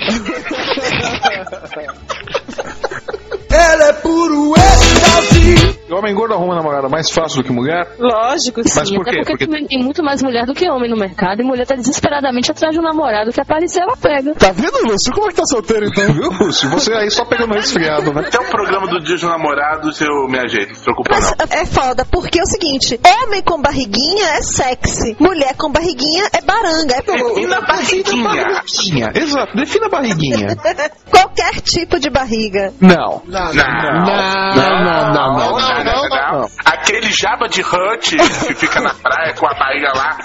Ela 3.49 3.83
é 3.89 3.93
puro 3.93 4.53
êxtase. 4.55 5.82
Homem 5.93 6.13
gordo 6.13 6.33
arruma 6.33 6.55
namorada 6.55 6.89
mais 6.89 7.09
fácil 7.09 7.41
do 7.41 7.47
que 7.47 7.53
mulher? 7.53 7.87
Lógico, 7.99 8.61
Mas 8.63 8.87
Sim, 8.89 8.95
por 8.95 9.01
até 9.01 9.11
quê? 9.11 9.23
porque, 9.25 9.47
Porque- 9.47 9.67
tem 9.67 9.79
muito 9.83 10.03
mais 10.03 10.21
mulher 10.21 10.45
do 10.45 10.53
que 10.53 10.69
homem 10.69 10.89
no 10.89 10.97
mercado 10.97 11.41
e 11.41 11.43
mulher 11.45 11.65
tá 11.65 11.75
desesperadamente 11.75 12.51
atrás 12.51 12.73
de 12.73 12.79
um 12.79 12.83
namorado 12.83 13.31
que 13.31 13.39
aparecer, 13.41 13.81
ela 13.81 13.95
pega. 13.97 14.33
Tá 14.35 14.51
vendo, 14.51 14.77
Lúcio? 14.87 15.13
Como 15.13 15.27
é 15.27 15.29
que 15.29 15.35
tá 15.37 15.45
solteiro 15.45 15.85
então? 15.85 16.13
Viu, 16.13 16.31
Russo? 16.31 16.67
Você 16.69 16.93
aí 16.93 17.09
só 17.09 17.25
pegando 17.25 17.53
resfriado, 17.53 18.13
né? 18.13 18.23
Até 18.27 18.39
o 18.39 18.49
programa 18.49 18.87
do 18.87 18.99
Dia 19.01 19.15
dos 19.15 19.23
Namorados 19.23 19.99
eu 20.01 20.27
me 20.27 20.39
ajeito, 20.39 20.69
não 20.69 20.75
se 20.75 20.83
preocupa 20.83 21.09
Mas 21.11 21.35
não. 21.37 21.57
é 21.57 21.65
foda, 21.65 22.05
porque 22.09 22.39
é 22.39 22.43
o 22.43 22.45
seguinte: 22.47 22.99
homem 23.23 23.41
com 23.41 23.61
barriguinha 23.61 24.25
é 24.37 24.41
sexy, 24.41 25.15
mulher 25.19 25.55
com 25.57 25.71
barriguinha 25.71 26.25
é 26.33 26.41
baranga. 26.41 26.95
É 26.95 27.01
Defina 27.01 27.57
a 27.57 27.61
barriguinha. 27.61 28.23
Barriguinha. 28.43 29.11
Exato, 29.15 29.55
defina 29.55 29.85
a 29.85 29.89
barriguinha. 29.89 30.47
qualquer 31.09 31.61
tipo 31.61 31.99
de 31.99 32.09
barriga. 32.09 32.73
Não. 32.81 33.21
Não, 33.25 33.53
Não, 33.53 33.53
não, 33.53 34.05
não, 34.05 35.13
não, 35.13 35.13
não. 35.13 35.59
não, 35.59 35.82
não, 35.83 36.09
não. 36.09 36.49
Aquele 36.65 37.11
jaba 37.11 37.47
de 37.47 37.61
Hut 37.61 38.15
que 38.17 38.55
fica 38.55 38.79
na 38.81 38.93
praia 38.93 39.33
com 39.33 39.45
a 39.47 39.53
barriga 39.53 39.91
lá. 39.95 40.17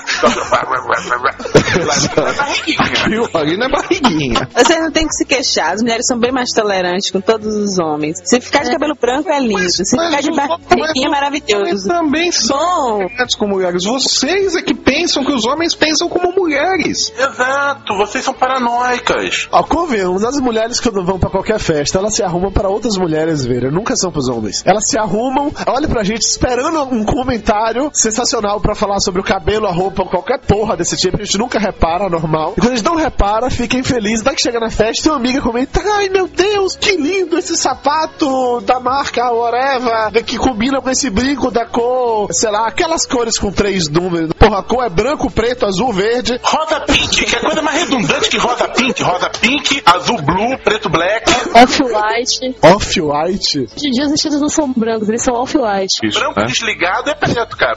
Lá 1.85 2.31
é 2.31 2.33
barriguinha. 2.33 3.29
Ali 3.35 3.57
não 3.57 3.67
é 3.67 3.71
barriguinha. 3.71 4.49
Vocês 4.55 4.81
não 4.81 4.91
tem 4.91 5.07
que 5.07 5.15
se 5.15 5.25
queixar, 5.25 5.73
as 5.75 5.83
mulheres 5.83 6.07
são 6.07 6.19
bem 6.19 6.33
mais 6.33 6.51
tolerantes 6.53 7.11
com 7.11 7.21
todos 7.21 7.55
os 7.55 7.79
homens. 7.79 8.19
Se 8.25 8.41
ficar 8.41 8.65
de 8.65 8.71
cabelo 8.71 8.95
branco 8.95 9.31
é 9.31 9.39
lindo, 9.41 9.71
se 9.71 9.97
Mas 9.97 10.07
ficar 10.07 10.23
de 10.23 10.31
barriguinha 10.37 11.07
é 11.07 11.11
maravilhoso. 11.11 11.89
também 11.89 12.31
são 12.33 12.99
mulheres 13.01 13.35
como 13.37 13.55
mulheres. 13.55 13.85
Vocês 13.85 14.55
é 14.57 14.63
que 14.63 14.75
pensam 14.75 15.25
que 15.25 15.33
os 15.33 15.45
homens 15.47 15.75
pensam 15.75 16.09
como 16.09 16.33
mulheres. 16.33 17.13
Exato, 17.17 17.97
vocês 17.97 18.25
são 18.25 18.35
paranoicas. 18.35 19.49
Ó, 19.51 19.63
convenhamos, 19.63 20.25
as 20.25 20.39
mulheres 20.41 20.81
quando 20.81 21.05
vão 21.05 21.19
pra 21.19 21.31
qualquer 21.31 21.59
festa, 21.59 21.99
elas 21.99 22.15
se 22.15 22.23
arrumam 22.23 22.53
para 22.53 22.69
outras 22.69 22.97
mulheres 22.97 23.45
verem, 23.45 23.71
nunca 23.71 23.97
são 23.97 24.11
pros 24.11 24.29
homens. 24.29 24.63
Elas 24.67 24.89
se 24.89 24.99
arrumam, 24.99 25.48
olham 25.67 25.89
pra 25.89 26.03
gente 26.03 26.23
esperando 26.23 26.83
um 26.83 27.05
comentário 27.05 27.91
sensacional 27.93 28.61
pra 28.61 28.75
falar 28.75 29.01
sobre 29.01 29.21
o 29.21 29.25
cabelo, 29.25 29.67
a 29.67 29.73
roupa, 29.73 30.05
qualquer 30.05 30.39
porra 30.41 30.77
desse 30.77 30.97
tipo, 30.97 31.21
a 31.21 31.25
gente 31.25 31.39
nunca 31.39 31.59
repara, 31.59 32.09
normal. 32.09 32.55
E 32.57 32.61
quando 32.61 32.73
a 32.73 32.77
gente 32.77 32.87
não 32.87 32.97
repara, 32.97 33.51
fica 33.51 33.77
infeliz, 33.77 34.23
vai 34.23 34.35
que 34.35 34.43
chega 34.43 34.61
na 34.61 34.71
festa 34.71 35.11
uma 35.11 35.17
amiga 35.17 35.41
comenta, 35.41 35.81
ai 35.97 36.09
meu 36.09 36.29
Deus, 36.29 36.77
que 36.77 36.97
lindo 36.97 37.39
esse 37.39 37.57
sapato 37.57 38.61
da 38.63 38.81
marca 38.81 39.31
whatever, 39.33 40.25
que 40.25 40.37
combina 40.37 40.81
com 40.81 40.91
esse 40.91 41.11
brinco 41.11 41.51
da 41.51 41.67
cor, 41.67 42.33
sei 42.33 42.51
lá, 42.51 42.67
aquelas 42.67 43.07
cores 43.07 43.39
com 43.39 43.51
três 43.51 43.89
números. 43.89 44.31
Porra, 44.39 44.61
a 44.61 44.63
cor 44.63 44.85
é 44.85 44.89
branco, 44.89 45.31
preto, 45.31 45.67
azul, 45.67 45.93
verde. 45.93 46.39
Rosa 46.43 46.81
pink, 46.81 47.25
que 47.25 47.37
é 47.37 47.41
coisa 47.41 47.61
mais 47.61 47.81
redundante 47.81 48.29
que 48.29 48.39
rosa 48.39 48.69
pink. 48.69 49.03
Rosa 49.03 49.31
pink, 49.31 49.83
azul 49.85 50.23
blue, 50.23 50.57
preto 50.59 50.89
black. 50.89 51.31
Off-white. 51.55 52.57
Off-white. 52.63 53.59
Hoje 53.59 53.89
em 53.89 53.91
dia 53.91 54.05
os 54.05 54.11
vestidos 54.13 54.41
não 54.41 54.49
são 54.49 54.73
brancos, 54.73 55.09
eles 55.09 55.23
são 55.23 55.35
off-white. 55.35 56.09
Branco 56.13 56.45
desligado 56.45 57.11
é 57.11 57.15
preto, 57.15 57.57
cara. 57.57 57.75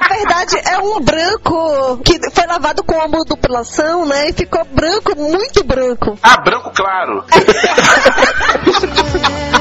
Na 0.00 0.16
verdade, 0.16 0.56
é 0.68 0.78
um 0.78 1.00
branco 1.00 1.98
que 2.04 2.18
foi 2.32 2.46
lavado 2.46 2.82
com 2.82 3.00
a 3.00 3.08
modulação, 3.08 4.06
né? 4.06 4.30
E 4.30 4.32
ficou 4.32 4.64
branco, 4.64 5.16
muito 5.16 5.64
branco. 5.64 6.18
Ah, 6.22 6.38
branco 6.38 6.72
claro. 6.74 7.24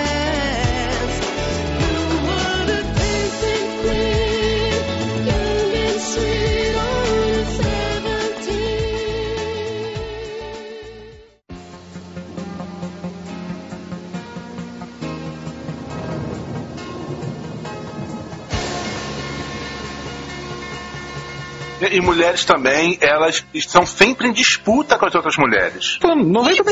E 21.81 21.99
mulheres 22.01 22.45
também, 22.45 22.97
elas 23.01 23.45
estão 23.53 23.85
sempre 23.85 24.27
em 24.27 24.33
disputa 24.33 24.97
com 24.97 25.05
as 25.05 25.15
outras 25.15 25.35
mulheres. 25.37 25.97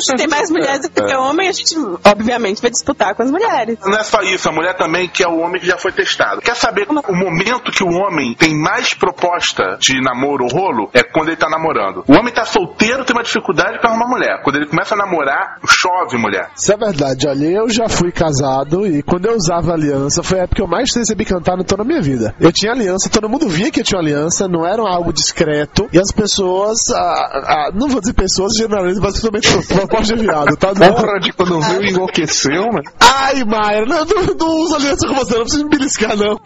Se 0.01 0.15
tem 0.15 0.27
mais 0.27 0.49
mulheres 0.49 0.81
do 0.81 0.89
que 0.89 1.11
É. 1.11 1.17
homem, 1.17 1.47
a 1.49 1.51
gente, 1.51 1.75
obviamente, 2.05 2.61
vai 2.61 2.71
disputar 2.71 3.15
com 3.15 3.23
as 3.23 3.31
mulheres. 3.31 3.77
Não 3.85 3.97
é 3.97 4.03
só 4.03 4.21
isso, 4.21 4.47
a 4.49 4.51
mulher 4.51 4.75
também 4.75 5.07
que 5.07 5.23
é 5.23 5.27
o 5.27 5.39
homem 5.39 5.59
que 5.59 5.67
já 5.67 5.77
foi 5.77 5.91
testado. 5.91 6.41
Quer 6.41 6.55
saber 6.55 6.87
o 6.89 7.15
momento 7.15 7.71
que 7.71 7.83
o 7.83 7.89
homem 7.89 8.33
tem 8.33 8.55
mais 8.57 8.93
proposta 8.93 9.77
de 9.79 9.99
namoro 10.01 10.45
ou 10.45 10.49
rolo? 10.49 10.89
É 10.93 11.03
quando 11.03 11.29
ele 11.29 11.37
tá 11.37 11.49
namorando. 11.49 12.03
O 12.07 12.13
homem 12.13 12.33
tá 12.33 12.45
solteiro, 12.45 13.05
tem 13.05 13.15
uma 13.15 13.23
dificuldade 13.23 13.79
pra 13.79 13.89
arrumar 13.89 14.07
mulher. 14.07 14.41
Quando 14.43 14.57
ele 14.57 14.67
começa 14.67 14.95
a 14.95 14.97
namorar, 14.97 15.59
chove 15.67 16.17
mulher. 16.17 16.49
Isso 16.55 16.71
é 16.71 16.77
verdade, 16.77 17.27
olha, 17.27 17.45
eu 17.45 17.69
já 17.69 17.87
fui 17.89 18.11
casado 18.11 18.85
e 18.87 19.01
quando 19.03 19.25
eu 19.25 19.35
usava 19.35 19.73
aliança 19.73 20.23
foi 20.23 20.39
a 20.39 20.43
época 20.43 20.55
que 20.55 20.61
eu 20.61 20.67
mais 20.67 20.93
recebi 20.95 21.25
cantar 21.25 21.57
em 21.59 21.63
toda 21.63 21.83
a 21.83 21.85
minha 21.85 22.01
vida. 22.01 22.35
Eu 22.39 22.51
tinha 22.51 22.71
aliança, 22.71 23.09
todo 23.09 23.29
mundo 23.29 23.47
via 23.47 23.71
que 23.71 23.79
eu 23.79 23.83
tinha 23.83 23.99
aliança, 23.99 24.47
não 24.47 24.65
era 24.65 24.81
algo 24.93 25.13
discreto 25.13 25.87
e 25.91 25.99
as 25.99 26.11
pessoas, 26.11 26.89
ah, 26.91 27.41
ah, 27.45 27.71
não 27.73 27.87
vou 27.87 27.99
dizer 27.99 28.13
pessoas, 28.13 28.55
generalizo, 28.55 29.01
mas 29.01 29.19
principalmente 29.19 29.67
proposta 29.67 30.15
de 30.15 30.21
viado, 30.21 30.55
tá? 30.57 30.73
Porra 30.73 31.19
de 31.19 31.33
quando 31.33 31.59
viu 31.61 31.83
enlouqueceu, 31.83 32.71
né? 32.71 32.81
Ai, 32.99 33.43
Mayra, 33.43 33.85
não, 33.85 34.05
não, 34.05 34.23
não 34.35 34.49
uso 34.61 34.75
aliança 34.75 35.07
com 35.07 35.15
você, 35.15 35.35
não 35.35 35.43
precisa 35.43 35.63
me 35.63 35.69
beliscar, 35.69 36.15
não. 36.15 36.39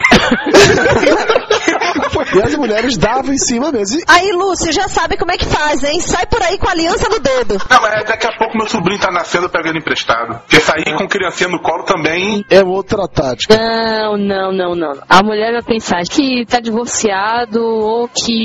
e 2.36 2.42
as 2.42 2.56
mulheres 2.56 2.98
davam 2.98 3.34
em 3.34 3.38
cima 3.38 3.72
mesmo. 3.72 4.02
Aí, 4.08 4.32
Lúcio, 4.32 4.72
já 4.72 4.88
sabe 4.88 5.18
como 5.18 5.32
é 5.32 5.38
que 5.38 5.46
faz, 5.46 5.84
hein? 5.84 6.00
Sai 6.00 6.26
por 6.26 6.42
aí 6.42 6.58
com 6.58 6.68
a 6.68 6.72
aliança 6.72 7.10
no 7.10 7.20
dedo. 7.20 7.58
Não, 7.70 7.82
mas 7.82 8.06
daqui 8.06 8.28
a 8.28 8.38
pouco 8.38 8.58
meu 8.58 8.68
sobrinho 8.68 9.00
tá 9.00 9.12
nascendo, 9.12 9.50
ele 9.66 9.80
emprestado. 9.80 10.40
Porque 10.40 10.60
sair 10.60 10.96
com 10.96 11.08
criancinha 11.08 11.50
no 11.50 11.62
colo 11.62 11.84
também. 11.84 12.46
É 12.50 12.64
outra 12.64 13.08
tática. 13.08 13.58
Não, 13.58 14.18
não, 14.18 14.52
não, 14.52 14.76
não. 14.76 14.94
A 15.10 15.24
mulher 15.24 15.52
vai 15.54 15.64
pensar 15.64 16.04
que 16.04 16.46
tá 16.46 16.60
divorciado 16.60 17.64
ou 17.64 18.08
que 18.08 18.37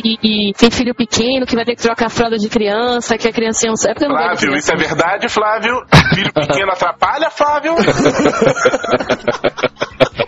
tem 0.56 0.70
filho 0.70 0.94
pequeno, 0.94 1.46
que 1.46 1.54
vai 1.54 1.64
ter 1.64 1.74
que 1.76 1.82
trocar 1.82 2.06
a 2.06 2.10
fralda 2.10 2.38
de 2.38 2.48
criança, 2.48 3.18
que 3.18 3.28
a 3.28 3.32
criança 3.32 3.66
é 3.66 3.70
um... 3.70 3.74
É 3.74 3.94
de 3.94 4.06
Flávio, 4.06 4.56
isso 4.56 4.72
é 4.72 4.76
verdade, 4.76 5.28
Flávio? 5.28 5.74
Filho 6.14 6.32
pequeno 6.32 6.70
atrapalha, 6.72 7.30
Flávio? 7.30 7.74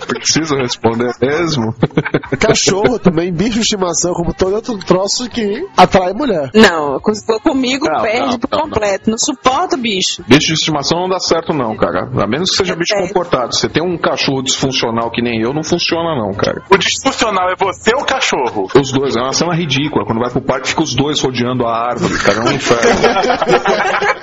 Preciso 0.07 0.57
responder 0.57 1.13
mesmo? 1.21 1.75
Cachorro 2.41 2.99
também, 2.99 3.33
bicho 3.33 3.55
de 3.55 3.61
estimação, 3.61 4.13
como 4.15 4.33
todo 4.33 4.55
outro 4.55 4.79
troço 4.79 5.29
que 5.29 5.67
atrai 5.77 6.13
mulher. 6.13 6.51
Não, 6.55 6.99
com- 7.01 7.13
comigo 7.43 7.87
Não, 7.87 8.03
perde 8.03 8.31
não, 8.33 8.39
por 8.39 8.51
não, 8.51 8.61
completo. 8.63 9.11
Não 9.11 9.19
suporto 9.19 9.77
bicho. 9.77 10.23
Bicho 10.27 10.47
de 10.49 10.53
estimação 10.55 11.01
não 11.01 11.09
dá 11.09 11.19
certo 11.19 11.53
não, 11.53 11.77
cara. 11.77 12.09
A 12.23 12.27
menos 12.27 12.51
que 12.51 12.57
seja 12.57 12.75
bicho 12.75 12.95
comportado. 12.95 13.55
Você 13.55 13.69
tem 13.69 13.83
um 13.83 13.99
cachorro 13.99 14.43
disfuncional 14.43 15.11
que 15.11 15.23
nem 15.23 15.41
eu, 15.43 15.53
não 15.53 15.63
funciona 15.63 16.17
não, 16.17 16.33
cara. 16.33 16.63
O 16.71 16.77
disfuncional 16.79 17.51
é 17.51 17.55
você 17.57 17.95
ou 17.95 18.03
o 18.03 18.07
cachorro? 18.07 18.67
Os 18.75 18.93
dois, 18.93 19.17
é 19.17 19.21
uma 19.21 19.33
cena 19.33 19.54
ridícula. 19.55 20.05
Quando 20.05 20.21
vai 20.21 20.31
pro 20.31 20.41
parque, 20.41 20.69
fica 20.69 20.83
os 20.83 20.95
dois 20.95 21.21
rodeando 21.21 21.67
a 21.67 21.89
árvore, 21.89 22.19
cara. 22.19 22.39
É 22.39 22.43
um 22.43 22.53
inferno. 22.53 22.91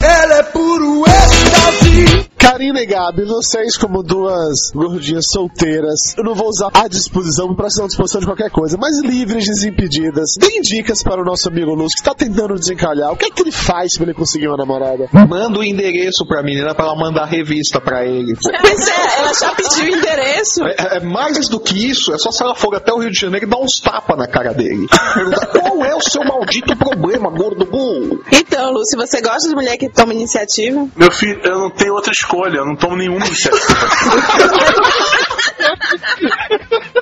Ela 0.00 0.34
é 0.34 0.42
puro 0.44 1.04
êxtase. 1.06 2.34
Karina 2.44 2.82
e 2.82 2.86
Gabi, 2.86 3.24
vocês 3.24 3.74
como 3.76 4.02
duas 4.02 4.70
gordinhas 4.74 5.28
solteiras, 5.30 6.14
eu 6.16 6.22
não 6.22 6.34
vou 6.34 6.48
usar 6.48 6.68
a 6.74 6.86
disposição 6.86 7.54
pra 7.54 7.70
ser 7.70 7.82
à 7.82 7.86
disposição 7.86 8.20
de 8.20 8.26
qualquer 8.26 8.50
coisa, 8.50 8.76
mas 8.78 9.00
livres, 9.02 9.46
desimpedidas, 9.46 10.34
deem 10.38 10.60
dicas 10.60 11.02
para 11.02 11.22
o 11.22 11.24
nosso 11.24 11.48
amigo 11.48 11.74
Lúcio 11.74 11.96
que 11.96 12.04
tá 12.04 12.14
tentando 12.14 12.54
desencalhar. 12.54 13.12
O 13.12 13.16
que 13.16 13.24
é 13.24 13.30
que 13.30 13.40
ele 13.40 13.50
faz 13.50 13.96
pra 13.96 14.04
ele 14.04 14.14
conseguir 14.14 14.48
uma 14.48 14.58
namorada? 14.58 15.08
Manda 15.26 15.58
o 15.58 15.64
endereço 15.64 16.26
pra 16.28 16.42
menina 16.42 16.74
pra 16.74 16.84
ela 16.84 16.94
mandar 16.94 17.24
revista 17.24 17.80
pra 17.80 18.04
ele. 18.04 18.34
Pois 18.36 18.88
é, 18.88 19.18
ela 19.20 19.32
já 19.32 19.54
pediu 19.54 19.84
o 19.84 19.96
endereço. 19.96 20.64
É, 20.64 20.98
é 20.98 21.00
mais 21.00 21.48
do 21.48 21.58
que 21.58 21.90
isso, 21.90 22.12
é 22.12 22.18
só 22.18 22.30
se 22.30 22.42
ela 22.42 22.54
for 22.54 22.74
até 22.74 22.92
o 22.92 22.98
Rio 22.98 23.10
de 23.10 23.18
Janeiro 23.18 23.46
e 23.46 23.48
dar 23.48 23.58
uns 23.58 23.80
tapas 23.80 24.18
na 24.18 24.26
cara 24.26 24.52
dele. 24.52 24.86
Perguntar, 25.14 25.46
qual 25.46 25.82
é 25.82 25.96
o 25.96 26.00
seu 26.02 26.22
maldito 26.22 26.76
problema, 26.76 27.30
gordo 27.30 27.64
burro? 27.64 28.22
Então, 28.30 28.70
Lu, 28.70 28.84
se 28.84 28.96
você 28.96 29.22
gosta 29.22 29.33
de 29.42 29.54
mulher 29.54 29.76
que 29.76 29.88
toma 29.88 30.12
iniciativa, 30.12 30.88
Meu 30.96 31.10
filho, 31.10 31.40
eu 31.44 31.58
não 31.58 31.70
tenho 31.70 31.94
outra 31.94 32.12
escolha, 32.12 32.58
eu 32.58 32.66
não 32.66 32.76
tomo 32.76 32.96
nenhuma 32.96 33.26
iniciativa. 33.26 33.64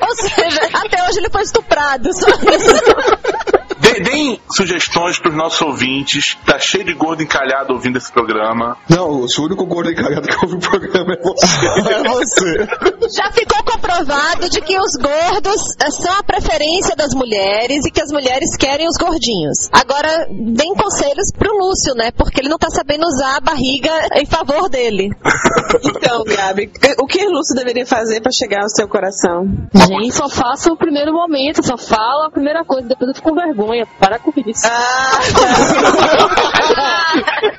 Ou 0.02 0.16
seja, 0.16 0.60
até 0.74 1.08
hoje 1.08 1.18
ele 1.18 1.30
foi 1.30 1.42
estuprado. 1.42 2.12
Só 2.12 2.26
isso. 2.28 3.62
Deem 4.00 4.40
sugestões 4.50 5.18
pros 5.18 5.34
nossos 5.34 5.60
ouvintes. 5.62 6.36
Tá 6.46 6.58
cheio 6.58 6.84
de 6.84 6.94
gordo 6.94 7.22
encalhado 7.22 7.72
ouvindo 7.72 7.98
esse 7.98 8.12
programa. 8.12 8.76
Não, 8.88 9.08
o 9.10 9.26
único 9.40 9.66
gordo 9.66 9.90
encarregado 9.90 10.28
que 10.28 10.36
ouve 10.44 10.56
o 10.56 10.58
programa 10.58 11.14
é 11.14 11.20
você. 11.20 11.82
É 11.92 12.02
você. 12.08 12.68
Já 13.14 13.30
ficou 13.32 13.62
comprovado 13.64 14.48
de 14.48 14.60
que 14.60 14.78
os 14.78 14.92
gordos 14.96 15.60
eh, 15.80 15.90
são 15.90 16.12
a 16.12 16.22
preferência 16.22 16.94
das 16.96 17.14
mulheres 17.14 17.84
e 17.84 17.90
que 17.90 18.00
as 18.00 18.10
mulheres 18.10 18.56
querem 18.56 18.86
os 18.86 18.96
gordinhos. 18.96 19.68
Agora, 19.72 20.26
deem 20.30 20.74
conselhos 20.74 21.30
pro 21.36 21.52
Lúcio, 21.58 21.94
né? 21.94 22.10
Porque 22.12 22.40
ele 22.40 22.48
não 22.48 22.58
tá 22.58 22.70
sabendo 22.70 23.04
usar 23.06 23.36
a 23.36 23.40
barriga 23.40 23.90
em 24.16 24.26
favor 24.26 24.68
dele. 24.68 25.10
então, 25.84 26.24
Gabi, 26.24 26.70
o 26.98 27.06
que 27.06 27.24
o 27.24 27.30
Lúcio 27.30 27.54
deveria 27.56 27.86
fazer 27.86 28.20
pra 28.20 28.32
chegar 28.32 28.62
ao 28.62 28.68
seu 28.68 28.88
coração? 28.88 29.46
Gente, 29.74 30.14
só 30.14 30.28
faça 30.28 30.72
o 30.72 30.76
primeiro 30.76 31.12
momento, 31.12 31.64
só 31.64 31.76
fala 31.76 32.28
a 32.28 32.30
primeira 32.30 32.64
coisa, 32.64 32.88
depois 32.88 33.08
eu 33.08 33.14
fico 33.14 33.28
com 33.28 33.34
vergonha. 33.34 33.81
Para 33.86 34.18
com 34.18 34.32
isso. 34.46 34.66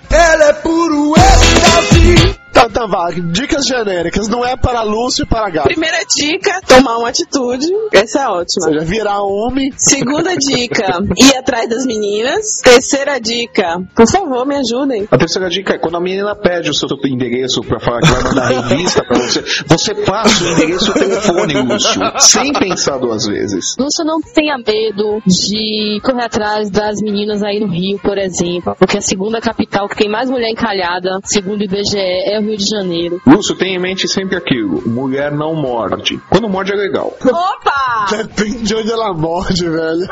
Ela 0.09 0.45
é 0.45 0.53
puro 0.53 1.13
êxtase. 1.17 2.42
Tá, 2.63 2.69
tá, 2.69 2.85
vá. 2.85 3.09
Dicas 3.11 3.65
genéricas, 3.65 4.29
não 4.29 4.45
é 4.45 4.55
para 4.55 4.83
Lúcio 4.83 5.23
e 5.23 5.27
para 5.27 5.49
Gabi. 5.49 5.67
Primeira 5.67 5.97
dica, 6.05 6.61
tomar 6.65 6.97
uma 6.97 7.09
atitude. 7.09 7.67
Essa 7.91 8.21
é 8.21 8.27
ótima. 8.27 8.67
Ou 8.67 8.73
seja, 8.73 8.85
virar 8.85 9.21
homem. 9.21 9.69
Segunda 9.75 10.33
dica, 10.37 10.85
ir 11.17 11.35
atrás 11.35 11.67
das 11.67 11.85
meninas. 11.85 12.61
Terceira 12.63 13.19
dica, 13.19 13.81
por 13.93 14.07
favor, 14.09 14.45
me 14.45 14.55
ajudem. 14.55 15.07
A 15.11 15.17
terceira 15.17 15.49
dica 15.49 15.73
é 15.73 15.77
quando 15.77 15.97
a 15.97 15.99
menina 15.99 16.33
pede 16.35 16.69
o 16.69 16.73
seu 16.73 16.87
endereço 17.05 17.61
pra 17.63 17.81
falar 17.81 17.99
que 17.99 18.07
vai 18.07 18.23
mandar 18.23 18.47
revista 18.69 19.03
pra 19.03 19.17
você, 19.17 19.43
você 19.67 19.95
passa 19.95 20.43
o 20.43 20.47
endereço 20.53 20.87
e 20.87 20.91
o 20.91 20.93
telefone, 20.93 21.53
Lúcio, 21.61 22.01
sem 22.19 22.53
pensar 22.53 22.97
duas 22.97 23.25
vezes. 23.25 23.75
Lúcio, 23.77 24.05
não 24.05 24.21
tenha 24.21 24.57
medo 24.57 25.21
de 25.25 25.99
correr 26.01 26.23
atrás 26.23 26.69
das 26.69 27.01
meninas 27.01 27.43
aí 27.43 27.59
no 27.59 27.67
Rio, 27.67 27.99
por 27.99 28.17
exemplo, 28.17 28.73
porque 28.79 28.97
a 28.97 29.01
segunda 29.01 29.41
capital 29.41 29.89
que 29.89 29.97
tem 29.97 30.09
mais 30.09 30.29
mulher 30.29 30.49
encalhada, 30.49 31.19
segundo 31.25 31.59
o 31.59 31.63
IBGE, 31.63 31.97
é 31.97 32.39
o 32.39 32.43
Rio 32.43 32.52
de 32.57 32.65
Janeiro. 32.65 33.21
Lúcio, 33.25 33.55
tenha 33.55 33.75
em 33.75 33.81
mente 33.81 34.07
sempre 34.07 34.35
aquilo: 34.35 34.81
mulher 34.87 35.31
não 35.31 35.55
morde. 35.55 36.19
Quando 36.29 36.49
morde 36.49 36.73
é 36.73 36.75
legal. 36.75 37.15
Opa! 37.21 38.05
Depende 38.09 38.63
de 38.63 38.75
onde 38.75 38.91
ela 38.91 39.13
morde, 39.13 39.69
velho. 39.69 40.07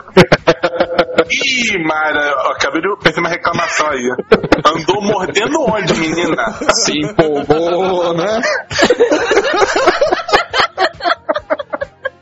Ih, 1.29 1.77
Mara, 1.83 2.31
acabei 2.51 2.81
de 2.81 2.95
pensar 3.03 3.21
uma 3.21 3.29
reclamação 3.29 3.87
aí. 3.87 4.09
Andou 4.65 5.01
mordendo 5.01 5.61
onde, 5.61 5.93
menina? 5.93 6.53
Se 6.73 6.97
empolgou, 6.99 8.13
né? 8.13 8.41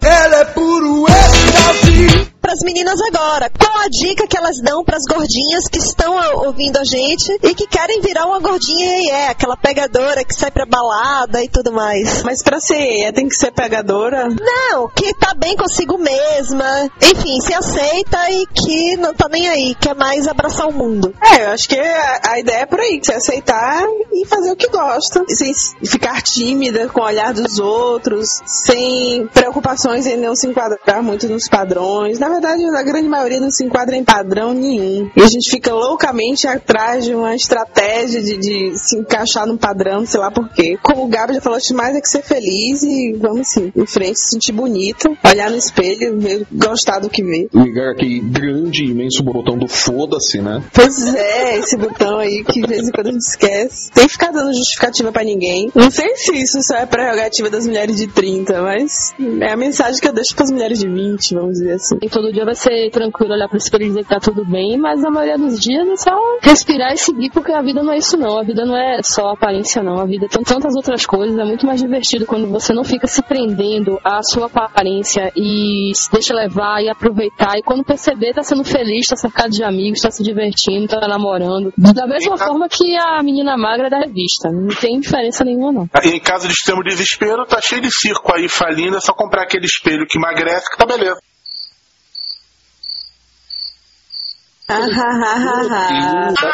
Ela 0.01 0.35
é 0.37 0.45
puro 0.45 1.05
êxtase. 1.07 2.38
Pras 2.49 2.63
meninas 2.63 2.99
agora, 2.99 3.47
qual 3.47 3.77
a 3.77 3.87
dica 3.89 4.25
que 4.25 4.35
elas 4.35 4.59
dão 4.59 4.83
pras 4.83 5.03
gordinhas 5.07 5.67
que 5.71 5.77
estão 5.77 6.15
ouvindo 6.47 6.77
a 6.77 6.83
gente 6.83 7.31
e 7.43 7.53
que 7.53 7.67
querem 7.67 8.01
virar 8.01 8.25
uma 8.25 8.39
gordinha 8.39 9.03
e 9.03 9.09
é 9.11 9.27
aquela 9.27 9.55
pegadora 9.55 10.25
que 10.25 10.33
sai 10.33 10.49
pra 10.49 10.65
balada 10.65 11.43
e 11.43 11.47
tudo 11.47 11.71
mais? 11.71 12.23
Mas 12.23 12.41
pra 12.41 12.59
ser 12.59 13.13
tem 13.13 13.27
que 13.27 13.35
ser 13.35 13.51
pegadora? 13.51 14.29
Não, 14.29 14.89
que 14.89 15.13
tá 15.13 15.35
bem 15.35 15.55
consigo 15.55 15.99
mesma, 15.99 16.89
enfim, 16.99 17.39
se 17.39 17.53
aceita 17.53 18.31
e 18.31 18.47
que 18.47 18.97
não 18.97 19.13
tá 19.13 19.29
nem 19.29 19.47
aí, 19.47 19.75
quer 19.75 19.93
mais 19.93 20.27
abraçar 20.27 20.67
o 20.67 20.73
mundo. 20.73 21.13
É, 21.21 21.45
eu 21.45 21.51
acho 21.51 21.69
que 21.69 21.79
a, 21.79 22.21
a 22.29 22.39
ideia 22.39 22.61
é 22.61 22.65
por 22.65 22.79
aí, 22.79 22.99
que 22.99 23.05
você 23.05 23.13
aceitar 23.13 23.83
e 24.11 24.25
fazer 24.25 24.51
o 24.51 24.55
que 24.55 24.69
gosta. 24.69 25.23
Sem 25.27 25.53
ficar 25.85 26.19
tímida 26.23 26.89
com 26.89 27.01
o 27.01 27.05
olhar 27.05 27.31
dos 27.31 27.59
outros, 27.59 28.41
sem 28.43 29.27
preocupações 29.27 30.07
em 30.07 30.17
não 30.17 30.35
se 30.35 30.47
enquadrar 30.47 31.03
muito 31.03 31.29
nos 31.29 31.47
padrões. 31.47 32.17
Na 32.17 32.27
verdade, 32.27 32.38
a 32.47 32.83
grande 32.83 33.07
maioria 33.07 33.39
não 33.39 33.51
se 33.51 33.63
enquadra 33.63 33.95
em 33.95 34.03
padrão 34.03 34.53
nenhum. 34.53 35.09
E 35.15 35.21
a 35.21 35.27
gente 35.27 35.49
fica 35.49 35.73
loucamente 35.73 36.47
atrás 36.47 37.05
de 37.05 37.13
uma 37.13 37.35
estratégia 37.35 38.21
de, 38.21 38.37
de 38.37 38.77
se 38.77 38.97
encaixar 38.97 39.45
num 39.45 39.57
padrão, 39.57 40.05
sei 40.05 40.19
lá 40.19 40.31
por 40.31 40.49
quê. 40.49 40.77
Como 40.81 41.03
o 41.03 41.07
Gabi 41.07 41.35
já 41.35 41.41
falou, 41.41 41.57
acho 41.57 41.73
mais 41.73 41.95
é 41.95 42.01
que 42.01 42.09
ser 42.09 42.21
feliz 42.21 42.83
e 42.83 43.13
vamos 43.13 43.41
assim, 43.41 43.71
em 43.75 43.85
frente, 43.85 44.19
se 44.19 44.31
sentir 44.31 44.51
bonita, 44.51 45.09
olhar 45.25 45.49
no 45.49 45.57
espelho, 45.57 46.19
ver, 46.19 46.45
gostar 46.51 46.99
do 46.99 47.09
que 47.09 47.23
vê. 47.23 47.47
Ligar 47.53 47.91
aquele 47.91 48.19
grande, 48.19 48.85
imenso 48.85 49.23
botão 49.23 49.57
do 49.57 49.67
foda-se, 49.67 50.41
né? 50.41 50.63
Pois 50.73 51.13
é, 51.13 51.57
esse 51.57 51.77
botão 51.77 52.19
aí 52.19 52.43
que 52.43 52.61
de 52.61 52.67
vez 52.67 52.87
em 52.87 52.91
quando 52.91 53.07
a 53.07 53.11
gente 53.11 53.21
esquece. 53.21 53.91
Tem 53.91 54.05
que 54.05 54.13
ficar 54.13 54.31
dando 54.31 54.53
justificativa 54.53 55.11
pra 55.11 55.23
ninguém. 55.23 55.71
Não 55.73 55.89
sei 55.89 56.15
se 56.15 56.35
isso 56.35 56.61
só 56.61 56.75
é 56.75 56.85
prerrogativa 56.85 57.49
das 57.49 57.65
mulheres 57.65 57.97
de 57.97 58.07
30, 58.07 58.61
mas 58.61 59.13
é 59.41 59.51
a 59.51 59.57
mensagem 59.57 59.99
que 59.99 60.07
eu 60.07 60.13
deixo 60.13 60.35
pras 60.35 60.51
mulheres 60.51 60.79
de 60.79 60.87
20, 60.87 61.33
vamos 61.35 61.59
dizer 61.59 61.73
assim. 61.73 61.97
E 62.01 62.09
todo 62.09 62.28
dia 62.31 62.45
vai 62.45 62.55
ser 62.55 62.89
tranquilo, 62.91 63.33
olhar 63.33 63.47
pro 63.47 63.57
espelho 63.57 63.85
e 63.85 63.87
dizer 63.87 64.03
que 64.03 64.09
tá 64.09 64.19
tudo 64.19 64.45
bem, 64.45 64.77
mas 64.77 65.01
na 65.01 65.09
maioria 65.09 65.37
dos 65.37 65.59
dias 65.59 65.87
é 65.87 65.95
só 65.95 66.11
respirar 66.41 66.93
e 66.93 66.97
seguir, 66.97 67.29
porque 67.31 67.51
a 67.51 67.61
vida 67.61 67.83
não 67.83 67.93
é 67.93 67.97
isso 67.97 68.17
não. 68.17 68.39
A 68.39 68.43
vida 68.43 68.65
não 68.65 68.75
é 68.75 69.01
só 69.03 69.29
aparência 69.31 69.81
não. 69.83 69.99
A 69.99 70.05
vida 70.05 70.27
tem 70.27 70.43
tantas 70.43 70.75
outras 70.75 71.05
coisas. 71.05 71.37
É 71.37 71.43
muito 71.43 71.65
mais 71.65 71.81
divertido 71.81 72.25
quando 72.25 72.47
você 72.47 72.73
não 72.73 72.83
fica 72.83 73.07
se 73.07 73.21
prendendo 73.21 73.99
à 74.03 74.21
sua 74.23 74.47
aparência 74.47 75.31
e 75.35 75.91
se 75.93 76.11
deixa 76.11 76.33
levar 76.33 76.81
e 76.83 76.89
aproveitar. 76.89 77.57
E 77.57 77.63
quando 77.63 77.83
perceber, 77.83 78.33
tá 78.33 78.43
sendo 78.43 78.63
feliz, 78.63 79.07
tá 79.07 79.15
cercado 79.15 79.51
de 79.51 79.63
amigos, 79.63 80.01
tá 80.01 80.11
se 80.11 80.23
divertindo, 80.23 80.87
tá 80.87 81.07
namorando. 81.07 81.73
Da 81.77 82.07
mesma 82.07 82.37
forma 82.37 82.67
que 82.69 82.95
a 82.97 83.21
menina 83.23 83.57
magra 83.57 83.89
da 83.89 83.99
revista. 83.99 84.49
Não 84.51 84.75
tem 84.75 84.99
diferença 84.99 85.43
nenhuma 85.43 85.71
não. 85.71 85.89
E 86.03 86.09
em 86.09 86.19
caso 86.19 86.47
de 86.47 86.53
extremo 86.53 86.83
desespero, 86.83 87.45
tá 87.45 87.59
cheio 87.61 87.81
de 87.81 87.91
circo 87.91 88.33
aí 88.33 88.47
falindo, 88.47 88.97
é 88.97 88.99
só 88.99 89.13
comprar 89.13 89.43
aquele 89.43 89.65
espelho 89.65 90.05
que 90.07 90.17
emagrece 90.17 90.69
que 90.69 90.77
tá 90.77 90.85
beleza. 90.85 91.19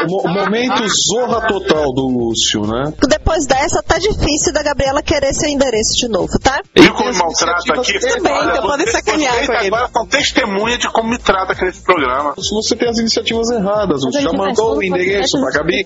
O 0.08 0.28
momento 0.30 0.84
zorra 1.12 1.46
total 1.48 1.94
do 1.94 2.08
Lúcio, 2.08 2.62
né? 2.62 2.94
Depois 3.10 3.46
dessa, 3.46 3.84
tá 3.84 3.98
difícil 3.98 4.54
da 4.54 4.64
Gabriela 4.64 5.02
querer 5.04 5.34
seu 5.34 5.50
endereço 5.50 5.98
de 5.98 6.08
novo, 6.08 6.40
tá? 6.42 6.62
Viu 6.74 6.94
como 6.94 7.12
me 7.12 7.18
maltrata 7.18 7.74
aqui? 7.74 8.00
Também, 8.00 8.32
Olha, 8.32 8.52
então 8.52 8.62
podem 8.64 8.88
sacanear 8.88 9.46
com 9.46 9.54
ele. 9.54 9.68
agora 9.68 9.90
são 9.92 10.06
testemunha 10.08 10.78
de 10.78 10.88
como 10.90 11.10
me 11.10 11.18
trata 11.18 11.52
aqui 11.52 11.66
nesse 11.66 11.82
programa. 11.82 12.34
Se 12.40 12.50
você 12.52 12.74
tem 12.76 12.88
as 12.90 12.98
iniciativas 13.00 13.50
erradas, 13.50 14.00
você 14.02 14.22
já 14.22 14.32
mandou 14.32 14.78
o 14.78 14.84
endereço 14.84 15.38
pra 15.42 15.52
Gabi? 15.52 15.86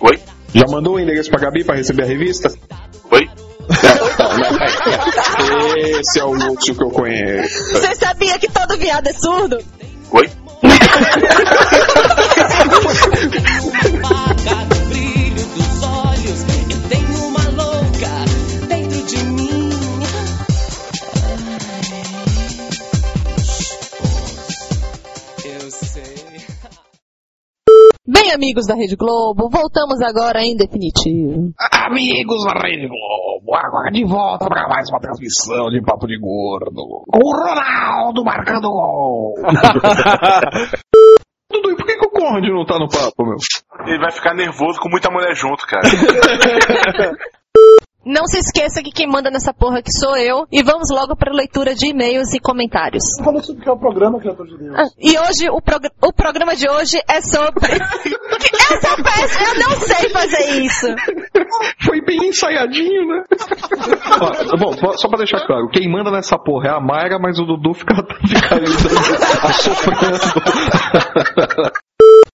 Oi? 0.00 0.20
Já 0.54 0.64
mandou 0.68 0.96
o 0.96 1.00
endereço 1.00 1.30
pra 1.30 1.38
Gabi 1.40 1.62
pra 1.64 1.76
receber 1.76 2.02
a 2.02 2.06
revista? 2.06 2.52
Oi? 3.12 3.28
Esse 6.00 6.18
é 6.18 6.24
o 6.24 6.32
Lúcio 6.32 6.74
que 6.74 6.82
eu 6.82 6.90
conheço. 6.90 7.72
Você 7.72 7.94
sabia 7.94 8.36
que 8.38 8.50
todo 8.50 8.76
viado 8.78 9.06
é 9.06 9.12
surdo? 9.12 9.58
Oi? 10.10 10.28
Bem, 28.10 28.32
amigos 28.32 28.66
da 28.66 28.74
Rede 28.74 28.96
Globo, 28.96 29.48
voltamos 29.50 30.00
agora 30.00 30.42
em 30.42 30.56
definitivo. 30.56 31.52
Amigos 31.70 32.42
da 32.44 32.52
Rede 32.60 32.88
Globo, 32.88 33.17
agora 33.54 33.90
de 33.90 34.04
volta 34.04 34.46
para 34.46 34.68
mais 34.68 34.88
uma 34.90 35.00
transmissão 35.00 35.68
de 35.70 35.80
Papo 35.82 36.06
de 36.06 36.18
Gordo. 36.18 36.82
O 36.82 37.32
Ronaldo 37.32 38.24
marcando 38.24 38.70
gol. 38.70 39.34
Dudu, 41.50 41.70
e 41.70 41.76
por 41.76 41.86
que, 41.86 41.96
que 41.96 42.06
o 42.06 42.10
Conde 42.10 42.50
não 42.52 42.64
tá 42.66 42.78
no 42.78 42.88
papo, 42.88 43.24
meu? 43.24 43.36
Ele 43.86 43.98
vai 43.98 44.12
ficar 44.12 44.34
nervoso 44.34 44.78
com 44.80 44.88
muita 44.90 45.10
mulher 45.10 45.34
junto, 45.34 45.66
cara. 45.66 45.82
Não 48.06 48.24
se 48.26 48.38
esqueça 48.38 48.82
que 48.82 48.90
quem 48.90 49.06
manda 49.06 49.30
nessa 49.30 49.52
porra 49.52 49.80
aqui 49.80 49.90
sou 49.92 50.16
eu. 50.16 50.46
E 50.50 50.62
vamos 50.62 50.88
logo 50.90 51.14
para 51.14 51.30
a 51.30 51.34
leitura 51.36 51.74
de 51.74 51.88
e-mails 51.90 52.32
e 52.32 52.40
comentários. 52.40 53.02
Falou 53.22 53.42
sobre 53.42 53.60
o 53.60 53.64
que 53.64 53.68
é 53.68 53.72
o 53.72 53.76
programa, 53.78 54.18
criatura 54.18 54.48
de 54.48 54.56
Deus. 54.56 54.74
Ah, 54.78 54.86
e 54.98 55.18
hoje, 55.18 55.50
o, 55.50 55.60
prog- 55.60 55.90
o 56.02 56.10
programa 56.12 56.56
de 56.56 56.70
hoje 56.70 56.98
é 57.06 57.20
sobre. 57.20 57.70
eu 57.70 58.80
sou 58.80 59.04
péssima, 59.04 59.48
eu 59.48 59.68
não 59.68 59.76
sei 59.80 60.08
fazer 60.10 60.60
isso. 60.62 60.86
Foi 61.84 62.00
bem 62.00 62.28
ensaiadinho, 62.28 63.06
né? 63.06 63.24
Ó, 64.20 64.56
bom, 64.56 64.72
só 64.96 65.08
pra 65.08 65.18
deixar 65.18 65.46
claro, 65.46 65.68
quem 65.68 65.90
manda 65.90 66.10
nessa 66.10 66.38
porra 66.38 66.68
é 66.68 66.70
a 66.70 66.80
Mayra, 66.80 67.18
mas 67.18 67.38
o 67.38 67.44
Dudu 67.44 67.74
fica, 67.74 67.94
fica 68.26 68.54
ali 68.54 68.66
assoprando. 69.44 70.18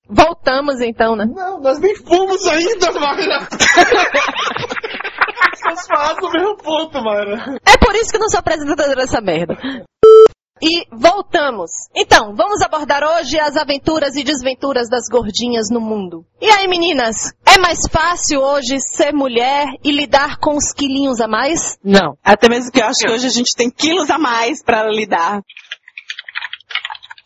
Voltamos 0.09 0.81
então, 0.81 1.17
né? 1.17 1.27
Não, 1.35 1.61
nós 1.61 1.79
nem 1.81 1.95
fomos 1.97 2.47
ainda, 2.47 2.93
Mayra. 2.93 3.49
Vamos 5.65 5.87
falar 5.87 6.15
do 6.15 6.31
mesmo 6.31 6.57
ponto, 6.57 7.03
Mayra. 7.03 7.59
É 7.67 7.79
por 7.79 7.95
isso 7.95 8.11
que 8.11 8.17
eu 8.17 8.21
não 8.21 8.29
sou 8.29 8.41
apresentadora 8.41 8.95
dessa 8.95 9.21
merda. 9.21 9.57
E 10.65 10.87
voltamos. 10.91 11.71
Então, 11.95 12.35
vamos 12.35 12.62
abordar 12.62 13.05
hoje 13.05 13.39
as 13.39 13.55
aventuras 13.55 14.17
e 14.17 14.25
desventuras 14.25 14.89
das 14.89 15.11
gordinhas 15.11 15.67
no 15.71 15.79
mundo. 15.79 16.25
E 16.41 16.49
aí, 16.49 16.67
meninas? 16.67 17.35
É 17.45 17.59
mais 17.59 17.81
fácil 17.91 18.41
hoje 18.41 18.81
ser 18.81 19.12
mulher 19.12 19.67
e 19.85 19.93
lidar 19.93 20.39
com 20.39 20.57
os 20.57 20.73
quilinhos 20.73 21.21
a 21.21 21.29
mais? 21.29 21.77
Não. 21.85 22.17
Até 22.25 22.49
mesmo 22.49 22.73
que 22.73 22.81
eu 22.81 22.87
acho 22.87 22.99
que 22.99 23.11
hoje 23.11 23.27
a 23.27 23.31
gente 23.31 23.55
tem 23.55 23.71
quilos 23.71 24.09
a 24.09 24.17
mais 24.17 24.62
pra 24.65 24.89
lidar. 24.89 25.43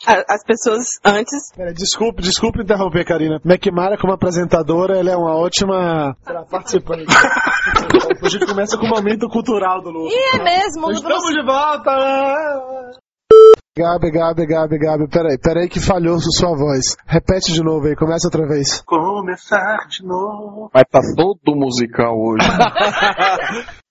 As 0.04 0.42
pessoas 0.44 0.86
antes. 1.04 1.52
Pera, 1.54 1.72
desculpe, 1.72 2.22
desculpe 2.22 2.62
interromper, 2.62 3.04
Karina. 3.04 3.40
McMara, 3.44 3.96
como 3.96 4.12
apresentadora, 4.12 4.98
ela 4.98 5.10
é 5.10 5.16
uma 5.16 5.36
ótima 5.36 6.16
sei 6.24 6.34
lá, 6.34 6.44
participante. 6.44 7.06
a 8.20 8.28
gente 8.28 8.46
começa 8.46 8.76
com 8.76 8.86
o 8.86 8.88
momento 8.88 9.28
cultural 9.28 9.80
do 9.80 9.90
Lu. 9.90 10.08
E 10.08 10.36
é 10.36 10.42
mesmo. 10.42 10.90
Estamos 10.90 11.32
de 11.32 11.44
volta! 11.44 12.98
Gabi, 13.78 14.10
Gabi, 14.10 14.44
Gabi, 14.44 14.76
Gabi, 14.76 15.08
peraí, 15.08 15.38
peraí 15.38 15.68
que 15.68 15.78
falhou 15.78 16.18
sua 16.18 16.50
voz. 16.50 16.96
Repete 17.06 17.52
de 17.52 17.62
novo 17.62 17.86
aí, 17.86 17.94
começa 17.94 18.26
outra 18.26 18.44
vez. 18.44 18.82
Começar 18.82 19.86
de 19.88 20.04
novo. 20.04 20.68
Vai 20.74 20.84
tá 20.84 21.00
todo 21.16 21.54
musical 21.54 22.12
hoje. 22.18 22.44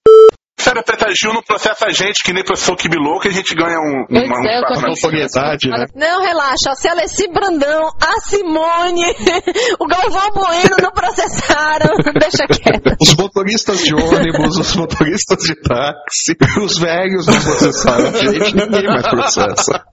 Sério, 0.59 0.81
a 0.81 0.83
Preta 0.83 1.07
Gil 1.15 1.33
não 1.33 1.43
processa 1.43 1.85
a 1.85 1.91
gente 1.91 2.23
que 2.23 2.33
nem 2.33 2.43
professor 2.43 2.75
Kibilou, 2.75 3.19
que 3.19 3.27
a 3.27 3.31
gente 3.31 3.53
ganha 3.53 3.77
um, 3.79 4.05
uma, 4.09 4.49
é, 4.49 4.57
eu 4.57 4.65
tô 4.65 4.79
uma 4.79 4.89
notoriedade, 4.89 5.69
né? 5.69 5.85
Não, 5.95 6.21
relaxa. 6.21 6.73
Se 6.75 6.87
a 6.87 6.91
Alessi 6.91 7.27
Brandão, 7.31 7.89
a 8.01 8.19
Simone, 8.21 9.05
o 9.79 9.87
Galvão 9.87 10.31
Bueno 10.33 10.75
não 10.81 10.91
processaram, 10.91 11.95
deixa 12.19 12.47
quieto. 12.47 12.97
Os 12.99 13.15
motoristas 13.15 13.83
de 13.83 13.93
ônibus, 13.93 14.57
os 14.57 14.75
motoristas 14.75 15.43
de 15.43 15.55
táxi, 15.61 16.35
os 16.59 16.77
velhos 16.79 17.27
não 17.27 17.39
processaram 17.39 18.07
a 18.07 18.11
gente, 18.11 18.55
ninguém 18.55 18.87
mais 18.87 19.07
processa. 19.07 19.85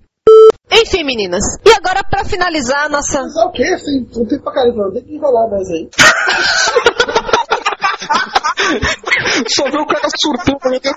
Enfim, 0.72 1.04
meninas. 1.04 1.44
E 1.64 1.70
agora, 1.72 2.02
pra 2.02 2.24
finalizar 2.24 2.86
a 2.86 2.88
nossa... 2.88 3.20
o 3.22 3.52
quê? 3.52 3.76
Sim, 3.78 4.08
não 4.16 4.26
tem 4.26 4.40
pra 4.40 4.52
caramba, 4.52 4.84
não 4.84 4.92
tem 4.92 5.04
que 5.04 5.14
enrolar 5.14 5.48
mais 5.50 5.68
aí. 5.70 5.88
Só 9.48 9.64
vê 9.64 9.78
o 9.78 9.86
cara 9.86 10.08
surtando, 10.20 10.70
meu 10.70 10.80
Deus. 10.80 10.96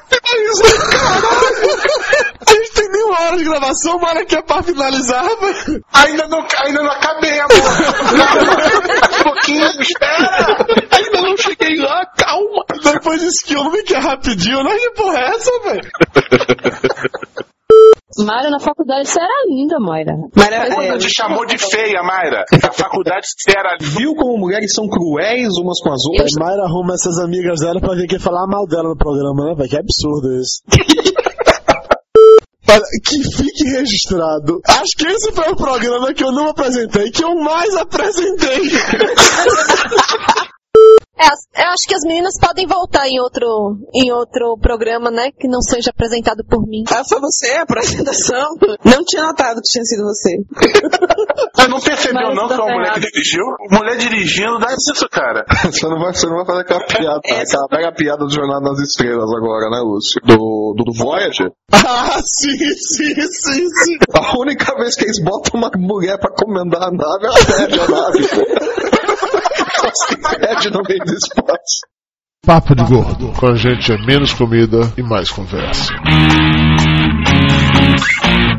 A 2.45 2.51
gente 2.51 2.71
tem 2.71 2.89
nem 2.89 3.03
uma 3.03 3.21
hora 3.21 3.37
de 3.37 3.43
gravação, 3.43 3.97
uma 3.97 4.09
hora 4.09 4.25
que 4.25 4.35
é 4.35 4.41
pra 4.41 4.63
finalizar, 4.63 5.25
velho. 5.39 5.83
Ainda 5.93 6.27
não, 6.27 6.45
ainda 6.59 6.81
não 6.81 6.91
acabei, 6.91 7.39
amor. 7.39 7.57
um 9.19 9.23
pouquinho, 9.23 9.65
espera. 9.81 10.57
Ainda 10.91 11.21
não 11.21 11.37
cheguei 11.37 11.77
lá, 11.77 12.05
calma. 12.17 12.65
Depois 12.83 13.21
disse 13.21 13.45
que 13.45 13.55
homem 13.55 13.83
que 13.83 13.95
é 13.95 13.99
rapidinho, 13.99 14.63
não 14.63 14.77
que 14.77 14.89
porra 14.91 15.19
é 15.19 15.29
essa, 15.35 15.51
velho? 15.63 15.91
Mayra, 18.19 18.49
na 18.49 18.59
faculdade 18.59 19.07
você 19.07 19.19
era 19.19 19.45
linda, 19.47 19.79
Mayra. 19.79 20.13
Mayra 20.35 20.97
te 20.97 21.09
chamou 21.13 21.45
de 21.45 21.57
feia, 21.57 22.01
Mayra. 22.01 22.45
Na 22.63 22.71
faculdade 22.71 23.27
você 23.27 23.57
era 23.57 23.77
Viu 23.79 24.15
como 24.15 24.37
mulheres 24.37 24.73
são 24.73 24.87
cruéis 24.87 25.49
umas 25.61 25.79
com 25.81 25.91
as 25.91 26.01
A 26.03 26.09
outras? 26.09 26.31
Mayra 26.39 26.63
arruma 26.63 26.93
essas 26.93 27.19
amigas 27.19 27.59
dela 27.59 27.79
pra 27.79 27.95
vir 27.95 28.05
aqui 28.05 28.17
falar 28.17 28.47
mal 28.47 28.65
dela 28.65 28.89
no 28.89 28.97
programa, 28.97 29.45
né, 29.45 29.55
velho? 29.55 29.69
Que 29.69 29.77
absurdo 29.77 30.33
isso. 30.39 30.61
Que 33.03 33.23
fique 33.23 33.63
registrado. 33.69 34.59
Acho 34.67 34.97
que 34.97 35.07
esse 35.07 35.31
foi 35.31 35.49
o 35.49 35.55
programa 35.55 36.13
que 36.13 36.23
eu 36.23 36.31
não 36.31 36.49
apresentei, 36.49 37.09
que 37.09 37.23
eu 37.23 37.33
mais 37.35 37.75
apresentei. 37.75 38.69
É, 41.19 41.63
eu 41.63 41.67
acho 41.69 41.87
que 41.87 41.95
as 41.95 42.03
meninas 42.03 42.33
podem 42.39 42.67
voltar 42.67 43.07
em 43.07 43.19
outro, 43.19 43.77
em 43.93 44.11
outro 44.11 44.57
programa, 44.61 45.09
né? 45.09 45.31
Que 45.31 45.47
não 45.47 45.61
seja 45.61 45.89
apresentado 45.89 46.43
por 46.47 46.61
mim. 46.67 46.83
Ah, 46.91 47.03
foi 47.07 47.19
você 47.19 47.53
a 47.53 47.63
apresentação? 47.63 48.55
Não 48.85 49.03
tinha 49.03 49.23
notado 49.23 49.61
que 49.61 49.69
tinha 49.69 49.83
sido 49.83 50.03
você. 50.03 50.37
Você 51.55 51.67
não 51.67 51.79
percebeu 51.79 52.21
Mas 52.27 52.35
não 52.35 52.47
que 52.47 52.53
uma 52.53 52.71
mulher 52.71 52.93
que 52.93 52.99
dirigiu? 52.99 53.43
Mulher 53.71 53.97
dirigindo 53.97 54.59
dá 54.59 54.73
isso, 54.73 55.09
cara. 55.09 55.45
Você 55.67 55.87
não 55.87 55.99
vai, 55.99 56.13
você 56.13 56.27
não 56.27 56.37
vai 56.37 56.45
fazer 56.45 56.61
aquela 56.61 56.85
piada, 56.85 57.17
aquela 57.17 57.67
mega 57.71 57.91
piada 57.93 58.25
do 58.25 58.31
Jornada 58.31 58.61
nas 58.61 58.79
Estrelas 58.79 59.29
agora, 59.35 59.69
né, 59.69 59.79
Lúcio? 59.79 60.21
Do, 60.23 60.73
do, 60.77 60.83
do 60.85 60.93
Voyager? 60.93 61.51
ah, 61.73 62.21
sim, 62.23 62.57
sim, 62.57 63.13
sim, 63.15 63.67
sim. 63.67 63.97
A 64.13 64.39
única 64.39 64.75
vez 64.75 64.95
que 64.95 65.03
eles 65.03 65.21
botam 65.21 65.59
uma 65.59 65.69
mulher 65.77 66.17
pra 66.19 66.31
comandar 66.31 66.83
a 66.83 66.91
nave, 66.91 67.25
ela 67.25 67.45
perde 67.45 67.79
a 67.79 67.87
nave, 67.87 68.66
costa 69.87 70.13
e 70.13 70.17
pede 70.17 70.69
no 70.69 70.81
meio 70.87 70.99
do 71.05 71.13
espaço. 71.13 71.87
Papo 72.45 72.75
de 72.75 72.83
gordo. 72.83 73.33
Com 73.33 73.47
a 73.47 73.55
gente 73.55 73.91
é 73.91 73.97
menos 74.05 74.33
comida 74.33 74.79
e 74.97 75.03
mais 75.03 75.29
conversa. 75.29 75.93